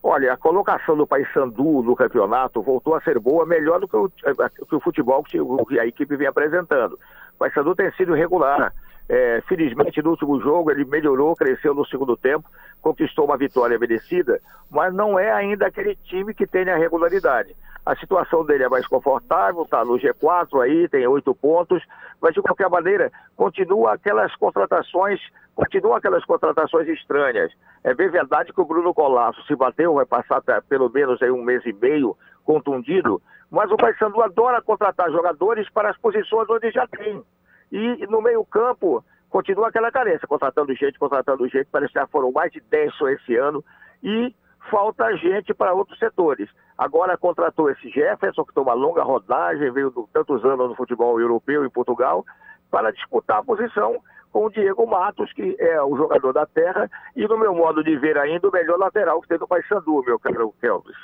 [0.03, 4.11] Olha, a colocação do Paysandu no campeonato voltou a ser boa, melhor do que o,
[4.25, 5.39] eh, que o futebol que
[5.79, 6.95] a equipe vem apresentando.
[6.95, 8.73] O Paysandu tem sido irregular.
[9.09, 12.49] É, felizmente, no último jogo, ele melhorou, cresceu no segundo tempo,
[12.83, 17.55] conquistou uma vitória merecida, mas não é ainda aquele time que tem a regularidade.
[17.85, 21.81] A situação dele é mais confortável, está no G4 aí, tem oito pontos,
[22.21, 25.21] mas de qualquer maneira, continua aquelas contratações
[25.57, 27.51] continuam aquelas contratações estranhas.
[27.83, 31.43] É bem verdade que o Bruno Colasso se bateu, vai passar pelo menos aí um
[31.43, 32.15] mês e meio
[32.45, 33.21] contundido,
[33.51, 37.25] mas o Paysandu adora contratar jogadores para as posições onde já tem.
[37.71, 42.31] E no meio campo continua aquela carência, contratando gente, contratando gente, parece que já foram
[42.33, 43.65] mais de 10 só esse ano,
[44.03, 44.35] e
[44.71, 46.49] falta gente para outros setores.
[46.79, 51.21] Agora contratou esse Jefferson, que tem uma longa rodagem, veio de tantos anos no futebol
[51.21, 52.25] europeu em Portugal,
[52.71, 54.01] para disputar a posição
[54.33, 57.97] com o Diego Matos, que é o jogador da terra, e no meu modo de
[57.97, 60.97] ver ainda, o melhor lateral que tem no Paysandu, meu caro Kelvis.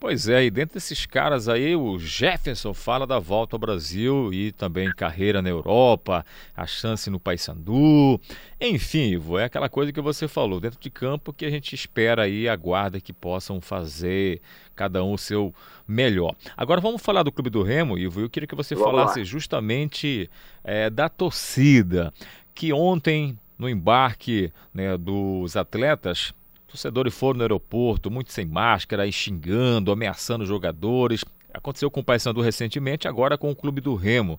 [0.00, 4.52] Pois é, e dentre esses caras aí, o Jefferson fala da volta ao Brasil e
[4.52, 6.24] também carreira na Europa,
[6.56, 8.20] a chance no Paysandu.
[8.60, 12.22] Enfim, Ivo, é aquela coisa que você falou, dentro de campo que a gente espera
[12.22, 14.40] aí, aguarda que possam fazer
[14.76, 15.52] cada um o seu
[15.86, 16.36] melhor.
[16.56, 19.24] Agora vamos falar do Clube do Remo, Ivo, eu queria que você vamos falasse lá.
[19.24, 20.30] justamente
[20.62, 22.14] é, da torcida
[22.54, 26.32] que ontem, no embarque né, dos atletas,
[26.68, 31.24] torcedores foram no aeroporto, muito sem máscara, aí xingando, ameaçando jogadores.
[31.52, 34.38] Aconteceu com o Paysandu recentemente, agora com o Clube do Remo.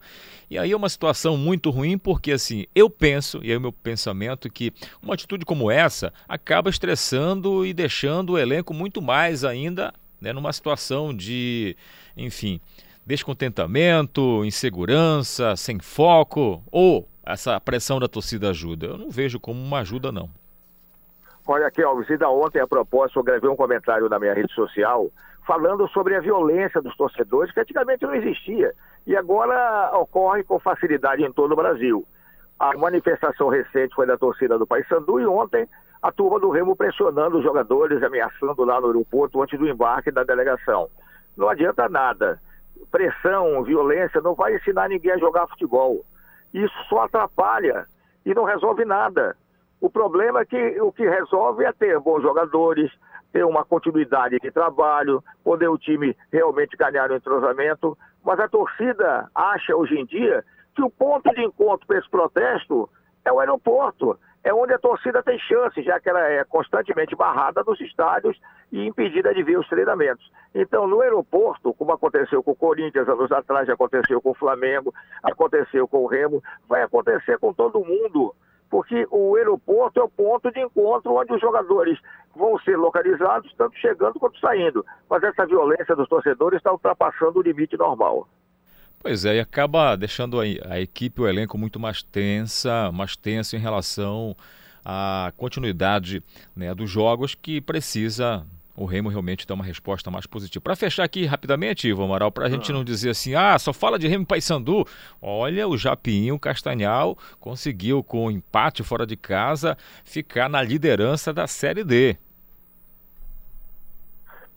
[0.49, 3.73] E aí é uma situação muito ruim porque assim, eu penso, e aí o meu
[3.73, 9.43] pensamento é que uma atitude como essa acaba estressando e deixando o elenco muito mais
[9.43, 9.91] ainda,
[10.21, 11.75] né, numa situação de,
[12.15, 12.61] enfim,
[13.05, 18.85] descontentamento, insegurança, sem foco, ou essa pressão da torcida ajuda?
[18.85, 20.29] Eu não vejo como uma ajuda, não.
[21.51, 25.09] Olha aqui, Alves, da ontem, a propósito, eu gravei um comentário na minha rede social
[25.47, 28.71] falando sobre a violência dos torcedores, que antigamente não existia,
[29.07, 32.05] e agora ocorre com facilidade em todo o Brasil.
[32.59, 35.67] A manifestação recente foi da torcida do Paysandu e ontem
[36.03, 40.23] a turma do Remo pressionando os jogadores, ameaçando lá no aeroporto antes do embarque da
[40.23, 40.87] delegação.
[41.35, 42.39] Não adianta nada.
[42.91, 46.05] Pressão, violência não vai ensinar ninguém a jogar futebol.
[46.53, 47.87] Isso só atrapalha
[48.23, 49.35] e não resolve nada.
[49.81, 52.91] O problema é que o que resolve é ter bons jogadores,
[53.31, 57.97] ter uma continuidade de trabalho, poder o time realmente ganhar o entrosamento.
[58.23, 60.43] Mas a torcida acha hoje em dia
[60.75, 62.89] que o ponto de encontro para esse protesto
[63.23, 64.19] é o aeroporto.
[64.43, 68.39] É onde a torcida tem chance, já que ela é constantemente barrada nos estádios
[68.71, 70.31] e impedida de ver os treinamentos.
[70.55, 75.87] Então, no aeroporto, como aconteceu com o Corinthians anos atrás, aconteceu com o Flamengo, aconteceu
[75.87, 78.33] com o Remo, vai acontecer com todo mundo
[78.69, 81.97] porque o aeroporto é o ponto de encontro onde os jogadores
[82.35, 84.85] vão ser localizados, tanto chegando quanto saindo.
[85.09, 88.27] Mas essa violência dos torcedores está ultrapassando o limite normal.
[88.99, 93.55] Pois é, e acaba deixando a, a equipe, o elenco muito mais tensa, mais tenso
[93.55, 94.35] em relação
[94.83, 96.21] à continuidade
[96.55, 98.45] né, dos jogos que precisa
[98.79, 100.63] o Remo realmente dá uma resposta mais positiva.
[100.63, 102.49] Para fechar aqui rapidamente, Ivo Amaral, para a ah.
[102.49, 104.85] gente não dizer assim, ah, só fala de Remo e Paysandu.
[105.21, 111.45] Olha, o Japinho Castanhal conseguiu, com o empate fora de casa, ficar na liderança da
[111.45, 112.15] Série D.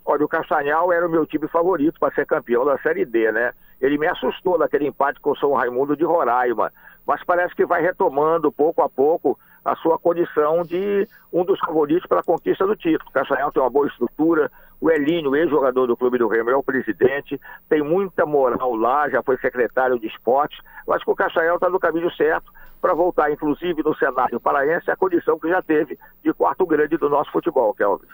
[0.05, 3.53] Olha, o Castanhal era o meu time favorito para ser campeão da Série D, né?
[3.81, 6.73] Ele me assustou naquele empate com o São Raimundo de Roraima,
[7.05, 12.07] mas parece que vai retomando pouco a pouco a sua condição de um dos favoritos
[12.07, 13.09] para a conquista do título.
[13.09, 16.63] O Castanhal tem uma boa estrutura, o Elinho, ex-jogador do Clube do Remo, é o
[16.63, 20.59] presidente, tem muita moral lá, já foi secretário de esportes.
[20.87, 24.91] Eu acho que o Castanhal está no caminho certo para voltar, inclusive, no cenário paraense,
[24.91, 28.09] a condição que já teve de quarto grande do nosso futebol, Kelvin.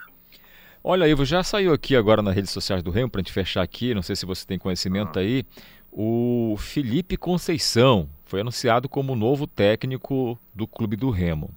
[0.83, 3.63] Olha, Ivo, já saiu aqui agora nas redes sociais do Remo, para a gente fechar
[3.63, 5.21] aqui, não sei se você tem conhecimento ah.
[5.21, 5.43] aí,
[5.91, 11.49] o Felipe Conceição foi anunciado como novo técnico do clube do Remo.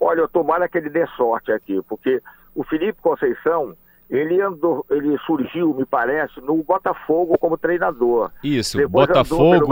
[0.00, 2.22] Olha, tomara que ele dê sorte aqui, porque
[2.54, 3.76] o Felipe Conceição,
[4.08, 8.30] ele andou, ele surgiu, me parece, no Botafogo como treinador.
[8.42, 9.66] Isso, Depois Botafogo,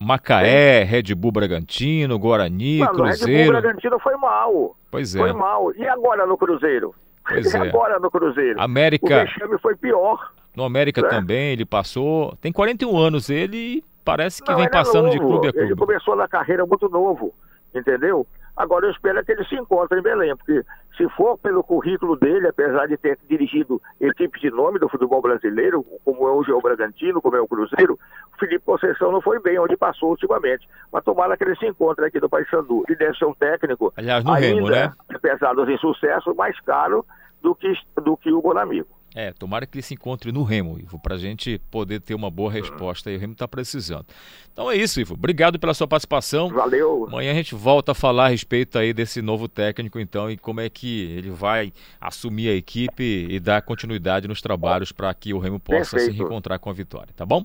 [0.00, 3.36] Macaé, Red Bull Bragantino, Guarani, Mano, Cruzeiro.
[3.36, 4.76] Red Bull Bragantino foi mal.
[4.90, 5.18] Pois é.
[5.18, 5.74] Foi mal.
[5.76, 6.94] E agora no Cruzeiro?
[7.28, 7.60] Pois e é.
[7.60, 8.58] agora no Cruzeiro?
[8.58, 9.14] América.
[9.14, 10.32] O vexame foi pior.
[10.56, 11.08] No América é.
[11.08, 12.34] também, ele passou.
[12.40, 15.10] Tem 41 anos, ele parece que Não, vem passando novo.
[15.12, 15.66] de clube a clube.
[15.68, 17.32] Ele começou na carreira muito novo,
[17.74, 18.26] entendeu?
[18.54, 20.62] Agora eu espero que ele se encontre em Belém, porque
[20.94, 25.82] se for pelo currículo dele, apesar de ter dirigido equipes de nome do futebol brasileiro,
[26.04, 27.98] como é hoje é o Bragantino, como é o Cruzeiro,
[28.34, 30.68] o Felipe Conceição não foi bem onde passou ultimamente.
[30.92, 32.84] Mas tomara que ele se encontre aqui no Paysandu.
[32.86, 34.92] Ele deve ser um técnico, Aliás, no ainda, Remo, né?
[35.14, 37.06] apesar dos insucessos, mais caro
[37.40, 37.72] do que,
[38.02, 38.86] do que o Bonamigo.
[39.14, 42.30] É, tomara que ele se encontre no Remo, Ivo, para a gente poder ter uma
[42.30, 43.16] boa resposta aí.
[43.16, 44.06] O Remo está precisando.
[44.52, 45.14] Então é isso, Ivo.
[45.14, 46.48] Obrigado pela sua participação.
[46.48, 47.06] Valeu.
[47.08, 50.60] Amanhã a gente volta a falar a respeito aí desse novo técnico, então, e como
[50.60, 55.38] é que ele vai assumir a equipe e dar continuidade nos trabalhos para que o
[55.38, 56.12] Remo possa Perfeito.
[56.12, 57.44] se reencontrar com a vitória, tá bom?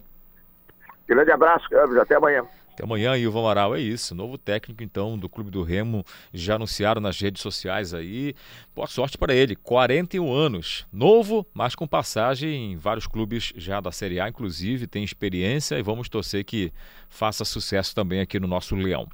[1.06, 1.98] Grande abraço, Campos.
[1.98, 2.45] Até amanhã.
[2.77, 3.75] Até amanhã, Ivo Amaral.
[3.75, 4.13] É isso.
[4.13, 6.05] Novo técnico, então, do Clube do Remo.
[6.31, 8.35] Já anunciaram nas redes sociais aí.
[8.75, 9.55] Boa sorte para ele.
[9.55, 10.85] 41 anos.
[10.93, 14.85] Novo, mas com passagem em vários clubes já da Série A, inclusive.
[14.85, 16.71] Tem experiência e vamos torcer que
[17.09, 19.07] faça sucesso também aqui no nosso Leão.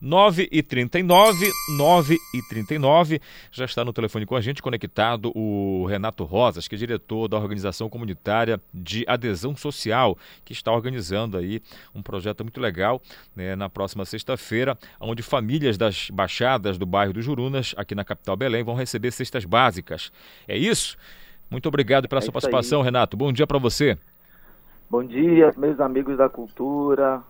[0.00, 3.20] 9 e 39 9 e 39
[3.50, 7.36] Já está no telefone com a gente conectado o Renato Rosas, que é diretor da
[7.36, 11.62] Organização Comunitária de Adesão Social, que está organizando aí
[11.94, 13.02] um projeto muito legal
[13.36, 18.36] né, na próxima sexta-feira, onde famílias das baixadas do bairro dos Jurunas, aqui na capital
[18.36, 20.10] Belém, vão receber cestas básicas.
[20.48, 20.96] É isso?
[21.50, 22.84] Muito obrigado pela é sua participação, aí.
[22.84, 23.16] Renato.
[23.16, 23.98] Bom dia para você.
[24.88, 27.22] Bom dia, meus amigos da cultura,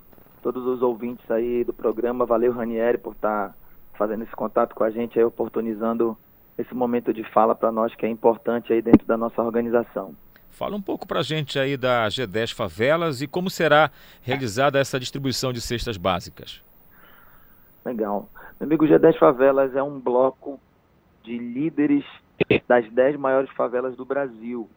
[0.42, 2.26] todos os ouvintes aí do programa.
[2.26, 3.54] Valeu, Ranieri, por estar tá
[3.96, 6.16] fazendo esse contato com a gente aí, oportunizando
[6.58, 10.14] esse momento de fala para nós que é importante aí dentro da nossa organização.
[10.50, 13.90] Fala um pouco para a gente aí da G10 Favelas e como será
[14.20, 16.62] realizada essa distribuição de cestas básicas.
[17.84, 18.28] Legal.
[18.58, 20.60] Meu amigo, G10 Favelas é um bloco
[21.22, 22.04] de líderes
[22.66, 24.68] das 10 maiores favelas do Brasil.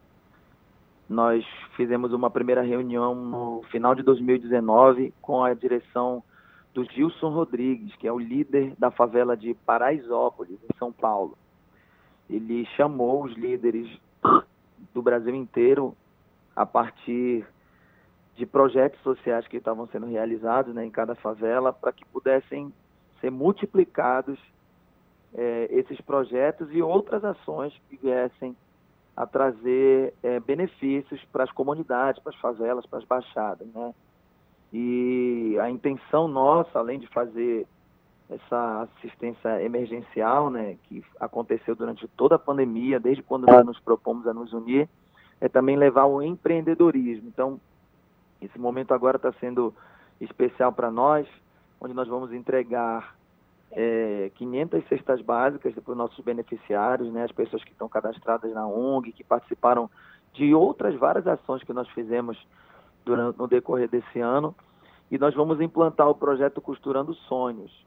[1.08, 1.44] Nós
[1.76, 6.22] fizemos uma primeira reunião no final de 2019 com a direção
[6.72, 11.36] do Gilson Rodrigues, que é o líder da favela de Paraisópolis, em São Paulo.
[12.28, 13.88] Ele chamou os líderes
[14.92, 15.94] do Brasil inteiro
[16.56, 17.46] a partir
[18.34, 22.72] de projetos sociais que estavam sendo realizados né, em cada favela para que pudessem
[23.20, 24.38] ser multiplicados
[25.34, 28.56] é, esses projetos e outras ações que viessem
[29.16, 33.94] a trazer é, benefícios para as comunidades, para as favelas, para as baixadas, né?
[34.72, 37.66] E a intenção nossa, além de fazer
[38.28, 44.26] essa assistência emergencial, né, que aconteceu durante toda a pandemia, desde quando nós nos propomos
[44.26, 44.88] a nos unir,
[45.40, 47.28] é também levar o empreendedorismo.
[47.28, 47.60] Então,
[48.40, 49.72] esse momento agora está sendo
[50.20, 51.28] especial para nós,
[51.80, 53.14] onde nós vamos entregar
[53.74, 58.66] é, 500 cestas básicas para os nossos beneficiários, né, as pessoas que estão cadastradas na
[58.66, 59.90] ONG, que participaram
[60.32, 62.38] de outras várias ações que nós fizemos
[63.04, 64.54] durante, no decorrer desse ano.
[65.10, 67.84] E nós vamos implantar o projeto Costurando Sonhos.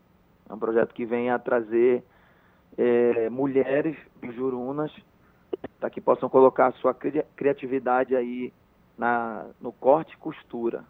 [0.49, 2.03] É um projeto que vem a trazer
[2.77, 4.91] é, mulheres de Jurunas
[5.79, 8.53] para que possam colocar a sua cri criatividade aí
[8.97, 10.83] na, no corte e costura.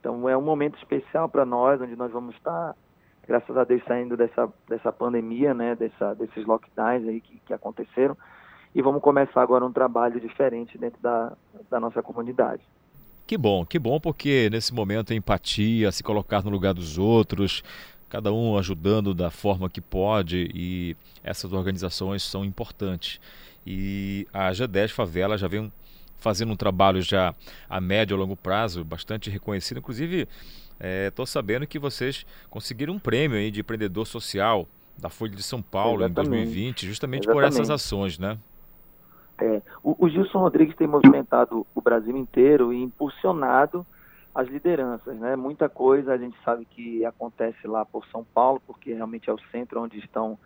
[0.00, 2.74] Então é um momento especial para nós, onde nós vamos estar
[3.26, 8.16] graças a Deus saindo dessa, dessa pandemia, né, dessa, desses lockdowns aí que, que aconteceram,
[8.74, 11.32] e vamos começar agora um trabalho diferente dentro da,
[11.70, 12.62] da nossa comunidade.
[13.26, 17.62] Que bom, que bom, porque nesse momento a empatia, se colocar no lugar dos outros,
[18.08, 23.20] cada um ajudando da forma que pode, e essas organizações são importantes.
[23.66, 25.72] E a G10 Favela já vem
[26.18, 27.34] fazendo um trabalho já
[27.68, 30.28] a médio e longo prazo, bastante reconhecido, inclusive
[30.82, 34.66] Estou é, sabendo que vocês conseguiram um prêmio aí de empreendedor social
[34.98, 36.28] da Folha de São Paulo Exatamente.
[36.28, 37.42] em 2020, justamente Exatamente.
[37.42, 38.38] por essas ações, né?
[39.38, 43.86] É, o, o, Gilson Rodrigues tem movimentado o Brasil inteiro e impulsionado
[44.34, 45.36] as lideranças, né?
[45.36, 49.38] Muita coisa a gente sabe que acontece lá por São Paulo, porque realmente é o
[49.50, 50.38] centro onde estão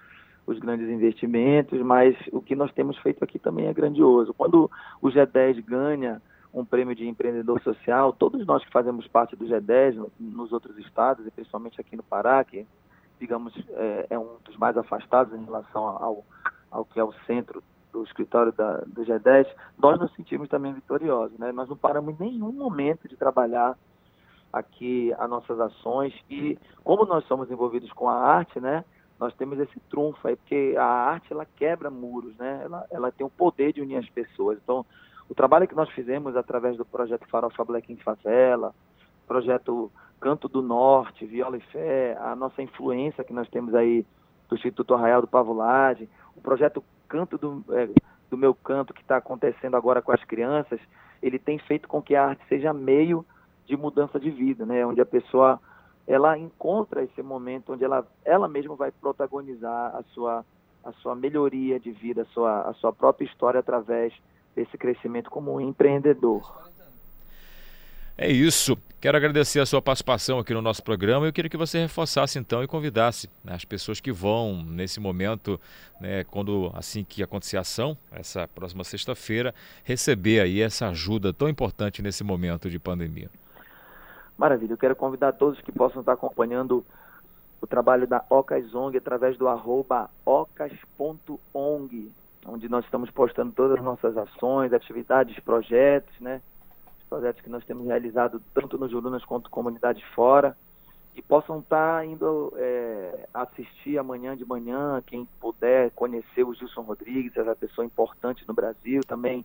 [0.47, 4.33] os grandes investimentos, mas o que nós temos feito aqui também é grandioso.
[4.33, 4.71] Quando
[5.03, 6.23] o G10 ganha
[6.57, 8.15] um prêmio de empreendedor social.
[8.15, 12.43] Todos nós que fazemos parte do G10 nos outros estados, e principalmente aqui no Pará,
[12.43, 12.67] que,
[13.21, 16.25] digamos, é, é um dos mais afastados em relação ao,
[16.71, 17.63] ao que é o centro
[17.93, 19.47] do escritório da, do G10,
[19.79, 21.39] nós nos sentimos também vitoriosos.
[21.39, 21.53] Né?
[21.53, 23.77] Nós não paramos em nenhum momento de trabalhar
[24.51, 28.83] aqui as nossas ações e como nós somos envolvidos com a arte, né,
[29.21, 33.27] nós temos esse trunfo aí, porque a arte ela quebra muros, né, ela, ela tem
[33.27, 34.59] o poder de unir as pessoas.
[34.63, 34.87] Então,
[35.29, 38.75] o trabalho que nós fizemos através do projeto Farofa Black em Favela,
[39.27, 39.91] projeto
[40.21, 44.07] Canto do Norte, Viola e Fé, a nossa influência que nós temos aí
[44.49, 47.89] do Instituto Arraial do Pavulagem, o projeto Canto do, é,
[48.31, 50.81] do Meu Canto que está acontecendo agora com as crianças,
[51.23, 53.25] ele tem feito com que a arte seja meio
[53.67, 54.87] de mudança de vida, né?
[54.87, 55.61] Onde a pessoa
[56.07, 60.45] ela encontra esse momento onde ela ela mesma vai protagonizar a sua
[60.85, 64.13] a sua melhoria de vida, a sua a sua própria história através
[64.57, 66.67] esse crescimento como um empreendedor.
[68.19, 68.79] É isso.
[68.99, 71.27] Quero agradecer a sua participação aqui no nosso programa.
[71.27, 75.61] Eu queria que você reforçasse então e convidasse né, as pessoas que vão nesse momento,
[76.01, 79.55] né, quando assim que acontecer a ação, essa próxima sexta-feira,
[79.85, 83.29] receber aí essa ajuda tão importante nesse momento de pandemia.
[84.39, 84.73] Maravilha.
[84.73, 86.85] Eu quero convidar todos que possam estar acompanhando
[87.61, 92.11] o trabalho da Ocas ONG através do arroba ocas.ong
[92.49, 96.41] onde nós estamos postando todas as nossas ações, atividades, projetos, né?
[96.99, 100.57] Os projetos que nós temos realizado tanto nos Jurunas quanto comunidades fora.
[101.15, 107.35] E possam estar indo é, assistir amanhã de manhã, quem puder conhecer o Gilson Rodrigues,
[107.35, 109.43] essa pessoa importante no Brasil, também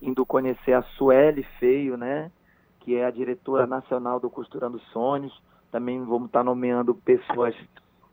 [0.00, 2.30] indo conhecer a Sueli Feio, né?
[2.80, 5.42] Que é a diretora nacional do Costurando Sonhos.
[5.72, 7.54] Também vamos estar nomeando pessoas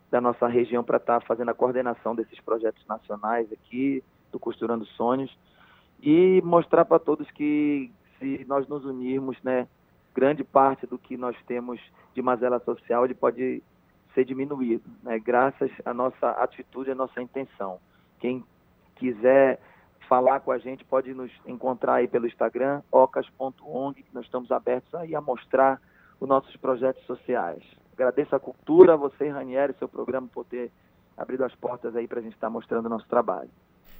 [0.09, 4.03] da nossa região para estar fazendo a coordenação desses projetos nacionais aqui
[4.35, 5.35] do Costurando Sonhos
[6.01, 7.89] e mostrar para todos que
[8.19, 9.65] se nós nos unirmos, né,
[10.13, 11.79] grande parte do que nós temos
[12.13, 13.63] de mazela social ele pode
[14.13, 17.79] ser diminuído, né, graças à nossa atitude, à nossa intenção.
[18.19, 18.43] Quem
[18.95, 19.59] quiser
[20.07, 24.93] falar com a gente pode nos encontrar aí pelo Instagram, ocas.ong, que nós estamos abertos
[24.95, 25.81] aí a mostrar
[26.19, 27.63] os nossos projetos sociais.
[27.93, 30.71] Agradeço a cultura, você, Ranieri, seu programa, por ter
[31.17, 33.49] abrido as portas aí para a gente estar mostrando o nosso trabalho.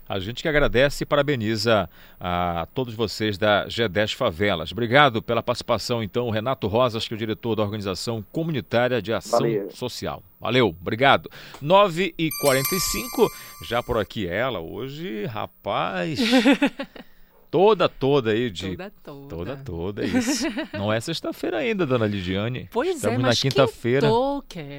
[0.07, 4.71] A gente que agradece e parabeniza a todos vocês da G10 Favelas.
[4.71, 9.39] Obrigado pela participação, então, Renato Rosas, que é o diretor da Organização Comunitária de Ação
[9.39, 9.71] Valeu.
[9.71, 10.21] Social.
[10.39, 11.29] Valeu, obrigado.
[11.63, 13.27] 9h45,
[13.67, 16.19] já por aqui ela, hoje, rapaz.
[17.55, 18.71] toda, toda aí de.
[18.71, 19.27] Toda, toda.
[19.29, 20.45] Toda, toda, é isso.
[20.77, 22.67] Não é sexta-feira ainda, dona Lidiane.
[22.71, 24.09] Pois é, Estamos mas na quinta-feira.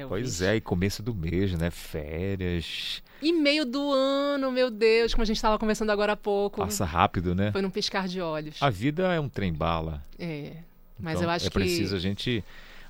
[0.07, 1.71] Pois é, e começo do mês, né?
[1.71, 3.01] Férias.
[3.19, 6.61] E meio do ano, meu Deus, como a gente estava conversando agora há pouco.
[6.61, 7.51] Passa rápido, né?
[7.51, 8.61] Foi num piscar de olhos.
[8.61, 10.03] A vida é um trem-bala.
[10.19, 10.57] É.
[10.99, 11.53] Mas Então, eu acho é que.
[11.53, 12.43] preciso a gente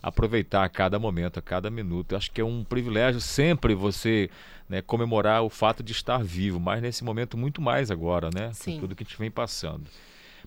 [0.07, 2.13] aproveitar a cada momento, a cada minuto.
[2.13, 4.29] Eu acho que é um privilégio sempre você
[4.69, 8.51] né, comemorar o fato de estar vivo, mas nesse momento muito mais agora, né?
[8.53, 8.75] Sim.
[8.75, 9.83] Com tudo que a gente vem passando.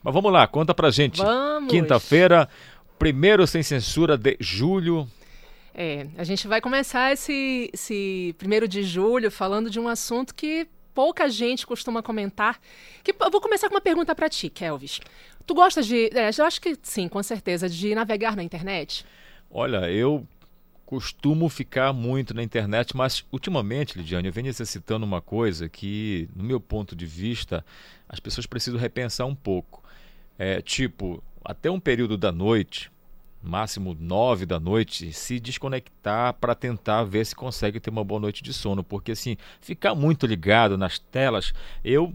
[0.02, 1.18] Mas vamos lá, conta pra gente.
[1.18, 1.70] Vamos!
[1.70, 2.48] Quinta-feira,
[2.98, 5.06] primeiro sem censura de julho.
[5.74, 10.66] É, a gente vai começar esse, esse primeiro de julho falando de um assunto que
[10.94, 12.58] pouca gente costuma comentar.
[13.04, 15.00] Que, eu vou começar com uma pergunta para ti, Kelvis.
[15.46, 16.10] Tu gostas de.
[16.14, 19.04] É, eu acho que sim, com certeza, de navegar na internet?
[19.51, 20.27] Olha, eu
[20.86, 26.43] costumo ficar muito na internet, mas ultimamente, Lidiane, eu venho necessitando uma coisa que, no
[26.43, 27.64] meu ponto de vista,
[28.09, 29.82] as pessoas precisam repensar um pouco.
[30.39, 32.90] É, tipo, até um período da noite,
[33.43, 38.43] máximo nove da noite, se desconectar para tentar ver se consegue ter uma boa noite
[38.43, 41.52] de sono, porque assim, ficar muito ligado nas telas,
[41.85, 42.12] eu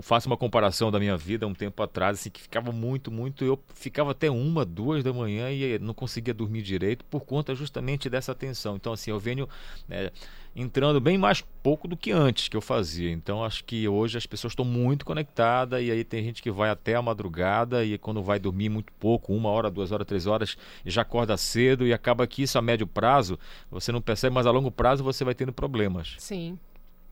[0.00, 3.44] faço uma comparação da minha vida um tempo atrás, assim, que ficava muito, muito.
[3.44, 8.08] Eu ficava até uma, duas da manhã e não conseguia dormir direito por conta justamente
[8.08, 8.76] dessa tensão.
[8.76, 9.48] Então, assim, eu venho
[9.86, 10.10] né,
[10.54, 13.10] entrando bem mais pouco do que antes que eu fazia.
[13.10, 16.70] Então, acho que hoje as pessoas estão muito conectadas e aí tem gente que vai
[16.70, 20.56] até a madrugada e quando vai dormir muito pouco, uma hora, duas horas, três horas,
[20.84, 23.38] já acorda cedo e acaba que isso a médio prazo
[23.70, 26.14] você não percebe, mas a longo prazo você vai tendo problemas.
[26.18, 26.58] Sim.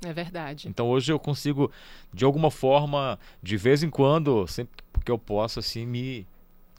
[0.05, 0.69] É verdade.
[0.69, 1.71] Então hoje eu consigo,
[2.13, 6.27] de alguma forma, de vez em quando, sempre que eu posso, assim, me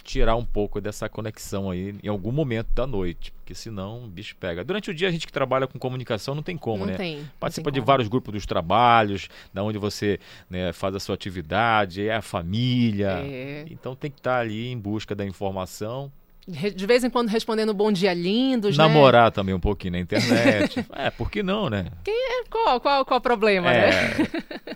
[0.03, 4.35] tirar um pouco dessa conexão aí em algum momento da noite, porque senão o bicho
[4.35, 4.64] pega.
[4.64, 6.98] Durante o dia a gente que trabalha com comunicação não tem como, Não né?
[6.98, 7.85] tem, Participa tem de como.
[7.88, 10.19] vários grupos dos trabalhos, da onde você
[10.49, 13.19] né, faz a sua atividade, é a família.
[13.23, 13.65] É.
[13.69, 16.11] Então tem que estar ali em busca da informação.
[16.52, 18.84] De vez em quando respondendo bom dia lindos, né?
[18.88, 20.86] Namorar também um pouquinho na internet.
[20.94, 21.88] é, por que não, né?
[22.03, 22.44] Quem é?
[22.49, 23.90] Qual, qual, qual o problema, É.
[23.90, 24.28] né?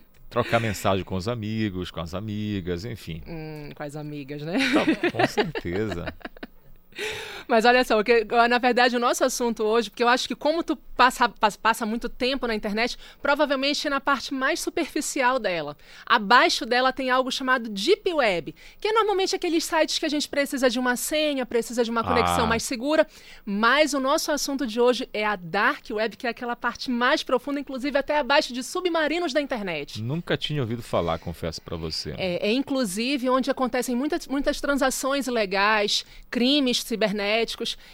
[0.29, 3.21] Trocar mensagem com os amigos, com as amigas, enfim.
[3.25, 4.57] Hum, com as amigas, né?
[5.11, 6.13] Com certeza.
[7.47, 10.63] Mas olha só, que, na verdade o nosso assunto hoje, porque eu acho que como
[10.63, 11.29] tu passa,
[11.61, 15.77] passa, muito tempo na internet, provavelmente é na parte mais superficial dela.
[16.05, 20.27] Abaixo dela tem algo chamado Deep Web, que é normalmente aqueles sites que a gente
[20.29, 22.47] precisa de uma senha, precisa de uma conexão Ah.
[22.47, 23.05] mais segura.
[23.45, 27.23] Mas o nosso assunto de hoje é a Dark Web, que é aquela parte mais
[27.23, 30.01] profunda, inclusive até abaixo de submarinos da internet.
[30.01, 32.13] Nunca tinha ouvido falar, confesso pra você.
[32.17, 37.34] É, é, inclusive onde acontecem muitas, muitas transações ilegais, crimes cibernéticos,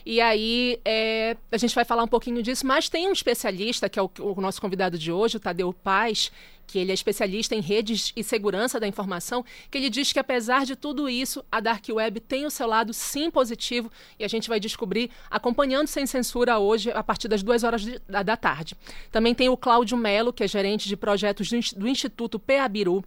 [0.05, 3.99] e aí é, a gente vai falar um pouquinho disso, mas tem um especialista, que
[3.99, 6.31] é o, o nosso convidado de hoje, o Tadeu Paz,
[6.68, 10.65] que ele é especialista em redes e segurança da informação, que ele diz que apesar
[10.65, 14.47] de tudo isso, a Dark Web tem o seu lado sim positivo, e a gente
[14.47, 18.76] vai descobrir acompanhando Sem Censura hoje, a partir das duas horas de- da, da tarde.
[19.11, 23.03] Também tem o Cláudio Melo, que é gerente de projetos do, do Instituto PABIRU,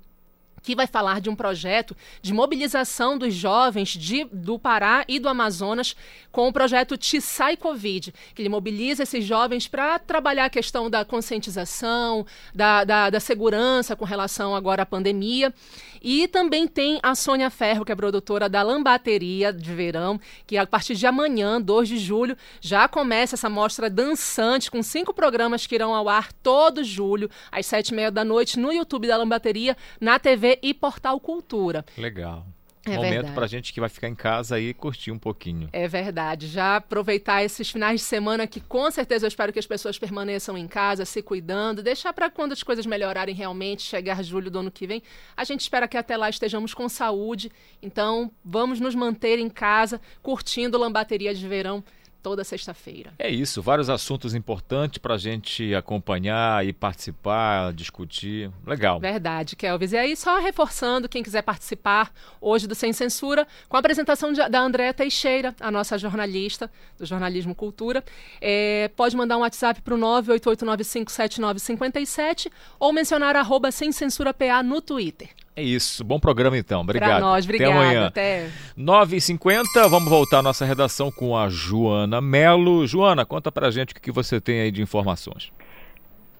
[0.64, 5.28] que vai falar de um projeto de mobilização dos jovens de, do Pará e do
[5.28, 5.94] Amazonas
[6.32, 11.04] com o projeto Tisai Covid, que ele mobiliza esses jovens para trabalhar a questão da
[11.04, 15.54] conscientização, da, da, da segurança com relação agora à pandemia.
[16.02, 20.66] E também tem a Sônia Ferro, que é produtora da Lambateria de Verão, que a
[20.66, 25.74] partir de amanhã, 2 de julho, já começa essa mostra dançante com cinco programas que
[25.74, 29.74] irão ao ar todo julho, às sete e meia da noite, no YouTube da Lambateria,
[29.98, 31.84] na TV e Portal Cultura.
[31.96, 32.46] Legal.
[32.86, 35.70] É Momento pra gente que vai ficar em casa aí e curtir um pouquinho.
[35.72, 36.46] É verdade.
[36.46, 40.56] Já aproveitar esses finais de semana que com certeza eu espero que as pessoas permaneçam
[40.58, 44.70] em casa, se cuidando, deixar para quando as coisas melhorarem realmente, chegar julho do ano
[44.70, 45.02] que vem.
[45.34, 47.50] A gente espera que até lá estejamos com saúde.
[47.80, 51.82] Então, vamos nos manter em casa, curtindo Lambateria de Verão
[52.24, 53.12] toda sexta-feira.
[53.18, 58.50] É isso, vários assuntos importantes pra gente acompanhar e participar, discutir.
[58.66, 58.98] Legal.
[58.98, 59.92] Verdade, Kelvis.
[59.92, 62.10] E aí, só reforçando, quem quiser participar
[62.40, 67.04] hoje do Sem Censura, com a apresentação de- da Andréa Teixeira, a nossa jornalista do
[67.04, 68.02] Jornalismo Cultura,
[68.40, 74.80] é, pode mandar um WhatsApp para o 988957957 ou mencionar arroba Sem Censura PA no
[74.80, 75.28] Twitter.
[75.56, 76.80] É isso, bom programa então.
[76.80, 77.10] Obrigado.
[77.10, 77.80] Pra nós, Até obrigada.
[77.80, 78.06] amanhã.
[78.08, 78.48] Até.
[78.76, 82.84] 9h50, vamos voltar à nossa redação com a Joana Melo.
[82.88, 85.52] Joana, conta pra gente o que que você tem aí de informações.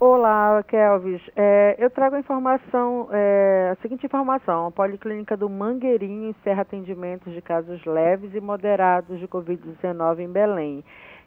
[0.00, 1.20] Olá, Kelvis.
[1.36, 7.32] É, eu trago a informação, é, a seguinte informação: a Policlínica do Mangueirinho encerra atendimentos
[7.32, 10.84] de casos leves e moderados de Covid-19 em Belém.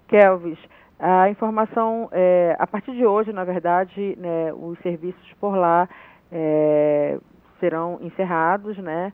[0.09, 0.59] Kelvis,
[0.99, 5.87] a informação, é, a partir de hoje, na verdade, né, os serviços por lá
[6.31, 7.17] é,
[7.59, 9.11] serão encerrados, né?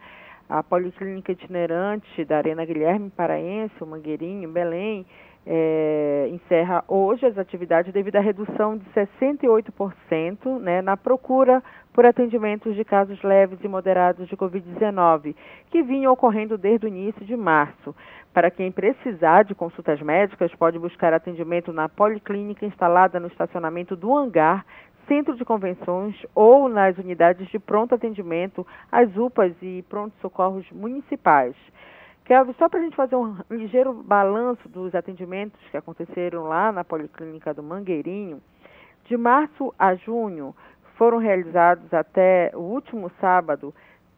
[0.50, 5.06] A Policlínica Itinerante da Arena Guilherme Paraense, o Mangueirinho, Belém,
[5.46, 11.62] é, encerra hoje as atividades devido à redução de 68% né, na procura
[11.92, 15.36] por atendimentos de casos leves e moderados de Covid-19,
[15.70, 17.94] que vinham ocorrendo desde o início de março.
[18.34, 24.16] Para quem precisar de consultas médicas, pode buscar atendimento na policlínica instalada no estacionamento do
[24.16, 24.66] hangar,
[25.08, 31.56] centro de convenções ou nas unidades de pronto atendimento, as UPAs e pronto-socorros municipais.
[32.26, 36.84] Kelvin, só para a gente fazer um ligeiro balanço dos atendimentos que aconteceram lá na
[36.84, 38.42] Policlínica do Mangueirinho,
[39.06, 40.56] de março a junho
[40.96, 43.74] foram realizados até o último sábado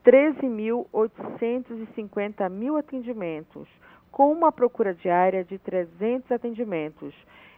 [0.05, 3.67] 13.850 mil atendimentos,
[4.11, 7.15] com uma procura diária de 300 atendimentos.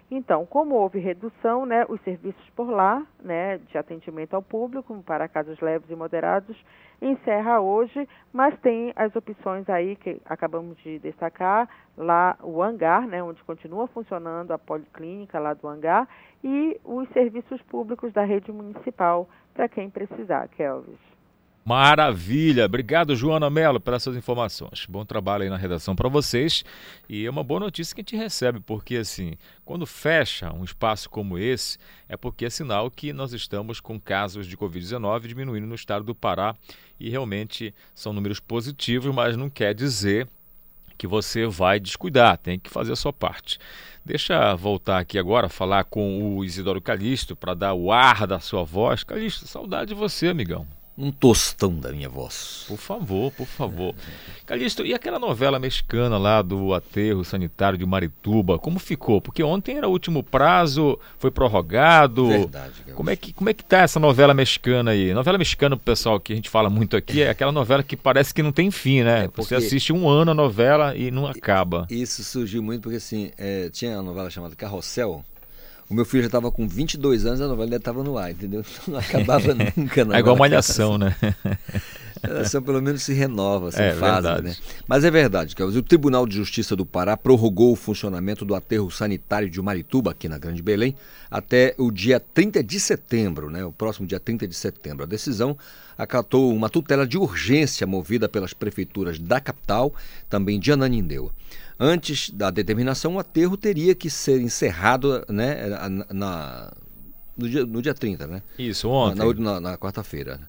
[0.09, 5.27] Então, como houve redução, né, os serviços por lá, né, de atendimento ao público para
[5.27, 6.55] casos leves e moderados,
[7.01, 13.21] encerra hoje, mas tem as opções aí que acabamos de destacar, lá o hangar, né,
[13.21, 16.07] onde continua funcionando a policlínica lá do hangar,
[16.41, 21.16] e os serviços públicos da rede municipal para quem precisar, Kelvis.
[21.68, 22.64] Maravilha!
[22.64, 24.85] Obrigado, Joana Mello, pelas suas informações.
[24.88, 26.64] Bom trabalho aí na redação para vocês.
[27.10, 29.34] E é uma boa notícia que a gente recebe, porque assim,
[29.65, 31.77] quando fecha um espaço como esse,
[32.07, 36.15] é porque é sinal que nós estamos com casos de Covid-19 diminuindo no estado do
[36.15, 36.56] Pará.
[36.98, 40.26] E realmente são números positivos, mas não quer dizer
[40.98, 43.60] que você vai descuidar, tem que fazer a sua parte.
[44.06, 48.64] Deixa voltar aqui agora, falar com o Isidoro Calixto para dar o ar da sua
[48.64, 49.03] voz.
[49.03, 50.65] Calixto, saudade de você, amigão
[50.98, 52.65] um tostão da minha voz.
[52.68, 53.94] Por favor, por favor.
[54.45, 59.22] Calixto, e aquela novela mexicana lá do aterro sanitário de Marituba, como ficou?
[59.22, 62.28] Porque ontem era o último prazo, foi prorrogado.
[62.28, 62.74] Verdade.
[62.95, 65.14] Como é que como é que tá essa novela mexicana aí?
[65.14, 68.41] Novela mexicana, pessoal, que a gente fala muito aqui, é aquela novela que parece que
[68.41, 69.26] não tem fim, né?
[69.26, 71.86] É Você assiste um ano a novela e não acaba.
[71.91, 75.24] Isso surgiu muito porque assim, é, tinha a novela chamada Carrossel,
[75.89, 78.61] o meu filho já estava com 22 anos, a novela ainda estava no ar, entendeu?
[78.61, 80.01] Então não acabava nunca.
[80.01, 81.15] é igual malhação, né?
[82.23, 84.55] A malhação pelo menos se renova, se é, fase, né?
[84.88, 88.89] Mas é verdade, que o Tribunal de Justiça do Pará prorrogou o funcionamento do aterro
[88.89, 90.95] sanitário de Marituba, aqui na Grande Belém,
[91.30, 93.64] até o dia 30 de setembro, né?
[93.64, 95.03] O próximo dia 30 de setembro.
[95.03, 95.55] A decisão
[95.95, 99.93] acatou uma tutela de urgência movida pelas prefeituras da capital,
[100.27, 101.31] também de Ananindeua.
[101.79, 106.73] Antes da determinação, o aterro teria que ser encerrado né, na, na
[107.37, 108.41] no, dia, no dia 30, né?
[108.57, 109.19] Isso, ontem.
[109.19, 110.39] Na, na, na quarta-feira.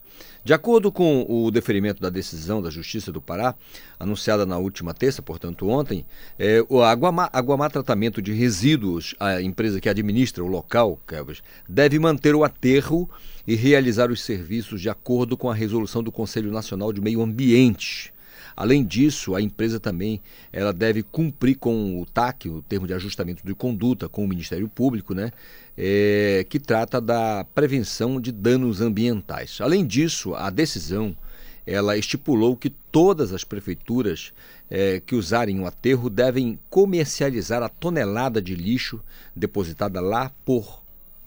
[0.43, 3.55] De acordo com o deferimento da decisão da Justiça do Pará,
[4.01, 6.07] anunciada na última terça, portanto ontem,
[6.39, 11.99] é, o Aguamar, Aguamar Tratamento de Resíduos, a empresa que administra o local, Kelvas, deve
[11.99, 13.09] manter o aterro
[13.47, 18.13] e realizar os serviços de acordo com a resolução do Conselho Nacional de Meio Ambiente
[18.61, 20.21] Além disso, a empresa também
[20.53, 24.69] ela deve cumprir com o TAC, o termo de ajustamento de conduta, com o Ministério
[24.69, 25.31] Público, né,
[25.77, 29.61] é, que trata da prevenção de danos ambientais.
[29.61, 31.17] Além disso, a decisão
[31.65, 34.33] ela estipulou que todas as prefeituras
[34.69, 39.01] é, que usarem o aterro devem comercializar a tonelada de lixo
[39.37, 40.83] depositada lá por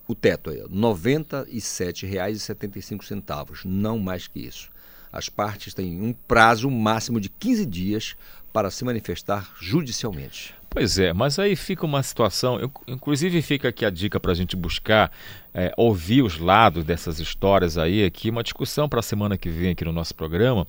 [0.05, 4.69] o teto, R$ 97,75, não mais que isso.
[5.11, 8.15] As partes têm um prazo máximo de 15 dias
[8.51, 10.53] para se manifestar judicialmente.
[10.69, 12.57] Pois é, mas aí fica uma situação.
[12.57, 15.11] Eu, inclusive, fica aqui a dica para a gente buscar
[15.53, 19.71] é, ouvir os lados dessas histórias aí, aqui, uma discussão para a semana que vem
[19.71, 20.65] aqui no nosso programa,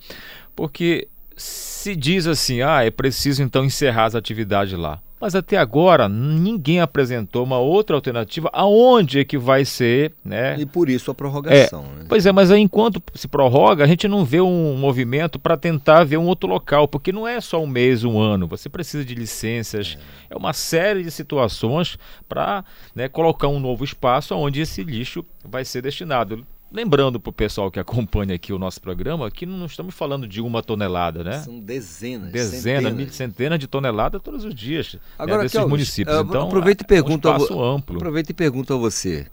[0.56, 1.06] porque
[1.36, 5.00] se diz assim, ah, é preciso então encerrar as atividades lá.
[5.22, 10.58] Mas até agora ninguém apresentou uma outra alternativa aonde é que vai ser, né?
[10.58, 11.84] E por isso a prorrogação.
[11.84, 12.06] É, né?
[12.08, 16.02] Pois é, mas aí, enquanto se prorroga, a gente não vê um movimento para tentar
[16.02, 18.48] ver um outro local, porque não é só um mês, um ano.
[18.48, 19.96] Você precisa de licenças,
[20.28, 21.96] é, é uma série de situações
[22.28, 26.44] para né, colocar um novo espaço onde esse lixo vai ser destinado.
[26.72, 30.40] Lembrando para o pessoal que acompanha aqui o nosso programa que não estamos falando de
[30.40, 31.40] uma tonelada, né?
[31.40, 35.68] São dezenas, dezenas, centenas, centenas de toneladas todos os dias né, Agora, né, desses aqui,
[35.68, 36.16] municípios.
[36.18, 37.96] Então, aproveita e pergunta é um espaço amplo.
[37.96, 39.26] Aproveita e pergunta a você.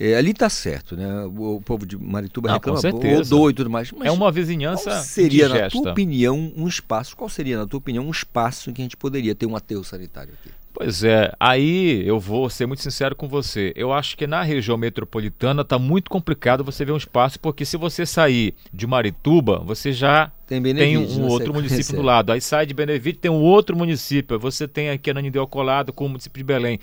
[0.00, 1.24] É, ali está certo, né?
[1.24, 3.92] O, o, povo de Marituba não, reclama, rodou e tudo mais.
[4.02, 7.16] é uma vizinhança qual seria, na tua opinião, um espaço?
[7.16, 9.82] Qual seria, na tua opinião, um espaço em que a gente poderia ter um aterro
[9.82, 10.50] sanitário aqui?
[10.80, 13.72] Pois é, aí eu vou ser muito sincero com você.
[13.74, 17.76] Eu acho que na região metropolitana está muito complicado você ver um espaço, porque se
[17.76, 22.30] você sair de Marituba, você já tem, tem um outro município do lado.
[22.30, 24.38] Aí sai de Benevite, tem um outro município.
[24.38, 26.78] Você tem aqui Ananindeu colado com o município de Belém.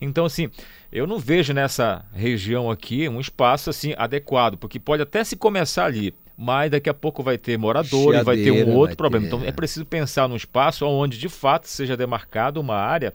[0.00, 0.48] Então, assim,
[0.92, 5.86] eu não vejo nessa região aqui um espaço assim adequado, porque pode até se começar
[5.86, 9.26] ali, mas daqui a pouco vai ter moradores, vai ter um outro problema.
[9.26, 9.48] ter, Então é.
[9.48, 13.12] é preciso pensar num espaço onde de fato seja demarcada uma área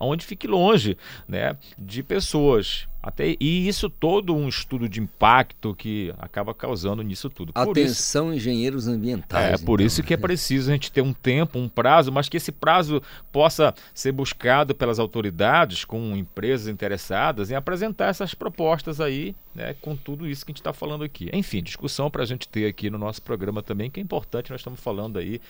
[0.00, 0.96] onde fique longe
[1.26, 2.86] né, de pessoas.
[3.00, 7.52] Até, e isso todo um estudo de impacto que acaba causando nisso tudo.
[7.52, 9.60] Por isso- Atenção, engenheiros ambientais.
[9.60, 12.36] é, por isso que é preciso a gente ter um tempo, um prazo, mas que
[12.36, 13.00] esse prazo
[13.32, 19.96] possa ser buscado pelas autoridades, com empresas interessadas, em apresentar essas propostas aí, né, com
[19.96, 21.28] tudo isso que a gente está falando aqui.
[21.32, 24.60] Enfim, discussão para a gente ter aqui no nosso programa também, que é importante, nós
[24.60, 25.40] estamos falando aí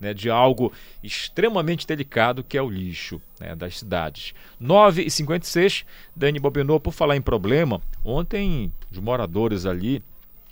[0.00, 0.72] né, de algo
[1.04, 4.32] extremamente delicado, que é o lixo né, das cidades.
[4.60, 5.84] 9h56,
[6.16, 10.02] Dani Bobinou, por falar em problema, ontem os moradores ali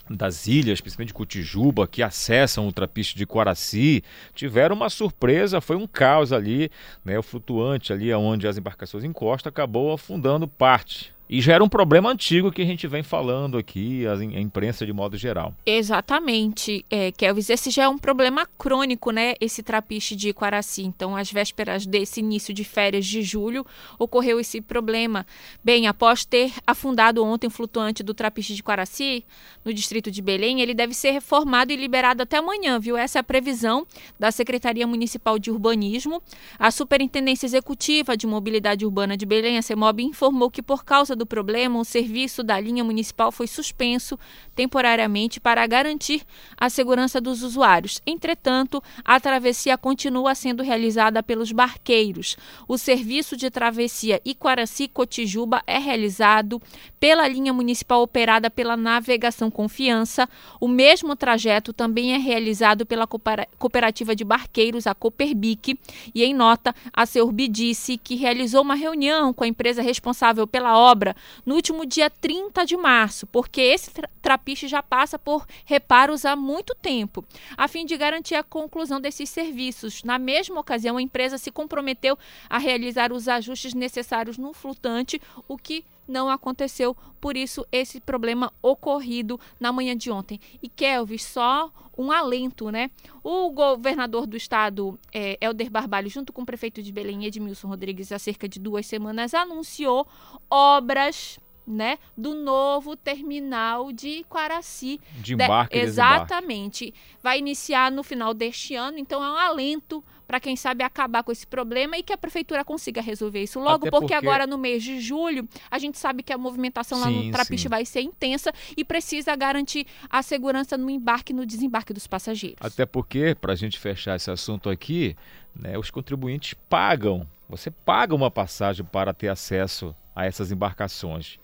[0.07, 4.03] das ilhas, principalmente de Cotijuba, que acessam o trapiche de Quaraci,
[4.35, 6.71] tiveram uma surpresa, foi um caos ali,
[7.03, 7.17] né?
[7.17, 11.16] O flutuante ali onde as embarcações encostam acabou afundando parte.
[11.29, 14.93] E já era um problema antigo que a gente vem falando aqui, a, imprensa de
[14.93, 15.53] modo geral.
[15.65, 17.49] Exatamente, é, Kelvis.
[17.49, 19.33] Esse já é um problema crônico, né?
[19.41, 20.83] Esse trapiche de Quaraci.
[20.83, 23.65] Então, às vésperas desse início de férias de julho,
[23.99, 25.25] ocorreu esse problema.
[25.61, 29.25] Bem, após ter afundado ontem o flutuante do trapiche de Quaraci,
[29.65, 32.95] no distrito de Belém, ele deve ser reformado e liberado até amanhã, viu?
[32.95, 33.85] Essa é a previsão
[34.17, 36.23] da Secretaria Municipal de Urbanismo.
[36.57, 41.25] A Superintendência Executiva de Mobilidade Urbana de Belém, a CEMOB, informou que, por causa do
[41.25, 44.17] problema, o serviço da linha municipal foi suspenso
[44.55, 46.23] temporariamente para garantir
[46.55, 48.01] a segurança dos usuários.
[48.05, 52.37] Entretanto, a travessia continua sendo realizada pelos barqueiros.
[52.67, 56.61] O serviço de travessia Iquaraci-Cotijuba é realizado
[56.99, 60.27] pela linha municipal operada pela Navegação Confiança.
[60.59, 65.79] O mesmo trajeto também é realizado pela coopera- cooperativa de barqueiros, a Cooperbic.
[66.13, 70.77] E em nota, a Seurbi disse que realizou uma reunião com a empresa responsável pela
[70.77, 71.06] obra
[71.45, 76.35] no último dia 30 de março, porque esse tra trapiche já passa por reparos há
[76.35, 77.23] muito tempo,
[77.55, 80.03] a fim de garantir a conclusão desses serviços.
[80.03, 82.17] Na mesma ocasião, a empresa se comprometeu
[82.49, 88.51] a realizar os ajustes necessários no flutante, o que não aconteceu, por isso esse problema
[88.61, 90.39] ocorrido na manhã de ontem.
[90.61, 92.91] E Kelvis, só um alento, né?
[93.23, 98.11] O governador do estado, é, Helder Barbalho, junto com o prefeito de Belém, Edmilson Rodrigues,
[98.11, 100.07] há cerca de duas semanas, anunciou
[100.49, 105.01] obras né, do novo terminal de Quaraci.
[105.15, 106.93] De embarque e Exatamente.
[107.21, 111.31] Vai iniciar no final deste ano, então é um alento para quem sabe acabar com
[111.31, 114.83] esse problema e que a prefeitura consiga resolver isso logo, porque, porque- agora no mês
[114.83, 117.69] de julho a gente sabe que a movimentação lá Sim, no Trapiche sim.
[117.69, 122.57] vai ser intensa e precisa garantir a segurança no embarque e no desembarque dos passageiros.
[122.59, 125.15] Até porque, para a gente fechar esse assunto aqui,
[125.55, 127.25] né, os contribuintes pagam.
[127.49, 131.39] Você paga uma passagem para ter acesso a essas embarcações.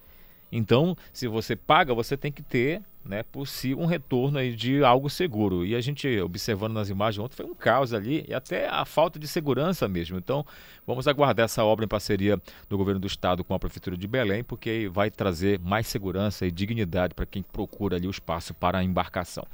[0.55, 4.84] Então, se você paga, você tem que ter, né, por si, um retorno aí de
[4.84, 5.65] algo seguro.
[5.65, 9.17] E a gente, observando nas imagens ontem, foi um caos ali e até a falta
[9.17, 10.17] de segurança mesmo.
[10.17, 10.45] Então,
[10.85, 12.39] vamos aguardar essa obra em parceria
[12.69, 16.51] do governo do estado com a prefeitura de Belém, porque vai trazer mais segurança e
[16.51, 19.45] dignidade para quem procura ali o espaço para a embarcação.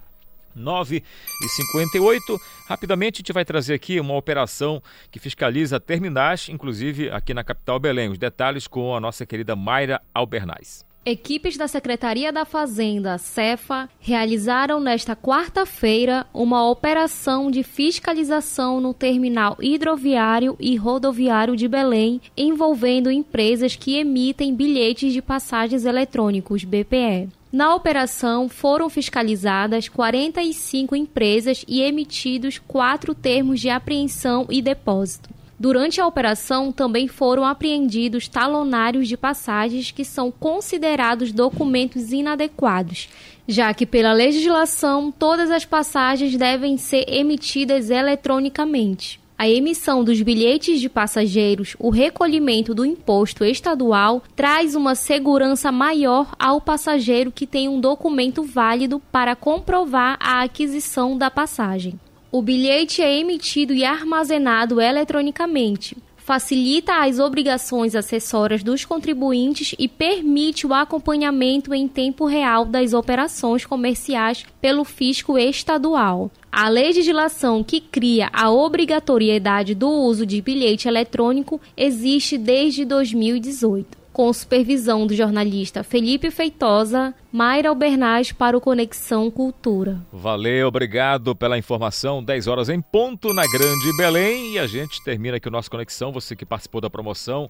[0.55, 1.03] 9
[1.41, 2.41] e 58.
[2.67, 7.80] Rapidamente a gente vai trazer aqui uma operação que fiscaliza terminais, inclusive aqui na capital
[7.80, 8.09] Belém.
[8.09, 10.89] Os detalhes com a nossa querida Mayra Albernaz.
[11.05, 19.57] Equipes da Secretaria da Fazenda, CEFA, realizaram nesta quarta-feira uma operação de fiscalização no terminal
[19.61, 27.30] hidroviário e rodoviário de Belém, envolvendo empresas que emitem bilhetes de passagens eletrônicos, BPE.
[27.51, 35.39] Na operação foram fiscalizadas 45 empresas e emitidos quatro termos de apreensão e depósito.
[35.60, 43.10] Durante a operação, também foram apreendidos talonários de passagens que são considerados documentos inadequados,
[43.45, 49.19] já que, pela legislação, todas as passagens devem ser emitidas eletronicamente.
[49.38, 56.34] A emissão dos bilhetes de passageiros, o recolhimento do imposto estadual traz uma segurança maior
[56.40, 61.99] ao passageiro que tem um documento válido para comprovar a aquisição da passagem.
[62.31, 65.97] O bilhete é emitido e armazenado eletronicamente.
[66.15, 73.65] Facilita as obrigações acessórias dos contribuintes e permite o acompanhamento em tempo real das operações
[73.65, 76.30] comerciais pelo fisco estadual.
[76.51, 84.33] A legislação que cria a obrigatoriedade do uso de bilhete eletrônico existe desde 2018 com
[84.33, 90.01] supervisão do jornalista Felipe Feitosa, Mayra Albernaz para o Conexão Cultura.
[90.11, 92.21] Valeu, obrigado pela informação.
[92.21, 94.55] 10 horas em ponto na Grande Belém.
[94.55, 96.11] E a gente termina aqui o nosso Conexão.
[96.11, 97.49] Você que participou da promoção,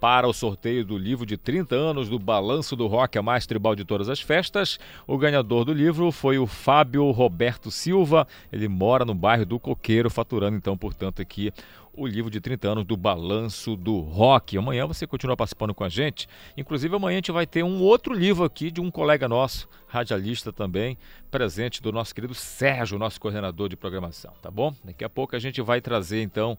[0.00, 3.74] para o sorteio do livro de 30 anos do Balanço do Rock, a mais tribal
[3.74, 4.78] de todas as festas.
[5.06, 8.26] O ganhador do livro foi o Fábio Roberto Silva.
[8.52, 11.52] Ele mora no bairro do Coqueiro, faturando então, portanto, aqui
[11.96, 14.56] o livro de 30 anos do Balanço do Rock.
[14.56, 16.28] Amanhã você continua participando com a gente.
[16.56, 20.52] Inclusive, amanhã a gente vai ter um outro livro aqui de um colega nosso, radialista
[20.52, 20.98] também,
[21.30, 24.74] presente do nosso querido Sérgio, nosso coordenador de programação, tá bom?
[24.84, 26.58] Daqui a pouco a gente vai trazer então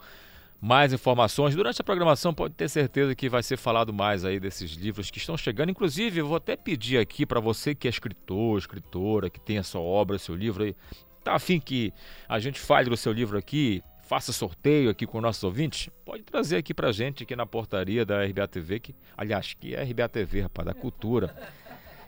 [0.60, 1.56] mais informações.
[1.56, 5.20] Durante a programação, pode ter certeza que vai ser falado mais aí desses livros que
[5.20, 5.70] estão chegando.
[5.70, 9.64] Inclusive, eu vou até pedir aqui para você que é escritor, escritora, que tem a
[9.64, 10.76] sua obra, seu livro aí,
[11.24, 11.94] tá afim que
[12.28, 16.58] a gente fale do seu livro aqui, faça sorteio aqui com nossos ouvintes, pode trazer
[16.58, 20.42] aqui pra gente aqui na portaria da RBA TV, que, aliás, que é RBA TV,
[20.42, 21.36] rapaz, da cultura.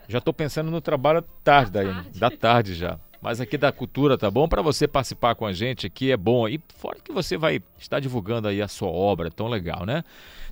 [0.08, 2.98] Já estou pensando no trabalho tarde, Daiane, da tarde já.
[3.22, 4.48] Mas aqui da cultura, tá bom?
[4.48, 6.48] Para você participar com a gente aqui é bom.
[6.48, 10.06] E fora que você vai estar divulgando aí a sua obra, é tão legal, né?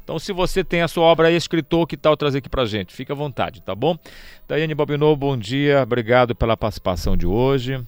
[0.04, 2.94] Então, se você tem a sua obra aí, escritor, que tal trazer aqui pra gente?
[2.94, 3.98] Fica à vontade, tá bom?
[4.48, 5.82] Daiane Bobinou, bom dia.
[5.82, 7.82] Obrigado pela participação de hoje.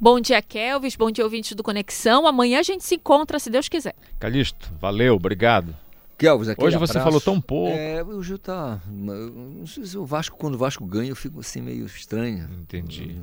[0.00, 0.96] Bom dia, Kelvis.
[0.96, 2.26] Bom dia, ouvintes do Conexão.
[2.26, 3.94] Amanhã a gente se encontra, se Deus quiser.
[4.18, 5.76] Calixto, valeu, obrigado.
[6.16, 7.04] Kelvis, aquele Hoje você abraço.
[7.04, 7.76] falou tão pouco.
[7.76, 8.80] É, o Gil tá.
[8.86, 12.48] Não sei se o Vasco, quando o Vasco ganha, eu fico assim meio estranho.
[12.62, 13.14] Entendi.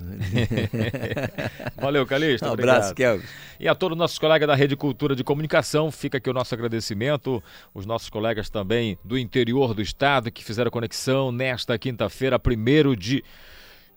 [1.81, 2.47] Valeu, Calixto.
[2.47, 2.75] Um obrigado.
[2.75, 3.27] abraço, Kelvis.
[3.59, 6.53] E a todos os nossos colegas da Rede Cultura de Comunicação, fica aqui o nosso
[6.53, 7.41] agradecimento.
[7.73, 13.23] Os nossos colegas também do interior do estado que fizeram conexão nesta quinta-feira, 1 de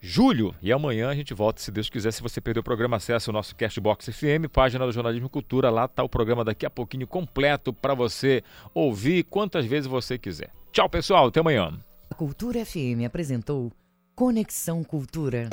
[0.00, 0.54] julho.
[0.62, 2.12] E amanhã a gente volta, se Deus quiser.
[2.12, 5.70] Se você perdeu o programa, acesse o nosso Castbox FM, página do Jornalismo Cultura.
[5.70, 8.42] Lá está o programa daqui a pouquinho completo para você
[8.74, 10.50] ouvir quantas vezes você quiser.
[10.72, 11.26] Tchau, pessoal.
[11.28, 11.78] Até amanhã.
[12.10, 13.72] A Cultura FM apresentou
[14.14, 15.48] Conexão Cultura.